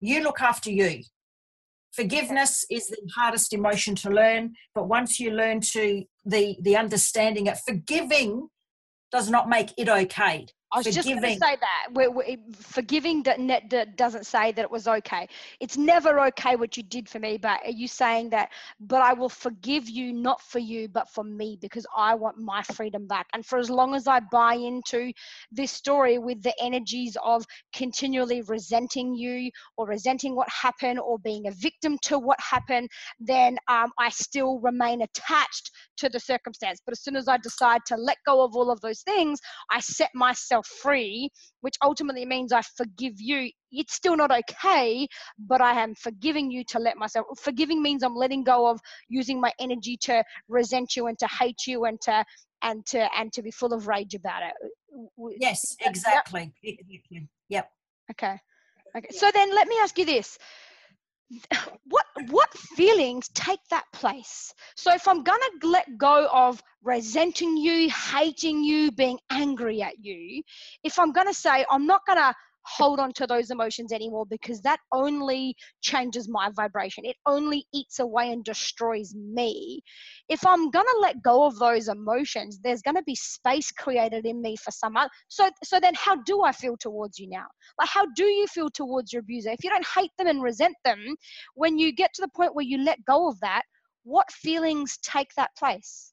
You 0.00 0.22
look 0.22 0.40
after 0.40 0.70
you. 0.70 1.02
Forgiveness 1.92 2.64
is 2.70 2.86
the 2.86 2.98
hardest 3.16 3.52
emotion 3.52 3.96
to 3.96 4.10
learn, 4.10 4.54
but 4.72 4.88
once 4.88 5.18
you 5.18 5.30
learn 5.30 5.60
to 5.72 6.04
the 6.24 6.56
the 6.60 6.76
understanding 6.76 7.46
it, 7.48 7.58
forgiving 7.66 8.48
does 9.10 9.28
not 9.28 9.48
make 9.48 9.70
it 9.76 9.88
okay. 9.88 10.46
I 10.74 10.78
was 10.78 10.86
just 10.86 11.08
going 11.08 11.22
to 11.22 11.30
say 11.30 11.38
that. 11.38 11.92
We're, 11.92 12.10
we're, 12.10 12.36
forgiving 12.52 13.22
doesn't 13.22 14.26
say 14.26 14.50
that 14.52 14.62
it 14.62 14.70
was 14.70 14.88
okay. 14.88 15.28
It's 15.60 15.76
never 15.76 16.20
okay 16.26 16.56
what 16.56 16.76
you 16.76 16.82
did 16.82 17.08
for 17.08 17.20
me, 17.20 17.38
but 17.38 17.60
are 17.64 17.70
you 17.70 17.86
saying 17.86 18.30
that, 18.30 18.50
but 18.80 19.00
I 19.00 19.12
will 19.12 19.28
forgive 19.28 19.88
you, 19.88 20.12
not 20.12 20.42
for 20.42 20.58
you, 20.58 20.88
but 20.88 21.08
for 21.08 21.22
me, 21.22 21.58
because 21.60 21.86
I 21.96 22.16
want 22.16 22.38
my 22.38 22.62
freedom 22.62 23.06
back. 23.06 23.26
And 23.34 23.46
for 23.46 23.58
as 23.58 23.70
long 23.70 23.94
as 23.94 24.08
I 24.08 24.20
buy 24.32 24.54
into 24.54 25.12
this 25.52 25.70
story 25.70 26.18
with 26.18 26.42
the 26.42 26.54
energies 26.60 27.16
of 27.22 27.44
continually 27.74 28.42
resenting 28.42 29.14
you 29.14 29.50
or 29.76 29.86
resenting 29.86 30.34
what 30.34 30.48
happened 30.48 30.98
or 30.98 31.20
being 31.20 31.46
a 31.46 31.52
victim 31.52 31.98
to 32.02 32.18
what 32.18 32.38
happened, 32.40 32.88
then 33.20 33.56
um, 33.68 33.92
I 33.98 34.10
still 34.10 34.58
remain 34.58 35.02
attached 35.02 35.70
to 35.98 36.08
the 36.08 36.18
circumstance. 36.18 36.80
But 36.84 36.92
as 36.92 37.02
soon 37.02 37.14
as 37.14 37.28
I 37.28 37.36
decide 37.36 37.82
to 37.86 37.96
let 37.96 38.16
go 38.26 38.42
of 38.42 38.56
all 38.56 38.72
of 38.72 38.80
those 38.80 39.02
things, 39.02 39.38
I 39.70 39.78
set 39.78 40.10
myself 40.14 40.63
free, 40.64 41.30
which 41.60 41.74
ultimately 41.82 42.24
means 42.24 42.52
I 42.52 42.62
forgive 42.62 43.14
you. 43.20 43.50
It's 43.72 43.94
still 43.94 44.16
not 44.16 44.30
okay, 44.30 45.06
but 45.38 45.60
I 45.60 45.80
am 45.80 45.94
forgiving 45.94 46.50
you 46.50 46.64
to 46.68 46.78
let 46.78 46.96
myself. 46.96 47.26
Forgiving 47.38 47.82
means 47.82 48.02
I'm 48.02 48.14
letting 48.14 48.44
go 48.44 48.68
of 48.68 48.80
using 49.08 49.40
my 49.40 49.52
energy 49.58 49.96
to 50.02 50.22
resent 50.48 50.96
you 50.96 51.06
and 51.06 51.18
to 51.18 51.26
hate 51.26 51.66
you 51.66 51.84
and 51.84 52.00
to 52.02 52.24
and 52.62 52.84
to 52.86 53.08
and 53.16 53.32
to 53.32 53.42
be 53.42 53.50
full 53.50 53.72
of 53.72 53.86
rage 53.86 54.14
about 54.14 54.42
it. 54.42 55.36
Yes, 55.40 55.76
exactly. 55.80 56.52
Yep. 56.62 56.76
Yep. 57.50 57.70
Okay. 58.12 58.38
Okay. 58.96 59.08
So 59.10 59.30
then 59.34 59.54
let 59.54 59.68
me 59.68 59.76
ask 59.82 59.98
you 59.98 60.06
this 60.06 60.38
what 61.84 62.04
what 62.28 62.52
feelings 62.76 63.28
take 63.34 63.60
that 63.70 63.84
place? 63.92 64.52
So 64.76 64.92
if 64.92 65.08
i'm 65.08 65.22
gonna 65.22 65.50
let 65.62 65.96
go 65.98 66.28
of 66.32 66.62
resenting 66.82 67.56
you 67.56 67.90
hating 67.90 68.62
you 68.62 68.90
being 68.92 69.18
angry 69.30 69.82
at 69.82 70.04
you 70.04 70.42
if 70.82 70.98
i'm 70.98 71.12
gonna 71.12 71.34
say 71.34 71.64
i'm 71.70 71.86
not 71.86 72.02
gonna 72.06 72.34
hold 72.66 72.98
on 72.98 73.12
to 73.12 73.26
those 73.26 73.50
emotions 73.50 73.92
anymore 73.92 74.26
because 74.28 74.60
that 74.62 74.80
only 74.92 75.54
changes 75.82 76.28
my 76.28 76.50
vibration. 76.54 77.04
It 77.04 77.16
only 77.26 77.66
eats 77.72 77.98
away 77.98 78.32
and 78.32 78.44
destroys 78.44 79.14
me. 79.14 79.82
If 80.28 80.46
I'm 80.46 80.70
going 80.70 80.86
to 80.86 81.00
let 81.00 81.22
go 81.22 81.44
of 81.44 81.58
those 81.58 81.88
emotions, 81.88 82.58
there's 82.62 82.82
going 82.82 82.96
to 82.96 83.02
be 83.02 83.14
space 83.14 83.70
created 83.70 84.26
in 84.26 84.40
me 84.40 84.56
for 84.56 84.70
some 84.70 84.96
other. 84.96 85.10
So, 85.28 85.50
so 85.62 85.78
then 85.80 85.94
how 85.96 86.16
do 86.22 86.42
I 86.42 86.52
feel 86.52 86.76
towards 86.78 87.18
you 87.18 87.28
now? 87.28 87.46
Like, 87.78 87.88
how 87.88 88.06
do 88.16 88.24
you 88.24 88.46
feel 88.46 88.70
towards 88.70 89.12
your 89.12 89.20
abuser? 89.20 89.50
If 89.50 89.62
you 89.62 89.70
don't 89.70 89.86
hate 89.86 90.10
them 90.18 90.26
and 90.26 90.42
resent 90.42 90.76
them, 90.84 91.04
when 91.54 91.78
you 91.78 91.92
get 91.92 92.12
to 92.14 92.22
the 92.22 92.30
point 92.34 92.54
where 92.54 92.64
you 92.64 92.78
let 92.78 93.04
go 93.04 93.28
of 93.28 93.38
that, 93.40 93.62
what 94.04 94.30
feelings 94.30 94.98
take 95.02 95.28
that 95.36 95.50
place? 95.58 96.12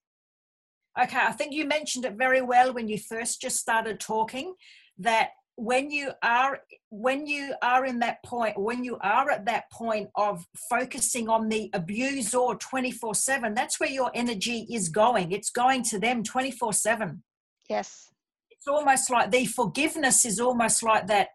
Okay, 1.01 1.19
I 1.19 1.31
think 1.31 1.53
you 1.53 1.65
mentioned 1.65 2.03
it 2.03 2.17
very 2.17 2.41
well 2.41 2.73
when 2.73 2.89
you 2.89 2.97
first 2.97 3.39
just 3.39 3.57
started 3.57 3.99
talking 3.99 4.55
that 4.97 5.29
when 5.62 5.91
you 5.91 6.12
are 6.24 6.59
when 6.89 7.28
you 7.28 7.53
are 7.62 7.86
in 7.86 7.99
that 7.99 8.18
point 8.26 8.59
when 8.59 8.84
you 8.84 8.97
are 9.01 9.30
at 9.30 9.45
that 9.45 9.72
point 9.72 10.09
of 10.16 10.43
focusing 10.68 11.30
on 11.30 11.49
the 11.49 11.70
abuser 11.74 12.55
24 12.59 13.14
7 13.14 13.53
that's 13.53 13.80
where 13.80 13.89
your 13.89 14.09
energy 14.16 14.66
is 14.72 14.89
going. 14.89 15.32
It's 15.32 15.51
going 15.51 15.84
to 15.84 15.99
them 15.99 16.24
24 16.24 16.74
7 16.74 17.22
yes. 17.70 18.09
It's 18.49 18.68
almost 18.68 19.12
like 19.12 19.30
the 19.30 19.45
forgiveness 19.45 20.26
is 20.26 20.39
almost 20.39 20.82
like 20.82 21.05
that 21.07 21.28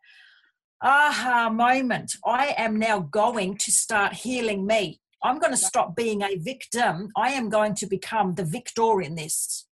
aha 0.82 1.48
moment. 1.48 2.16
I 2.24 2.54
am 2.58 2.80
now 2.80 2.98
going 2.98 3.58
to 3.58 3.70
start 3.70 4.12
healing 4.12 4.66
me. 4.66 5.00
I'm 5.22 5.38
going 5.38 5.52
to 5.52 5.56
stop 5.56 5.94
being 5.94 6.22
a 6.22 6.34
victim. 6.36 7.10
I 7.16 7.30
am 7.30 7.48
going 7.48 7.74
to 7.76 7.86
become 7.86 8.34
the 8.34 8.44
victor 8.44 9.00
in 9.00 9.14
this. 9.14 9.66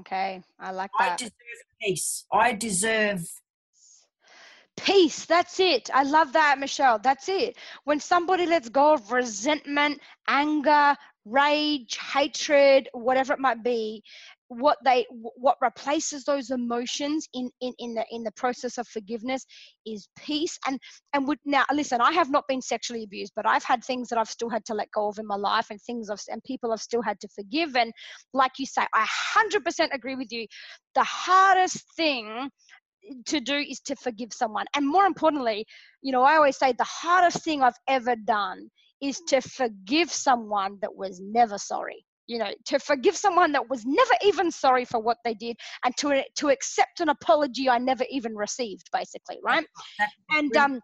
Okay 0.00 0.42
i 0.58 0.72
like 0.72 0.90
that. 0.98 1.12
i 1.12 1.16
deserve 1.16 1.62
peace. 1.80 2.26
I 2.32 2.52
deserve 2.54 3.24
peace. 4.84 5.26
That's 5.26 5.60
it. 5.60 5.90
I 5.92 6.02
love 6.02 6.32
that 6.32 6.58
michelle. 6.58 6.98
That's 6.98 7.28
it. 7.28 7.56
When 7.84 8.00
somebody 8.00 8.46
lets 8.46 8.68
go 8.68 8.94
of 8.94 9.12
resentment 9.12 10.00
anger 10.28 10.96
rage 11.26 11.98
hatred 11.98 12.88
whatever 12.94 13.34
it 13.34 13.38
might 13.38 13.62
be 13.62 14.02
what 14.48 14.78
they 14.84 15.06
what 15.10 15.56
replaces 15.60 16.24
those 16.24 16.50
emotions 16.50 17.28
in 17.34 17.48
in 17.60 17.72
in 17.78 17.94
the 17.94 18.04
in 18.10 18.24
the 18.24 18.32
process 18.32 18.78
of 18.78 18.88
forgiveness 18.88 19.46
is 19.86 20.08
peace. 20.18 20.58
And 20.66 20.80
and 21.12 21.28
would 21.28 21.38
now 21.44 21.64
listen 21.72 22.00
i 22.00 22.10
have 22.12 22.30
not 22.30 22.48
been 22.48 22.60
sexually 22.60 23.04
abused 23.04 23.32
but 23.36 23.46
i've 23.46 23.62
had 23.62 23.84
things 23.84 24.08
that 24.08 24.18
i've 24.18 24.28
still 24.28 24.48
had 24.48 24.64
to 24.64 24.74
let 24.74 24.90
go 24.92 25.08
of 25.08 25.18
in 25.18 25.26
my 25.26 25.36
life 25.36 25.66
and 25.70 25.80
things 25.80 26.08
of 26.10 26.20
and 26.28 26.42
people 26.42 26.72
i've 26.72 26.80
still 26.80 27.02
had 27.02 27.20
to 27.20 27.28
forgive. 27.28 27.76
And 27.76 27.92
like 28.32 28.52
you 28.58 28.66
say 28.66 28.82
i 28.92 29.06
100% 29.36 29.94
agree 29.94 30.16
with 30.16 30.32
you. 30.32 30.46
The 30.94 31.04
hardest 31.04 31.84
thing 31.96 32.50
to 33.26 33.40
do 33.40 33.54
is 33.56 33.80
to 33.80 33.96
forgive 33.96 34.32
someone. 34.32 34.66
And 34.74 34.86
more 34.86 35.06
importantly, 35.06 35.66
you 36.02 36.12
know, 36.12 36.22
I 36.22 36.36
always 36.36 36.56
say 36.56 36.72
the 36.72 36.84
hardest 36.84 37.44
thing 37.44 37.62
I've 37.62 37.78
ever 37.88 38.16
done 38.16 38.70
is 39.02 39.20
to 39.28 39.40
forgive 39.40 40.10
someone 40.10 40.78
that 40.82 40.94
was 40.94 41.20
never 41.20 41.58
sorry. 41.58 42.04
You 42.26 42.38
know, 42.38 42.50
to 42.66 42.78
forgive 42.78 43.16
someone 43.16 43.50
that 43.52 43.68
was 43.68 43.84
never 43.84 44.12
even 44.24 44.52
sorry 44.52 44.84
for 44.84 45.00
what 45.00 45.16
they 45.24 45.34
did, 45.34 45.56
and 45.84 45.96
to 45.96 46.22
to 46.36 46.48
accept 46.50 47.00
an 47.00 47.08
apology 47.08 47.68
I 47.68 47.78
never 47.78 48.04
even 48.08 48.36
received, 48.36 48.88
basically, 48.92 49.40
right? 49.42 49.66
And 50.30 50.56
um, 50.56 50.80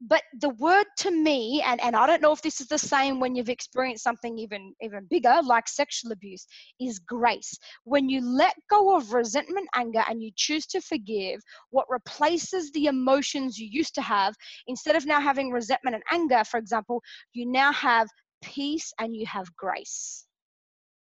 but 0.00 0.22
the 0.40 0.50
word 0.50 0.86
to 0.98 1.10
me 1.10 1.62
and 1.66 1.80
and 1.82 1.96
i 1.96 2.06
don't 2.06 2.22
know 2.22 2.32
if 2.32 2.42
this 2.42 2.60
is 2.60 2.66
the 2.66 2.78
same 2.78 3.20
when 3.20 3.34
you've 3.34 3.48
experienced 3.48 4.04
something 4.04 4.38
even 4.38 4.74
even 4.80 5.06
bigger 5.08 5.40
like 5.44 5.68
sexual 5.68 6.12
abuse 6.12 6.46
is 6.80 6.98
grace. 6.98 7.56
When 7.84 8.08
you 8.08 8.20
let 8.20 8.54
go 8.70 8.96
of 8.96 9.12
resentment 9.12 9.68
anger 9.74 10.02
and 10.08 10.22
you 10.22 10.30
choose 10.36 10.66
to 10.66 10.80
forgive 10.80 11.40
what 11.70 11.86
replaces 11.88 12.70
the 12.72 12.86
emotions 12.86 13.58
you 13.58 13.68
used 13.70 13.94
to 13.96 14.02
have 14.02 14.34
instead 14.66 14.96
of 14.96 15.06
now 15.06 15.20
having 15.20 15.50
resentment 15.50 15.96
and 15.96 16.04
anger 16.10 16.44
for 16.44 16.58
example 16.58 17.02
you 17.32 17.46
now 17.46 17.72
have 17.72 18.08
peace 18.42 18.92
and 18.98 19.16
you 19.16 19.26
have 19.26 19.54
grace. 19.56 20.26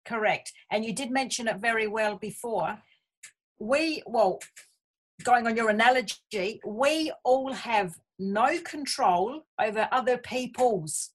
Correct. 0.05 0.51
And 0.69 0.83
you 0.85 0.93
did 0.93 1.11
mention 1.11 1.47
it 1.47 1.57
very 1.57 1.87
well 1.87 2.17
before. 2.17 2.77
We 3.59 4.03
well 4.05 4.39
going 5.23 5.47
on 5.47 5.55
your 5.55 5.69
analogy 5.69 6.59
we 6.65 7.13
all 7.23 7.53
have 7.53 7.93
no 8.31 8.59
control 8.59 9.41
over 9.59 9.87
other 9.91 10.17
people's 10.17 11.11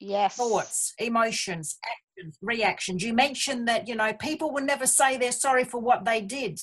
yes. 0.00 0.36
thoughts 0.36 0.94
emotions 0.98 1.78
actions 1.84 2.38
reactions. 2.42 3.02
You 3.02 3.12
mentioned 3.12 3.68
that 3.68 3.88
you 3.88 3.94
know 3.94 4.12
people 4.14 4.52
will 4.52 4.64
never 4.64 4.86
say 4.86 5.16
they're 5.16 5.32
sorry 5.32 5.64
for 5.64 5.80
what 5.80 6.04
they 6.04 6.20
did. 6.20 6.60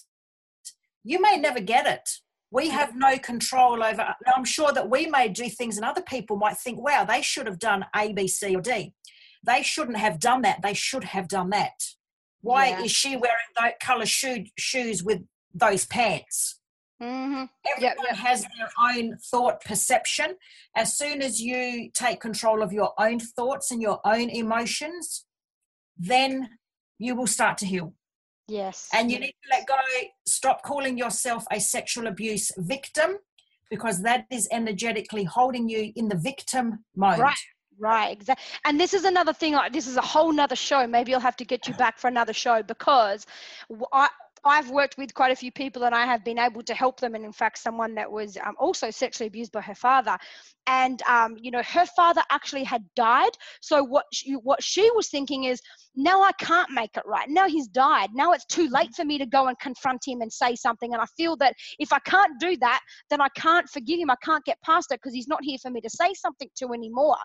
You 1.04 1.22
may 1.22 1.38
never 1.38 1.60
get 1.60 1.88
it. 1.88 2.10
We 2.52 2.70
mm. 2.70 2.72
have 2.72 2.96
no 2.96 3.18
control 3.18 3.84
over 3.84 4.14
i'm 4.36 4.44
sure 4.44 4.74
that 4.74 4.90
we 4.90 5.08
may 5.08 5.30
do 5.30 5.48
things 5.50 5.78
and 5.78 5.86
other 5.86 6.02
people 6.02 6.36
might 6.36 6.58
think 6.58 6.84
wow 6.84 7.06
they 7.06 7.22
should 7.22 7.48
have 7.48 7.60
done 7.60 7.86
a 7.96 8.12
b 8.14 8.28
c 8.28 8.56
or 8.56 8.62
d. 8.62 8.94
They 9.44 9.64
shouldn't 9.64 9.98
have 9.98 10.20
done 10.20 10.44
that. 10.44 10.62
They 10.62 10.76
should 10.76 11.04
have 11.04 11.28
done 11.28 11.50
that. 11.50 11.82
Why 12.42 12.70
yeah. 12.70 12.84
is 12.84 12.92
she 12.92 13.16
wearing 13.18 13.54
that 13.60 13.80
color 13.80 14.06
shoe, 14.06 14.46
shoes 14.58 15.04
with 15.04 15.22
those 15.54 15.86
pants 15.86 16.60
Mm-hmm. 17.02 17.46
Everyone 17.68 17.82
yep, 17.82 17.98
yep. 18.10 18.16
has 18.16 18.42
their 18.44 18.70
own 18.90 19.18
thought 19.18 19.64
perception. 19.64 20.36
As 20.76 20.98
soon 20.98 21.22
as 21.22 21.42
you 21.42 21.90
take 21.94 22.20
control 22.20 22.62
of 22.62 22.72
your 22.72 22.94
own 23.00 23.20
thoughts 23.20 23.72
and 23.72 23.82
your 23.82 24.00
own 24.06 24.30
emotions, 24.30 25.26
then 25.98 26.50
you 27.00 27.16
will 27.16 27.28
start 27.28 27.58
to 27.60 27.66
heal. 27.66 27.94
Yes. 28.48 28.90
And 28.94 29.12
you 29.12 29.20
need 29.20 29.32
to 29.44 29.50
let 29.50 29.66
go, 29.66 29.76
stop 30.28 30.62
calling 30.64 30.98
yourself 30.98 31.46
a 31.52 31.60
sexual 31.60 32.08
abuse 32.08 32.52
victim 32.58 33.18
because 33.70 34.04
that 34.04 34.26
is 34.30 34.48
energetically 34.52 35.24
holding 35.24 35.70
you 35.70 35.92
in 35.96 36.10
the 36.10 36.18
victim 36.18 36.84
mode. 36.96 37.20
Right. 37.20 37.38
Right, 37.80 38.12
exactly. 38.12 38.46
And 38.64 38.80
this 38.80 38.94
is 38.94 39.06
another 39.06 39.34
thing. 39.34 39.58
This 39.74 39.88
is 39.88 39.98
a 39.98 40.02
whole 40.02 40.32
nother 40.32 40.56
show. 40.56 40.86
Maybe 40.86 41.16
I'll 41.16 41.20
have 41.20 41.38
to 41.38 41.46
get 41.46 41.68
you 41.68 41.74
back 41.74 41.98
for 41.98 42.10
another 42.10 42.34
show 42.34 42.62
because 42.62 43.26
I, 43.92 44.08
I've 44.44 44.72
worked 44.72 44.98
with 44.98 45.14
quite 45.14 45.32
a 45.32 45.36
few 45.36 45.52
people 45.52 45.84
and 45.84 45.94
I 45.94 46.06
have 46.06 46.24
been 46.24 46.40
able 46.40 46.64
to 46.64 46.74
help 46.74 47.00
them. 47.00 47.16
And 47.16 47.24
in 47.24 47.32
fact, 47.32 47.60
someone 47.60 47.96
that 47.96 48.12
was 48.12 48.38
um, 48.38 48.56
also 48.58 48.90
sexually 48.90 49.28
abused 49.28 49.52
by 49.52 49.62
her 49.62 49.76
father. 49.76 50.18
And, 50.68 51.02
um, 51.04 51.38
you 51.40 51.52
know, 51.52 51.64
her 51.64 51.86
father 51.96 52.22
actually 52.32 52.64
had 52.64 52.84
died. 52.96 53.32
So 53.62 53.84
what 53.84 54.06
she, 54.14 54.34
what 54.34 54.64
she 54.64 54.90
was 54.92 55.10
thinking 55.10 55.46
is, 55.46 55.60
now 55.96 56.22
I 56.22 56.32
can't 56.34 56.70
make 56.72 56.96
it 56.96 57.04
right. 57.06 57.28
Now 57.28 57.48
he's 57.48 57.68
died. 57.68 58.10
Now 58.14 58.32
it's 58.32 58.46
too 58.46 58.70
late 58.70 58.94
for 58.96 59.04
me 59.04 59.18
to 59.18 59.26
go 59.26 59.48
and 59.48 59.60
confront 59.60 60.02
him 60.08 60.22
and 60.22 60.32
say 60.32 60.56
something. 60.56 60.94
And 60.94 61.02
I 61.02 61.06
feel 61.18 61.36
that 61.38 61.56
if 61.80 61.92
I 61.92 62.00
can't 62.00 62.40
do 62.40 62.56
that, 62.58 62.80
then 63.10 63.20
I 63.22 63.28
can't 63.36 63.68
forgive 63.68 64.00
him. 64.00 64.10
I 64.10 64.16
can't 64.24 64.46
get 64.46 64.58
past 64.64 64.92
it 64.92 65.00
because 65.02 65.14
he's 65.14 65.28
not 65.28 65.44
here 65.44 65.58
for 65.62 65.70
me 65.70 65.82
to 65.82 65.90
say 65.90 66.14
something 66.14 66.50
to 66.60 66.74
anymore. 66.74 67.18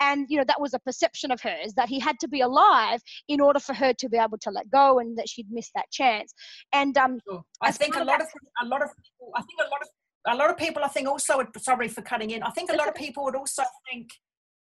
And, 0.00 0.26
you 0.28 0.38
know, 0.38 0.44
that 0.48 0.60
was 0.60 0.74
a 0.74 0.78
perception 0.80 1.30
of 1.30 1.40
hers 1.40 1.74
that 1.76 1.88
he 1.88 2.00
had 2.00 2.16
to 2.20 2.28
be 2.28 2.40
alive 2.40 3.00
in 3.28 3.40
order 3.40 3.60
for 3.60 3.74
her 3.74 3.92
to 3.92 4.08
be 4.08 4.16
able 4.16 4.38
to 4.38 4.50
let 4.50 4.68
go 4.70 4.98
and 4.98 5.16
that 5.18 5.28
she'd 5.28 5.50
missed 5.50 5.72
that 5.74 5.90
chance. 5.92 6.32
And 6.72 6.96
um, 6.98 7.20
sure. 7.28 7.42
I 7.60 7.70
think 7.70 7.96
a 7.96 8.04
lot 8.04 8.20
of 8.20 8.28
a 8.62 8.66
lot 8.66 8.82
of 8.82 8.88
people, 8.96 9.32
I 9.36 9.42
think 9.42 9.60
a 9.60 9.70
lot 9.70 9.82
of 9.82 9.88
a 10.28 10.36
lot 10.36 10.50
of 10.50 10.56
people 10.56 10.82
I 10.84 10.88
think 10.88 11.08
also 11.08 11.36
would 11.38 11.48
sorry 11.60 11.88
for 11.88 12.02
cutting 12.02 12.30
in. 12.30 12.42
I 12.42 12.50
think 12.50 12.72
a 12.72 12.76
lot 12.76 12.88
of 12.88 12.94
people 12.94 13.24
would 13.24 13.36
also 13.36 13.62
think, 13.90 14.10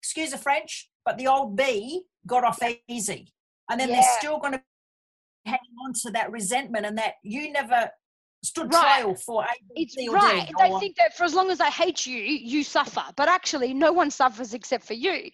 excuse 0.01 0.31
the 0.31 0.39
French, 0.39 0.91
but 1.05 1.19
the 1.19 1.27
old 1.27 1.57
B 1.57 2.03
got 2.27 2.45
off 2.45 2.59
easy. 2.89 3.33
And 3.71 3.81
then 3.81 3.89
yeah. 3.89 3.97
they're 3.97 4.19
still 4.19 4.39
going 4.39 4.55
to 4.55 4.63
hang 5.47 5.59
on 5.85 5.93
to 6.03 6.11
that 6.13 6.31
resentment 6.31 6.87
and 6.87 6.99
that 6.99 7.15
you 7.23 7.53
never 7.53 7.91
stood 8.45 8.73
Right. 8.73 9.03
trial 9.03 9.15
for 9.15 9.45
A, 9.45 9.49
B, 9.75 9.83
It's 9.83 9.95
C, 9.95 10.09
or 10.09 10.17
right. 10.17 10.47
D. 10.47 10.55
They 10.59 10.71
or- 10.71 10.81
think 10.81 10.97
that 10.97 11.17
for 11.17 11.25
as 11.25 11.35
long 11.35 11.51
as 11.51 11.61
I 11.61 11.71
hate 11.71 12.07
you, 12.07 12.19
you 12.19 12.65
suffer. 12.65 13.05
But 13.17 13.29
actually, 13.29 13.73
no 13.73 13.93
one 13.93 14.11
suffers 14.11 14.55
except 14.55 14.85
for 14.85 14.95
you. 14.95 15.31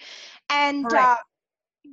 And 0.50 0.92
uh, 0.92 1.16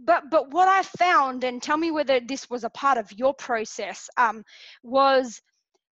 but 0.03 0.29
but 0.29 0.51
what 0.51 0.67
I 0.67 0.81
found, 0.83 1.43
and 1.43 1.61
tell 1.61 1.77
me 1.77 1.91
whether 1.91 2.19
this 2.19 2.49
was 2.49 2.63
a 2.63 2.69
part 2.69 2.97
of 2.97 3.11
your 3.13 3.33
process, 3.33 4.09
um, 4.17 4.43
was 4.83 5.41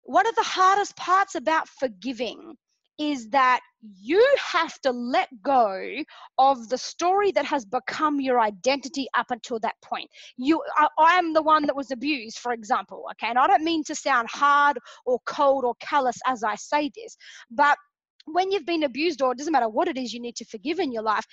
one 0.07 0.27
of 0.27 0.35
the 0.37 0.43
hardest 0.43 0.97
parts 0.97 1.35
about 1.35 1.69
forgiving 1.69 2.57
is 2.99 3.29
that 3.29 3.61
you 3.83 4.27
have 4.39 4.81
to 4.81 4.91
let 4.91 5.29
go 5.43 6.03
of 6.39 6.69
the 6.71 6.79
story 6.79 7.31
that 7.33 7.45
has 7.45 7.65
become 7.65 8.21
your 8.21 8.41
identity 8.41 9.07
up 9.17 9.27
until 9.31 9.59
that 9.61 9.75
point. 9.85 10.09
You, 10.39 10.63
I, 10.99 11.19
am 11.19 11.35
the 11.35 11.43
one 11.43 11.67
that 11.67 11.77
was 11.77 11.91
abused, 11.91 12.39
for 12.39 12.53
example. 12.53 13.05
Okay, 13.13 13.29
and 13.29 13.39
I 13.39 13.47
don't 13.47 13.65
mean 13.65 13.85
to 13.85 13.95
sound 13.95 14.29
hard 14.31 14.79
or 15.05 15.19
cold 15.27 15.65
or 15.65 15.75
callous 15.81 16.17
as 16.27 16.43
I 16.43 16.55
say 16.55 16.91
this, 16.95 17.17
but 17.51 17.77
when 18.25 18.51
you've 18.51 18.67
been 18.67 18.83
abused, 18.85 19.23
or 19.23 19.33
it 19.33 19.39
doesn't 19.39 19.53
matter 19.53 19.69
what 19.69 19.89
it 19.89 19.97
is 19.97 20.13
you 20.13 20.21
need 20.21 20.37
to 20.37 20.45
forgive 20.47 20.81
in 20.81 20.91
your 20.91 21.03
life, 21.03 21.25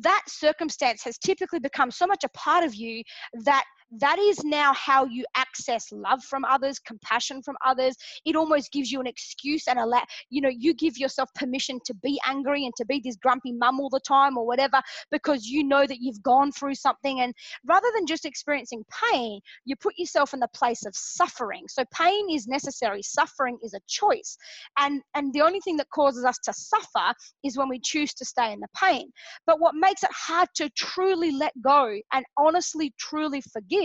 that 0.00 0.22
circumstance 0.26 1.02
has 1.04 1.18
typically 1.18 1.60
become 1.60 1.90
so 1.90 2.06
much 2.06 2.24
a 2.24 2.28
part 2.30 2.64
of 2.64 2.74
you 2.74 3.02
that 3.44 3.64
that 3.98 4.18
is 4.18 4.42
now 4.44 4.72
how 4.72 5.04
you 5.04 5.24
access 5.36 5.92
love 5.92 6.22
from 6.24 6.44
others 6.44 6.78
compassion 6.78 7.42
from 7.42 7.56
others. 7.64 7.94
It 8.24 8.36
almost 8.36 8.72
gives 8.72 8.90
you 8.90 9.00
an 9.00 9.06
excuse 9.06 9.68
and 9.68 9.78
a 9.78 9.86
la- 9.86 10.04
you 10.30 10.40
know 10.40 10.50
you 10.50 10.74
give 10.74 10.96
yourself 10.96 11.28
permission 11.34 11.78
to 11.84 11.94
be 11.94 12.18
angry 12.26 12.64
and 12.64 12.74
to 12.76 12.86
be 12.86 13.00
this 13.04 13.16
grumpy 13.16 13.52
mum 13.52 13.80
all 13.80 13.90
the 13.90 14.00
time 14.00 14.38
or 14.38 14.46
whatever 14.46 14.80
because 15.10 15.46
you 15.46 15.64
know 15.64 15.86
that 15.86 15.98
you've 16.00 16.22
gone 16.22 16.52
through 16.52 16.74
something. 16.74 17.20
And 17.20 17.34
rather 17.66 17.88
than 17.94 18.06
just 18.06 18.24
experiencing 18.24 18.84
pain 19.10 19.40
you 19.64 19.76
put 19.76 19.98
yourself 19.98 20.32
in 20.32 20.40
the 20.40 20.48
place 20.54 20.84
of 20.86 20.94
suffering. 20.96 21.64
So 21.68 21.84
pain 21.92 22.30
is 22.30 22.46
necessary. 22.46 23.02
Suffering 23.02 23.58
is 23.62 23.74
a 23.74 23.80
choice. 23.88 24.36
And 24.78 25.02
and 25.14 25.32
the 25.32 25.42
only 25.42 25.60
thing 25.60 25.76
that 25.76 25.90
causes 25.90 26.24
us 26.24 26.38
to 26.44 26.52
suffer 26.52 27.12
is 27.44 27.58
when 27.58 27.68
we 27.68 27.78
choose 27.78 28.14
to 28.14 28.24
stay 28.24 28.52
in 28.52 28.60
the 28.60 28.68
pain. 28.76 29.10
But 29.46 29.60
what 29.60 29.74
makes 29.74 30.02
it 30.02 30.10
hard 30.12 30.48
to 30.56 30.70
truly 30.70 31.32
let 31.32 31.52
go 31.62 31.98
and 32.12 32.24
honestly, 32.38 32.94
truly 32.98 33.42
forgive 33.52 33.81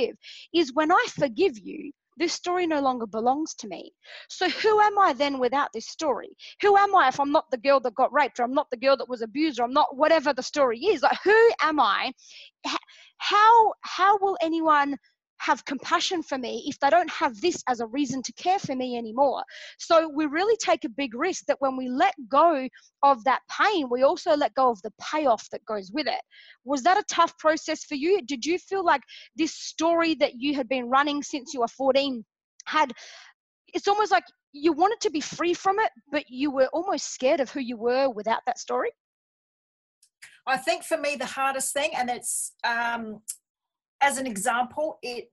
is 0.53 0.73
when 0.73 0.91
I 0.91 1.05
forgive 1.09 1.57
you, 1.57 1.91
this 2.17 2.33
story 2.33 2.65
no 2.65 2.81
longer 2.81 3.05
belongs 3.05 3.53
to 3.55 3.67
me. 3.67 3.91
So 4.27 4.49
who 4.49 4.79
am 4.81 4.97
I 4.97 5.13
then 5.13 5.37
without 5.37 5.69
this 5.73 5.87
story? 5.87 6.35
Who 6.61 6.75
am 6.75 6.95
I 6.95 7.09
if 7.09 7.19
I'm 7.19 7.31
not 7.31 7.45
the 7.51 7.57
girl 7.57 7.79
that 7.81 7.95
got 7.95 8.11
raped 8.11 8.39
or 8.39 8.43
I'm 8.43 8.53
not 8.53 8.69
the 8.71 8.77
girl 8.77 8.97
that 8.97 9.09
was 9.09 9.21
abused 9.21 9.59
or 9.59 9.63
I'm 9.63 9.73
not 9.73 9.95
whatever 9.95 10.33
the 10.33 10.43
story 10.43 10.79
is? 10.79 11.03
Like 11.03 11.19
who 11.23 11.49
am 11.61 11.79
I? 11.79 12.11
How 13.19 13.73
how 13.81 14.17
will 14.17 14.37
anyone 14.41 14.97
have 15.39 15.65
compassion 15.65 16.23
for 16.23 16.37
me 16.37 16.63
if 16.67 16.79
they 16.79 16.89
don't 16.89 17.09
have 17.09 17.39
this 17.41 17.63
as 17.67 17.79
a 17.79 17.87
reason 17.87 18.21
to 18.23 18.33
care 18.33 18.59
for 18.59 18.75
me 18.75 18.97
anymore? 18.97 19.43
So 19.77 20.09
we 20.09 20.25
really 20.25 20.57
take 20.57 20.83
a 20.83 20.89
big 20.89 21.15
risk 21.15 21.45
that 21.47 21.57
when 21.59 21.77
we 21.77 21.89
let 21.89 22.15
go 22.29 22.67
of 23.03 23.23
that 23.25 23.41
pain, 23.49 23.87
we 23.89 24.03
also 24.03 24.35
let 24.35 24.53
go 24.55 24.69
of 24.69 24.81
the 24.81 24.91
payoff 25.01 25.49
that 25.51 25.65
goes 25.65 25.91
with 25.91 26.07
it. 26.07 26.21
Was 26.65 26.83
that 26.83 26.97
a 26.97 27.03
tough 27.09 27.37
process 27.37 27.83
for 27.83 27.95
you? 27.95 28.21
Did 28.21 28.45
you 28.45 28.57
feel 28.57 28.83
like 28.83 29.01
this 29.35 29.53
story 29.53 30.15
that 30.15 30.33
you 30.35 30.55
had 30.55 30.67
been 30.67 30.89
running 30.89 31.23
since 31.23 31.53
you 31.53 31.61
were 31.61 31.67
14 31.67 32.23
had, 32.65 32.93
it's 33.73 33.87
almost 33.87 34.11
like 34.11 34.25
you 34.51 34.73
wanted 34.73 34.99
to 35.01 35.09
be 35.09 35.21
free 35.21 35.53
from 35.53 35.79
it, 35.79 35.91
but 36.11 36.23
you 36.29 36.51
were 36.51 36.67
almost 36.73 37.13
scared 37.13 37.39
of 37.39 37.49
who 37.49 37.59
you 37.59 37.77
were 37.77 38.09
without 38.09 38.41
that 38.45 38.59
story? 38.59 38.91
I 40.45 40.57
think 40.57 40.83
for 40.83 40.97
me 40.97 41.15
the 41.15 41.25
hardest 41.25 41.73
thing, 41.73 41.91
and 41.95 42.09
it's 42.09 42.53
um, 42.63 43.21
as 44.01 44.17
an 44.17 44.27
example, 44.27 44.99
it 45.01 45.29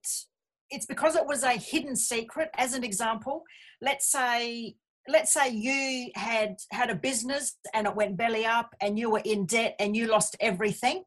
it's 0.71 0.85
because 0.85 1.15
it 1.15 1.25
was 1.25 1.43
a 1.43 1.51
hidden 1.51 1.95
secret. 1.95 2.49
As 2.57 2.73
an 2.73 2.83
example, 2.83 3.43
let's 3.81 4.11
say 4.11 4.75
let's 5.07 5.31
say 5.33 5.49
you 5.49 6.09
had 6.15 6.57
had 6.71 6.89
a 6.89 6.95
business 6.95 7.57
and 7.73 7.85
it 7.85 7.95
went 7.95 8.17
belly 8.17 8.45
up, 8.45 8.75
and 8.81 8.97
you 8.97 9.09
were 9.09 9.21
in 9.23 9.45
debt 9.45 9.75
and 9.79 9.95
you 9.95 10.07
lost 10.07 10.35
everything. 10.39 11.03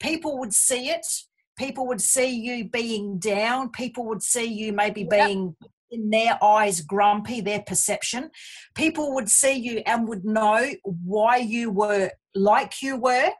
People 0.00 0.38
would 0.38 0.52
see 0.52 0.90
it. 0.90 1.06
People 1.56 1.86
would 1.88 2.00
see 2.00 2.28
you 2.28 2.68
being 2.68 3.18
down. 3.18 3.70
People 3.70 4.06
would 4.06 4.22
see 4.22 4.44
you 4.44 4.72
maybe 4.72 5.00
Yep. 5.02 5.10
being 5.10 5.56
in 5.90 6.10
their 6.10 6.42
eyes 6.42 6.80
grumpy, 6.80 7.40
their 7.40 7.62
perception. 7.62 8.30
People 8.74 9.14
would 9.14 9.28
see 9.28 9.54
you 9.54 9.82
and 9.86 10.06
would 10.06 10.24
know 10.24 10.70
why 10.84 11.38
you 11.38 11.70
were 11.70 12.10
like 12.34 12.82
you 12.82 12.96
were 12.96 13.30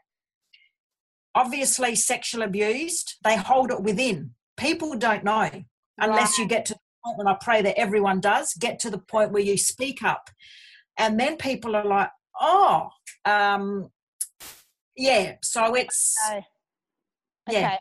obviously 1.38 1.94
sexual 1.94 2.42
abused, 2.42 3.16
they 3.22 3.36
hold 3.36 3.70
it 3.70 3.82
within. 3.82 4.32
People 4.56 4.96
don't 4.98 5.22
know 5.22 5.48
unless 5.98 6.36
you 6.38 6.46
get 6.46 6.66
to 6.66 6.74
the 6.74 6.80
point, 7.04 7.20
and 7.20 7.28
I 7.28 7.36
pray 7.40 7.62
that 7.62 7.78
everyone 7.78 8.20
does, 8.20 8.54
get 8.54 8.80
to 8.80 8.90
the 8.90 8.98
point 8.98 9.30
where 9.32 9.42
you 9.42 9.56
speak 9.56 10.02
up. 10.02 10.30
And 10.96 11.18
then 11.18 11.36
people 11.36 11.76
are 11.76 11.84
like, 11.84 12.10
oh, 12.40 12.88
um, 13.24 13.90
yeah, 14.96 15.36
so 15.42 15.74
it's, 15.74 16.16
Okay. 16.28 16.44
yeah. 17.48 17.58
Okay. 17.58 17.78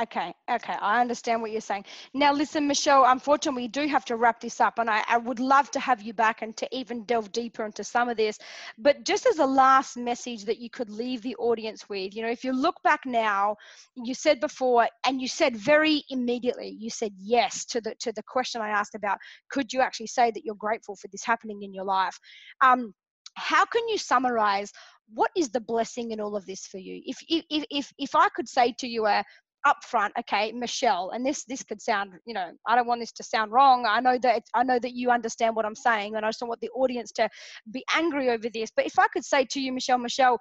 Okay, 0.00 0.32
okay, 0.50 0.72
I 0.80 1.02
understand 1.02 1.42
what 1.42 1.50
you're 1.50 1.60
saying. 1.60 1.84
Now, 2.14 2.32
listen, 2.32 2.66
Michelle, 2.66 3.04
unfortunately, 3.04 3.64
we 3.64 3.68
do 3.68 3.86
have 3.88 4.06
to 4.06 4.16
wrap 4.16 4.40
this 4.40 4.58
up, 4.58 4.78
and 4.78 4.88
I, 4.88 5.04
I 5.06 5.18
would 5.18 5.38
love 5.38 5.70
to 5.72 5.80
have 5.80 6.00
you 6.00 6.14
back 6.14 6.40
and 6.40 6.56
to 6.56 6.68
even 6.74 7.04
delve 7.04 7.30
deeper 7.30 7.66
into 7.66 7.84
some 7.84 8.08
of 8.08 8.16
this. 8.16 8.38
But 8.78 9.04
just 9.04 9.26
as 9.26 9.38
a 9.38 9.44
last 9.44 9.98
message 9.98 10.46
that 10.46 10.58
you 10.58 10.70
could 10.70 10.88
leave 10.88 11.20
the 11.20 11.36
audience 11.36 11.90
with, 11.90 12.16
you 12.16 12.22
know, 12.22 12.30
if 12.30 12.42
you 12.42 12.54
look 12.54 12.82
back 12.82 13.00
now, 13.04 13.56
you 13.94 14.14
said 14.14 14.40
before, 14.40 14.88
and 15.06 15.20
you 15.20 15.28
said 15.28 15.58
very 15.58 16.02
immediately, 16.08 16.74
you 16.80 16.88
said 16.88 17.12
yes 17.18 17.66
to 17.66 17.82
the 17.82 17.94
to 18.00 18.12
the 18.12 18.22
question 18.26 18.62
I 18.62 18.70
asked 18.70 18.94
about, 18.94 19.18
could 19.50 19.74
you 19.74 19.82
actually 19.82 20.06
say 20.06 20.30
that 20.30 20.42
you're 20.42 20.54
grateful 20.54 20.96
for 20.96 21.08
this 21.08 21.22
happening 21.22 21.62
in 21.62 21.74
your 21.74 21.84
life? 21.84 22.18
Um, 22.62 22.94
how 23.34 23.66
can 23.66 23.86
you 23.88 23.98
summarize 23.98 24.72
what 25.12 25.30
is 25.36 25.50
the 25.50 25.60
blessing 25.60 26.12
in 26.12 26.20
all 26.20 26.34
of 26.34 26.46
this 26.46 26.66
for 26.66 26.78
you? 26.78 27.02
If 27.04 27.18
if 27.28 27.44
if 27.50 27.64
if, 27.70 27.92
if 27.98 28.14
I 28.14 28.30
could 28.30 28.48
say 28.48 28.74
to 28.78 28.86
you 28.88 29.06
a 29.06 29.22
upfront 29.66 30.10
okay 30.18 30.50
michelle 30.52 31.10
and 31.10 31.24
this 31.24 31.44
this 31.44 31.62
could 31.62 31.80
sound 31.80 32.12
you 32.26 32.34
know 32.34 32.50
i 32.66 32.74
don't 32.74 32.86
want 32.86 33.00
this 33.00 33.12
to 33.12 33.22
sound 33.22 33.52
wrong. 33.52 33.86
I 33.86 34.00
know 34.00 34.18
that 34.18 34.42
i 34.54 34.62
know 34.62 34.78
that 34.78 34.94
you 34.94 35.10
understand 35.10 35.54
what 35.54 35.64
i'm 35.64 35.74
saying 35.74 36.16
and 36.16 36.24
i 36.24 36.28
just 36.28 36.40
don't 36.40 36.48
want 36.48 36.60
the 36.60 36.70
audience 36.70 37.12
to 37.12 37.28
be 37.70 37.84
angry 37.94 38.30
over 38.30 38.48
this. 38.48 38.70
But 38.74 38.86
if 38.86 38.98
i 38.98 39.06
could 39.08 39.24
say 39.24 39.44
to 39.50 39.60
you 39.60 39.72
michelle 39.72 39.98
michelle 39.98 40.38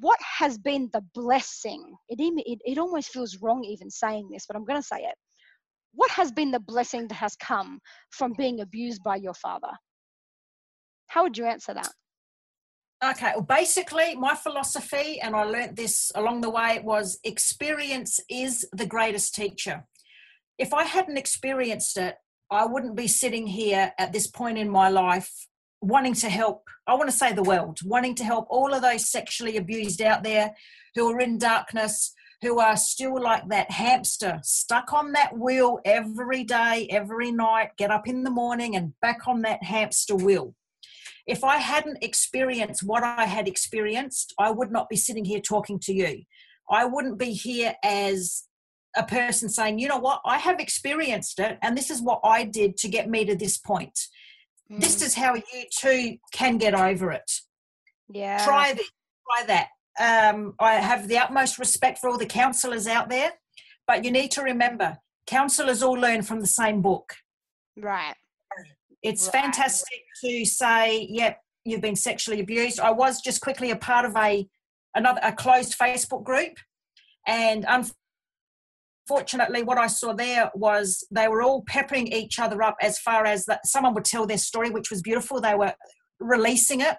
what 0.00 0.18
has 0.22 0.58
been 0.58 0.88
the 0.92 1.02
blessing? 1.14 1.82
It, 2.08 2.20
it, 2.20 2.58
it 2.64 2.78
almost 2.78 3.08
feels 3.08 3.38
wrong 3.40 3.64
even 3.64 3.90
saying 3.90 4.28
this 4.32 4.46
but 4.46 4.56
i'm 4.56 4.64
going 4.64 4.80
to 4.80 4.86
say 4.86 4.98
it. 4.98 5.14
What 5.94 6.10
has 6.12 6.32
been 6.32 6.50
the 6.50 6.60
blessing 6.60 7.08
that 7.08 7.14
has 7.14 7.36
come 7.36 7.80
from 8.10 8.34
being 8.36 8.60
abused 8.60 9.02
by 9.02 9.16
your 9.16 9.34
father? 9.34 9.72
How 11.06 11.22
would 11.22 11.38
you 11.38 11.46
answer 11.46 11.74
that 11.74 11.90
Okay, 13.04 13.30
well, 13.36 13.42
basically, 13.42 14.16
my 14.16 14.34
philosophy, 14.34 15.20
and 15.20 15.36
I 15.36 15.44
learnt 15.44 15.76
this 15.76 16.10
along 16.16 16.40
the 16.40 16.50
way, 16.50 16.80
was 16.82 17.20
experience 17.22 18.18
is 18.28 18.66
the 18.72 18.86
greatest 18.86 19.36
teacher. 19.36 19.84
If 20.58 20.74
I 20.74 20.82
hadn't 20.82 21.16
experienced 21.16 21.96
it, 21.96 22.16
I 22.50 22.66
wouldn't 22.66 22.96
be 22.96 23.06
sitting 23.06 23.46
here 23.46 23.92
at 23.98 24.12
this 24.12 24.26
point 24.26 24.58
in 24.58 24.68
my 24.68 24.88
life 24.88 25.30
wanting 25.80 26.14
to 26.14 26.28
help, 26.28 26.64
I 26.88 26.94
want 26.94 27.08
to 27.08 27.16
say 27.16 27.32
the 27.32 27.42
world, 27.44 27.78
wanting 27.84 28.16
to 28.16 28.24
help 28.24 28.48
all 28.50 28.74
of 28.74 28.82
those 28.82 29.08
sexually 29.08 29.56
abused 29.58 30.02
out 30.02 30.24
there 30.24 30.56
who 30.96 31.08
are 31.12 31.20
in 31.20 31.38
darkness, 31.38 32.12
who 32.42 32.58
are 32.58 32.76
still 32.76 33.22
like 33.22 33.48
that 33.48 33.70
hamster 33.70 34.40
stuck 34.42 34.92
on 34.92 35.12
that 35.12 35.38
wheel 35.38 35.78
every 35.84 36.42
day, 36.42 36.88
every 36.90 37.30
night, 37.30 37.70
get 37.76 37.92
up 37.92 38.08
in 38.08 38.24
the 38.24 38.30
morning 38.30 38.74
and 38.74 38.94
back 39.00 39.28
on 39.28 39.42
that 39.42 39.62
hamster 39.62 40.16
wheel 40.16 40.52
if 41.28 41.44
I 41.44 41.58
hadn't 41.58 42.02
experienced 42.02 42.82
what 42.82 43.04
I 43.04 43.24
had 43.24 43.46
experienced, 43.46 44.34
I 44.38 44.50
would 44.50 44.72
not 44.72 44.88
be 44.88 44.96
sitting 44.96 45.26
here 45.26 45.40
talking 45.40 45.78
to 45.80 45.92
you. 45.92 46.22
I 46.70 46.86
wouldn't 46.86 47.18
be 47.18 47.32
here 47.32 47.74
as 47.84 48.44
a 48.96 49.04
person 49.04 49.50
saying, 49.50 49.78
you 49.78 49.88
know 49.88 49.98
what, 49.98 50.22
I 50.24 50.38
have 50.38 50.58
experienced 50.58 51.38
it, 51.38 51.58
and 51.62 51.76
this 51.76 51.90
is 51.90 52.00
what 52.00 52.20
I 52.24 52.44
did 52.44 52.78
to 52.78 52.88
get 52.88 53.10
me 53.10 53.26
to 53.26 53.36
this 53.36 53.58
point. 53.58 53.98
This 54.70 55.00
is 55.00 55.14
how 55.14 55.34
you 55.34 55.64
too 55.70 56.16
can 56.32 56.58
get 56.58 56.74
over 56.74 57.10
it. 57.12 57.30
yeah 58.10 58.44
Try 58.44 58.74
this, 58.74 58.90
try 59.26 59.46
that. 59.46 59.68
Um, 60.00 60.54
I 60.60 60.74
have 60.74 61.08
the 61.08 61.18
utmost 61.18 61.58
respect 61.58 61.98
for 61.98 62.10
all 62.10 62.18
the 62.18 62.26
counselors 62.26 62.86
out 62.86 63.08
there, 63.08 63.32
but 63.86 64.04
you 64.04 64.10
need 64.10 64.30
to 64.32 64.42
remember 64.42 64.98
counselors 65.26 65.82
all 65.82 65.94
learn 65.94 66.22
from 66.22 66.40
the 66.40 66.46
same 66.46 66.82
book. 66.82 67.14
right 67.76 68.14
it's 69.02 69.24
Right. 69.26 69.42
fantastic 69.42 70.00
to 70.24 70.44
say 70.44 71.06
yep 71.10 71.40
you've 71.64 71.80
been 71.82 71.96
sexually 71.96 72.40
abused. 72.40 72.80
I 72.80 72.90
was 72.90 73.20
just 73.20 73.40
quickly 73.40 73.70
a 73.70 73.76
part 73.76 74.04
of 74.04 74.16
a 74.16 74.48
another 74.94 75.20
a 75.22 75.32
closed 75.32 75.78
facebook 75.78 76.24
group 76.24 76.54
and 77.26 77.66
unfortunately 79.08 79.62
what 79.62 79.76
i 79.78 79.86
saw 79.86 80.12
there 80.14 80.50
was 80.54 81.06
they 81.10 81.28
were 81.28 81.42
all 81.42 81.62
peppering 81.66 82.06
each 82.08 82.38
other 82.38 82.62
up 82.62 82.76
as 82.80 82.98
far 82.98 83.24
as 83.26 83.44
that 83.46 83.66
someone 83.66 83.94
would 83.94 84.04
tell 84.04 84.26
their 84.26 84.38
story 84.38 84.70
which 84.70 84.90
was 84.90 85.02
beautiful. 85.02 85.40
They 85.40 85.54
were 85.54 85.74
releasing 86.20 86.80
it. 86.80 86.96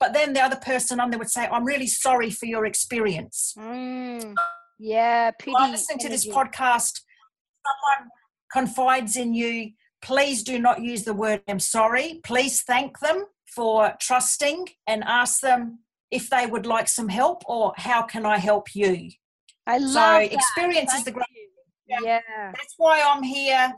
But 0.00 0.12
then 0.12 0.32
the 0.32 0.40
other 0.42 0.56
person 0.56 1.00
on 1.00 1.10
there 1.10 1.18
would 1.18 1.30
say 1.30 1.46
i'm 1.46 1.64
really 1.64 1.86
sorry 1.86 2.30
for 2.30 2.46
your 2.46 2.66
experience. 2.66 3.54
Mm, 3.58 4.34
yeah, 4.78 5.30
pity. 5.38 5.52
while 5.52 5.70
listening 5.70 5.98
to 6.00 6.08
this 6.08 6.26
podcast, 6.26 7.00
someone 7.66 8.10
confides 8.52 9.16
in 9.16 9.32
you, 9.34 9.70
please 10.04 10.42
do 10.42 10.58
not 10.58 10.82
use 10.82 11.02
the 11.02 11.14
word 11.14 11.42
I'm 11.48 11.58
sorry. 11.58 12.20
Please 12.22 12.62
thank 12.62 13.00
them 13.00 13.24
for 13.46 13.94
trusting 14.00 14.68
and 14.86 15.02
ask 15.04 15.40
them 15.40 15.80
if 16.10 16.28
they 16.28 16.46
would 16.46 16.66
like 16.66 16.88
some 16.88 17.08
help 17.08 17.42
or 17.46 17.72
how 17.76 18.02
can 18.02 18.26
I 18.26 18.38
help 18.38 18.74
you. 18.74 19.10
I 19.66 19.78
love 19.78 19.92
so 19.92 19.98
that. 19.98 20.32
experience 20.32 20.92
Thank 20.92 21.00
is 21.00 21.04
the 21.06 21.12
great. 21.12 21.26
Yeah. 21.86 21.98
Yeah. 22.02 22.52
That's 22.52 22.74
why 22.76 23.02
I'm 23.02 23.22
here. 23.22 23.72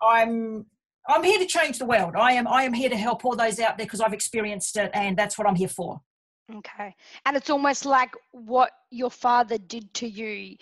I'm 0.00 0.66
I'm 1.08 1.22
here 1.22 1.38
to 1.38 1.46
change 1.46 1.78
the 1.78 1.84
world. 1.84 2.14
I 2.16 2.32
am 2.32 2.46
I 2.46 2.62
am 2.62 2.72
here 2.72 2.88
to 2.88 2.96
help 2.96 3.24
all 3.24 3.36
those 3.36 3.58
out 3.58 3.76
there 3.76 3.86
because 3.86 4.00
I've 4.00 4.12
experienced 4.12 4.76
it 4.76 4.90
and 4.94 5.16
that's 5.16 5.36
what 5.36 5.48
I'm 5.48 5.56
here 5.56 5.68
for. 5.68 6.00
Okay. 6.54 6.94
And 7.24 7.36
it's 7.36 7.50
almost 7.50 7.84
like 7.84 8.12
what 8.30 8.70
your 8.90 9.10
father 9.10 9.58
did 9.58 9.92
to 9.94 10.08
you. 10.08 10.56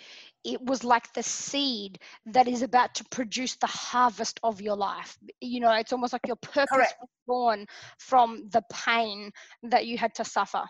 It 0.45 0.61
was 0.61 0.83
like 0.83 1.11
the 1.13 1.23
seed 1.23 1.99
that 2.27 2.47
is 2.47 2.61
about 2.61 2.93
to 2.95 3.03
produce 3.05 3.55
the 3.55 3.67
harvest 3.67 4.39
of 4.43 4.61
your 4.61 4.77
life. 4.77 5.17
You 5.41 5.59
know, 5.59 5.73
it's 5.73 5.91
almost 5.91 6.13
like 6.13 6.27
your 6.27 6.37
purpose 6.37 6.67
Correct. 6.71 6.95
was 7.01 7.09
born 7.27 7.65
from 7.97 8.47
the 8.51 8.61
pain 8.71 9.31
that 9.63 9.87
you 9.87 9.97
had 9.97 10.13
to 10.15 10.23
suffer. 10.23 10.63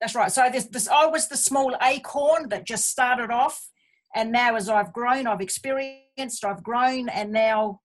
That's 0.00 0.14
right. 0.14 0.32
So 0.32 0.48
this, 0.50 0.64
this 0.64 0.88
I 0.88 1.06
was 1.06 1.28
the 1.28 1.36
small 1.36 1.76
acorn 1.82 2.48
that 2.48 2.66
just 2.66 2.88
started 2.88 3.30
off, 3.30 3.68
and 4.14 4.32
now 4.32 4.56
as 4.56 4.68
I've 4.68 4.92
grown, 4.92 5.26
I've 5.26 5.42
experienced, 5.42 6.44
I've 6.44 6.62
grown, 6.62 7.10
and 7.10 7.30
now, 7.32 7.80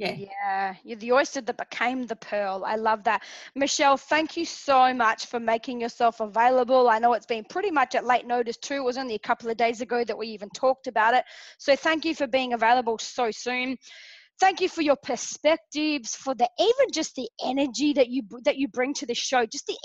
yeah, 0.00 0.16
Yeah, 0.16 0.74
you're 0.84 0.98
the 0.98 1.12
oyster 1.12 1.40
that 1.42 1.56
became 1.56 2.06
the 2.06 2.16
pearl. 2.16 2.64
I 2.66 2.76
love 2.76 3.04
that. 3.04 3.22
Michelle, 3.54 3.96
thank 3.96 4.36
you 4.36 4.44
so 4.44 4.94
much 4.94 5.26
for 5.26 5.38
making 5.38 5.80
yourself 5.80 6.20
available. 6.20 6.88
I 6.88 6.98
know 6.98 7.12
it's 7.12 7.26
been 7.26 7.44
pretty 7.44 7.70
much 7.70 7.94
at 7.94 8.04
late 8.06 8.26
notice 8.26 8.56
too. 8.56 8.76
It 8.76 8.84
was 8.84 8.98
only 8.98 9.14
a 9.14 9.20
couple 9.20 9.50
of 9.50 9.56
days 9.56 9.80
ago 9.82 10.04
that 10.04 10.18
we 10.18 10.28
even 10.28 10.50
talked 10.50 10.86
about 10.86 11.14
it. 11.14 11.24
So 11.58 11.76
thank 11.76 12.04
you 12.04 12.14
for 12.14 12.26
being 12.26 12.54
available 12.54 12.98
so 12.98 13.30
soon. 13.30 13.76
Thank 14.40 14.62
you 14.62 14.70
for 14.70 14.82
your 14.82 14.96
perspectives, 14.96 16.16
for 16.16 16.34
the 16.34 16.48
even 16.58 16.92
just 16.92 17.14
the 17.14 17.28
energy 17.44 17.92
that 17.92 18.08
you 18.08 18.22
that 18.44 18.56
you 18.56 18.68
bring 18.68 18.94
to 18.94 19.06
the 19.06 19.14
show. 19.14 19.44
Just 19.44 19.66
the 19.66 19.76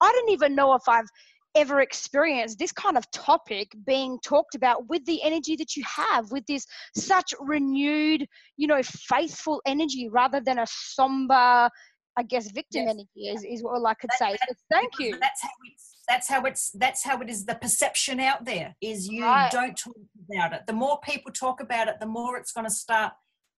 I 0.00 0.12
don't 0.12 0.30
even 0.30 0.54
know 0.54 0.74
if 0.74 0.82
I've 0.88 1.08
ever 1.54 1.80
experienced 1.80 2.58
this 2.58 2.72
kind 2.72 2.96
of 2.96 3.10
topic 3.10 3.72
being 3.86 4.18
talked 4.24 4.54
about 4.54 4.88
with 4.88 5.04
the 5.06 5.22
energy 5.22 5.56
that 5.56 5.76
you 5.76 5.84
have 5.84 6.30
with 6.32 6.44
this 6.46 6.66
such 6.96 7.32
renewed 7.40 8.26
you 8.56 8.66
know 8.66 8.82
faithful 8.82 9.60
energy 9.66 10.08
rather 10.08 10.40
than 10.40 10.58
a 10.58 10.66
somber 10.68 11.68
i 12.16 12.22
guess 12.28 12.50
victim 12.50 12.82
Yes. 12.86 12.94
energy 12.94 13.28
is, 13.28 13.44
is 13.44 13.62
what 13.62 13.84
i 13.88 13.94
could 13.94 14.10
That- 14.10 14.18
say 14.18 14.36
so 14.48 14.54
thank 14.70 14.92
you 14.98 15.18
That's 15.20 15.42
how 15.42 15.48
it's 15.64 15.94
that's 16.08 16.28
how 16.28 16.42
it's 16.44 16.70
that's 16.72 17.02
how 17.04 17.20
it 17.22 17.30
is. 17.30 17.46
The 17.46 17.54
perception 17.54 18.20
out 18.20 18.44
there 18.44 18.74
is 18.82 19.08
you 19.08 19.22
Right. 19.22 19.50
don't 19.50 19.74
talk 19.76 19.96
about 20.30 20.52
it. 20.52 20.66
The 20.66 20.74
more 20.74 21.00
people 21.00 21.32
talk 21.32 21.60
about 21.62 21.88
it, 21.88 21.98
the 21.98 22.04
more 22.06 22.36
it's 22.36 22.52
going 22.52 22.66
to 22.66 22.70
start 22.70 23.14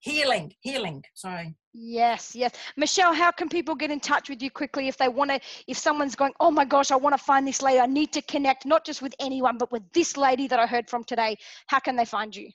healing, 0.04 0.52
healing. 0.60 1.02
sorry 1.14 1.54
yes 1.72 2.36
yes 2.36 2.52
michelle 2.76 3.14
how 3.14 3.30
can 3.30 3.48
people 3.48 3.74
get 3.74 3.90
in 3.90 3.98
touch 3.98 4.28
with 4.28 4.42
you 4.42 4.50
quickly 4.50 4.86
if 4.86 4.98
they 4.98 5.08
want 5.08 5.30
to 5.30 5.40
if 5.66 5.78
someone's 5.78 6.14
going 6.14 6.32
oh 6.40 6.50
my 6.50 6.64
gosh 6.64 6.90
i 6.90 6.96
want 6.96 7.16
to 7.16 7.22
find 7.22 7.48
this 7.48 7.62
lady 7.62 7.80
i 7.80 7.86
need 7.86 8.12
to 8.12 8.20
connect 8.22 8.66
not 8.66 8.84
just 8.84 9.00
with 9.00 9.14
anyone 9.18 9.56
but 9.56 9.72
with 9.72 9.82
this 9.92 10.16
lady 10.16 10.46
that 10.46 10.60
i 10.60 10.66
heard 10.66 10.88
from 10.90 11.02
today 11.04 11.34
how 11.68 11.78
can 11.78 11.96
they 11.96 12.04
find 12.04 12.36
you 12.36 12.48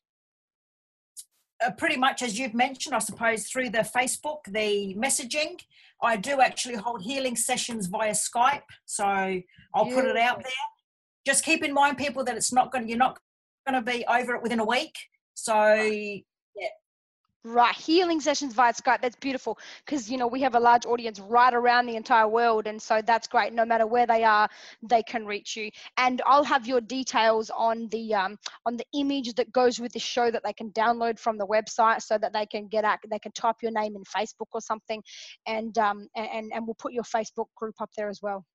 uh, 1.66 1.72
pretty 1.72 1.98
much 1.98 2.22
as 2.22 2.40
you've 2.40 2.54
mentioned, 2.54 2.96
I 2.96 3.00
suppose 3.00 3.48
through 3.48 3.72
the 3.72 3.80
Facebook, 3.80 4.38
the 4.48 4.96
messaging, 4.98 5.60
I 6.02 6.16
do 6.16 6.40
actually 6.40 6.76
hold 6.76 7.02
healing 7.02 7.36
sessions 7.36 7.88
via 7.88 8.12
Skype. 8.12 8.62
So 8.86 9.04
I'll 9.06 9.92
put 9.94 10.06
it 10.06 10.16
out 10.16 10.42
there. 10.42 10.54
Just 11.26 11.44
keep 11.44 11.62
in 11.62 11.74
mind, 11.74 11.98
people, 11.98 12.24
that 12.24 12.38
it's 12.38 12.54
not 12.54 12.72
going. 12.72 12.88
You're 12.88 12.98
not 12.98 13.20
going 13.68 13.84
to 13.84 13.92
be 13.92 14.06
over 14.08 14.36
it 14.36 14.42
within 14.42 14.62
a 14.62 14.66
week. 14.66 14.96
So 15.34 15.76
Right, 17.46 17.74
healing 17.74 18.20
sessions 18.20 18.54
via 18.54 18.74
Skype. 18.74 19.00
That's 19.02 19.16
beautiful 19.16 19.58
because 19.86 20.12
you 20.12 20.18
know 20.18 20.28
we 20.28 20.42
have 20.42 20.56
a 20.56 20.60
large 20.60 20.86
audience 20.86 21.22
right 21.22 21.54
around 21.54 21.86
the 21.86 21.96
entire 21.96 22.28
world, 22.28 22.68
and 22.68 22.82
so 22.82 23.02
that's 23.02 23.30
great. 23.30 23.54
No 23.54 23.64
matter 23.64 23.88
where 23.88 24.06
they 24.06 24.26
are, 24.26 24.50
they 24.84 25.02
can 25.02 25.26
reach 25.26 25.56
you. 25.56 25.72
And 25.96 26.22
I'll 26.26 26.44
have 26.44 26.68
your 26.68 26.82
details 26.82 27.50
on 27.50 27.88
the 27.92 28.14
um, 28.14 28.38
on 28.66 28.76
the 28.76 28.84
image 28.94 29.36
that 29.36 29.54
goes 29.54 29.80
with 29.80 29.94
the 29.94 30.00
show 30.00 30.30
that 30.30 30.44
they 30.44 30.52
can 30.52 30.72
download 30.72 31.18
from 31.18 31.38
the 31.38 31.48
website, 31.48 32.02
so 32.02 32.18
that 32.18 32.34
they 32.34 32.46
can 32.46 32.68
get 32.68 32.84
out. 32.84 33.00
They 33.10 33.20
can 33.20 33.32
type 33.32 33.56
your 33.62 33.72
name 33.72 33.96
in 33.96 34.04
Facebook 34.04 34.50
or 34.52 34.60
something, 34.60 35.02
and 35.48 35.78
um, 35.78 36.10
and 36.18 36.52
and 36.54 36.68
we'll 36.68 36.74
put 36.74 36.92
your 36.92 37.04
Facebook 37.04 37.48
group 37.56 37.76
up 37.80 37.92
there 37.96 38.10
as 38.10 38.22
well. 38.22 38.46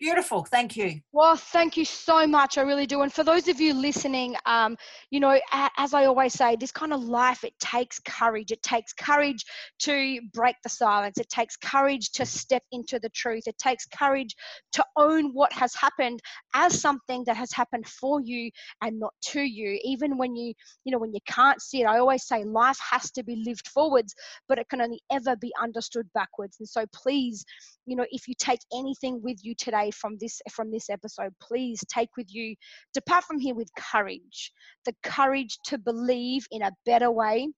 Beautiful. 0.00 0.44
Thank 0.44 0.76
you. 0.76 1.00
Well, 1.12 1.36
thank 1.36 1.76
you 1.76 1.84
so 1.84 2.26
much. 2.26 2.58
I 2.58 2.62
really 2.62 2.86
do. 2.86 3.02
And 3.02 3.12
for 3.12 3.24
those 3.24 3.48
of 3.48 3.60
you 3.60 3.72
listening, 3.72 4.36
um, 4.46 4.76
you 5.10 5.20
know, 5.20 5.38
as 5.76 5.94
I 5.94 6.06
always 6.06 6.34
say, 6.34 6.56
this 6.56 6.72
kind 6.72 6.92
of 6.92 7.02
life, 7.02 7.44
it 7.44 7.54
takes 7.60 8.00
courage. 8.00 8.50
It 8.50 8.62
takes 8.62 8.92
courage 8.92 9.44
to 9.80 10.20
break 10.32 10.56
the 10.62 10.68
silence. 10.68 11.18
It 11.18 11.28
takes 11.28 11.56
courage 11.56 12.10
to 12.12 12.26
step 12.26 12.62
into 12.72 12.98
the 12.98 13.08
truth. 13.10 13.44
It 13.46 13.58
takes 13.58 13.86
courage 13.86 14.34
to 14.72 14.84
own 14.96 15.32
what 15.32 15.52
has 15.52 15.74
happened 15.74 16.20
as 16.54 16.80
something 16.80 17.24
that 17.26 17.36
has 17.36 17.52
happened 17.52 17.86
for 17.86 18.20
you 18.20 18.50
and 18.82 18.98
not 18.98 19.14
to 19.22 19.40
you. 19.40 19.78
Even 19.84 20.18
when 20.18 20.34
you, 20.34 20.52
you 20.84 20.92
know, 20.92 20.98
when 20.98 21.14
you 21.14 21.20
can't 21.28 21.62
see 21.62 21.82
it, 21.82 21.86
I 21.86 21.98
always 21.98 22.26
say 22.26 22.44
life 22.44 22.78
has 22.90 23.10
to 23.12 23.22
be 23.22 23.36
lived 23.36 23.68
forwards, 23.68 24.14
but 24.48 24.58
it 24.58 24.68
can 24.68 24.80
only 24.80 25.00
ever 25.12 25.36
be 25.36 25.52
understood 25.62 26.08
backwards. 26.14 26.56
And 26.58 26.68
so 26.68 26.84
please, 26.92 27.44
you 27.86 27.96
know, 27.96 28.06
if 28.10 28.26
you 28.26 28.34
take 28.38 28.60
anything 28.72 29.20
with 29.22 29.44
you 29.44 29.54
today 29.54 29.83
from 29.90 30.16
this 30.20 30.40
from 30.50 30.70
this 30.70 30.90
episode, 30.90 31.32
please 31.40 31.80
take 31.92 32.10
with 32.16 32.32
you 32.32 32.54
depart 32.92 33.24
from 33.24 33.38
here 33.38 33.54
with 33.54 33.68
courage, 33.78 34.52
the 34.84 34.94
courage 35.02 35.58
to 35.66 35.78
believe 35.78 36.46
in 36.50 36.62
a 36.62 36.72
better 36.86 37.10
way, 37.10 37.48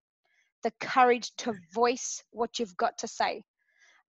the 0.62 0.72
courage 0.80 1.30
to 1.38 1.54
voice 1.72 2.22
what 2.30 2.58
you've 2.58 2.76
got 2.76 2.96
to 2.98 3.08
say, 3.08 3.42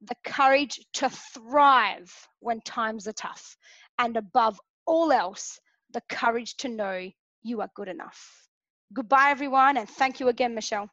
the 0.01 0.15
courage 0.25 0.79
to 0.93 1.09
thrive 1.09 2.11
when 2.39 2.61
times 2.61 3.07
are 3.07 3.13
tough, 3.13 3.55
and 3.99 4.17
above 4.17 4.59
all 4.85 5.11
else, 5.11 5.59
the 5.93 6.01
courage 6.09 6.55
to 6.57 6.69
know 6.69 7.09
you 7.43 7.61
are 7.61 7.69
good 7.75 7.87
enough. 7.87 8.47
Goodbye, 8.93 9.29
everyone, 9.31 9.77
and 9.77 9.89
thank 9.89 10.19
you 10.19 10.29
again, 10.29 10.55
Michelle. 10.55 10.89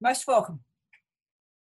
Most 0.00 0.26
welcome. 0.26 0.60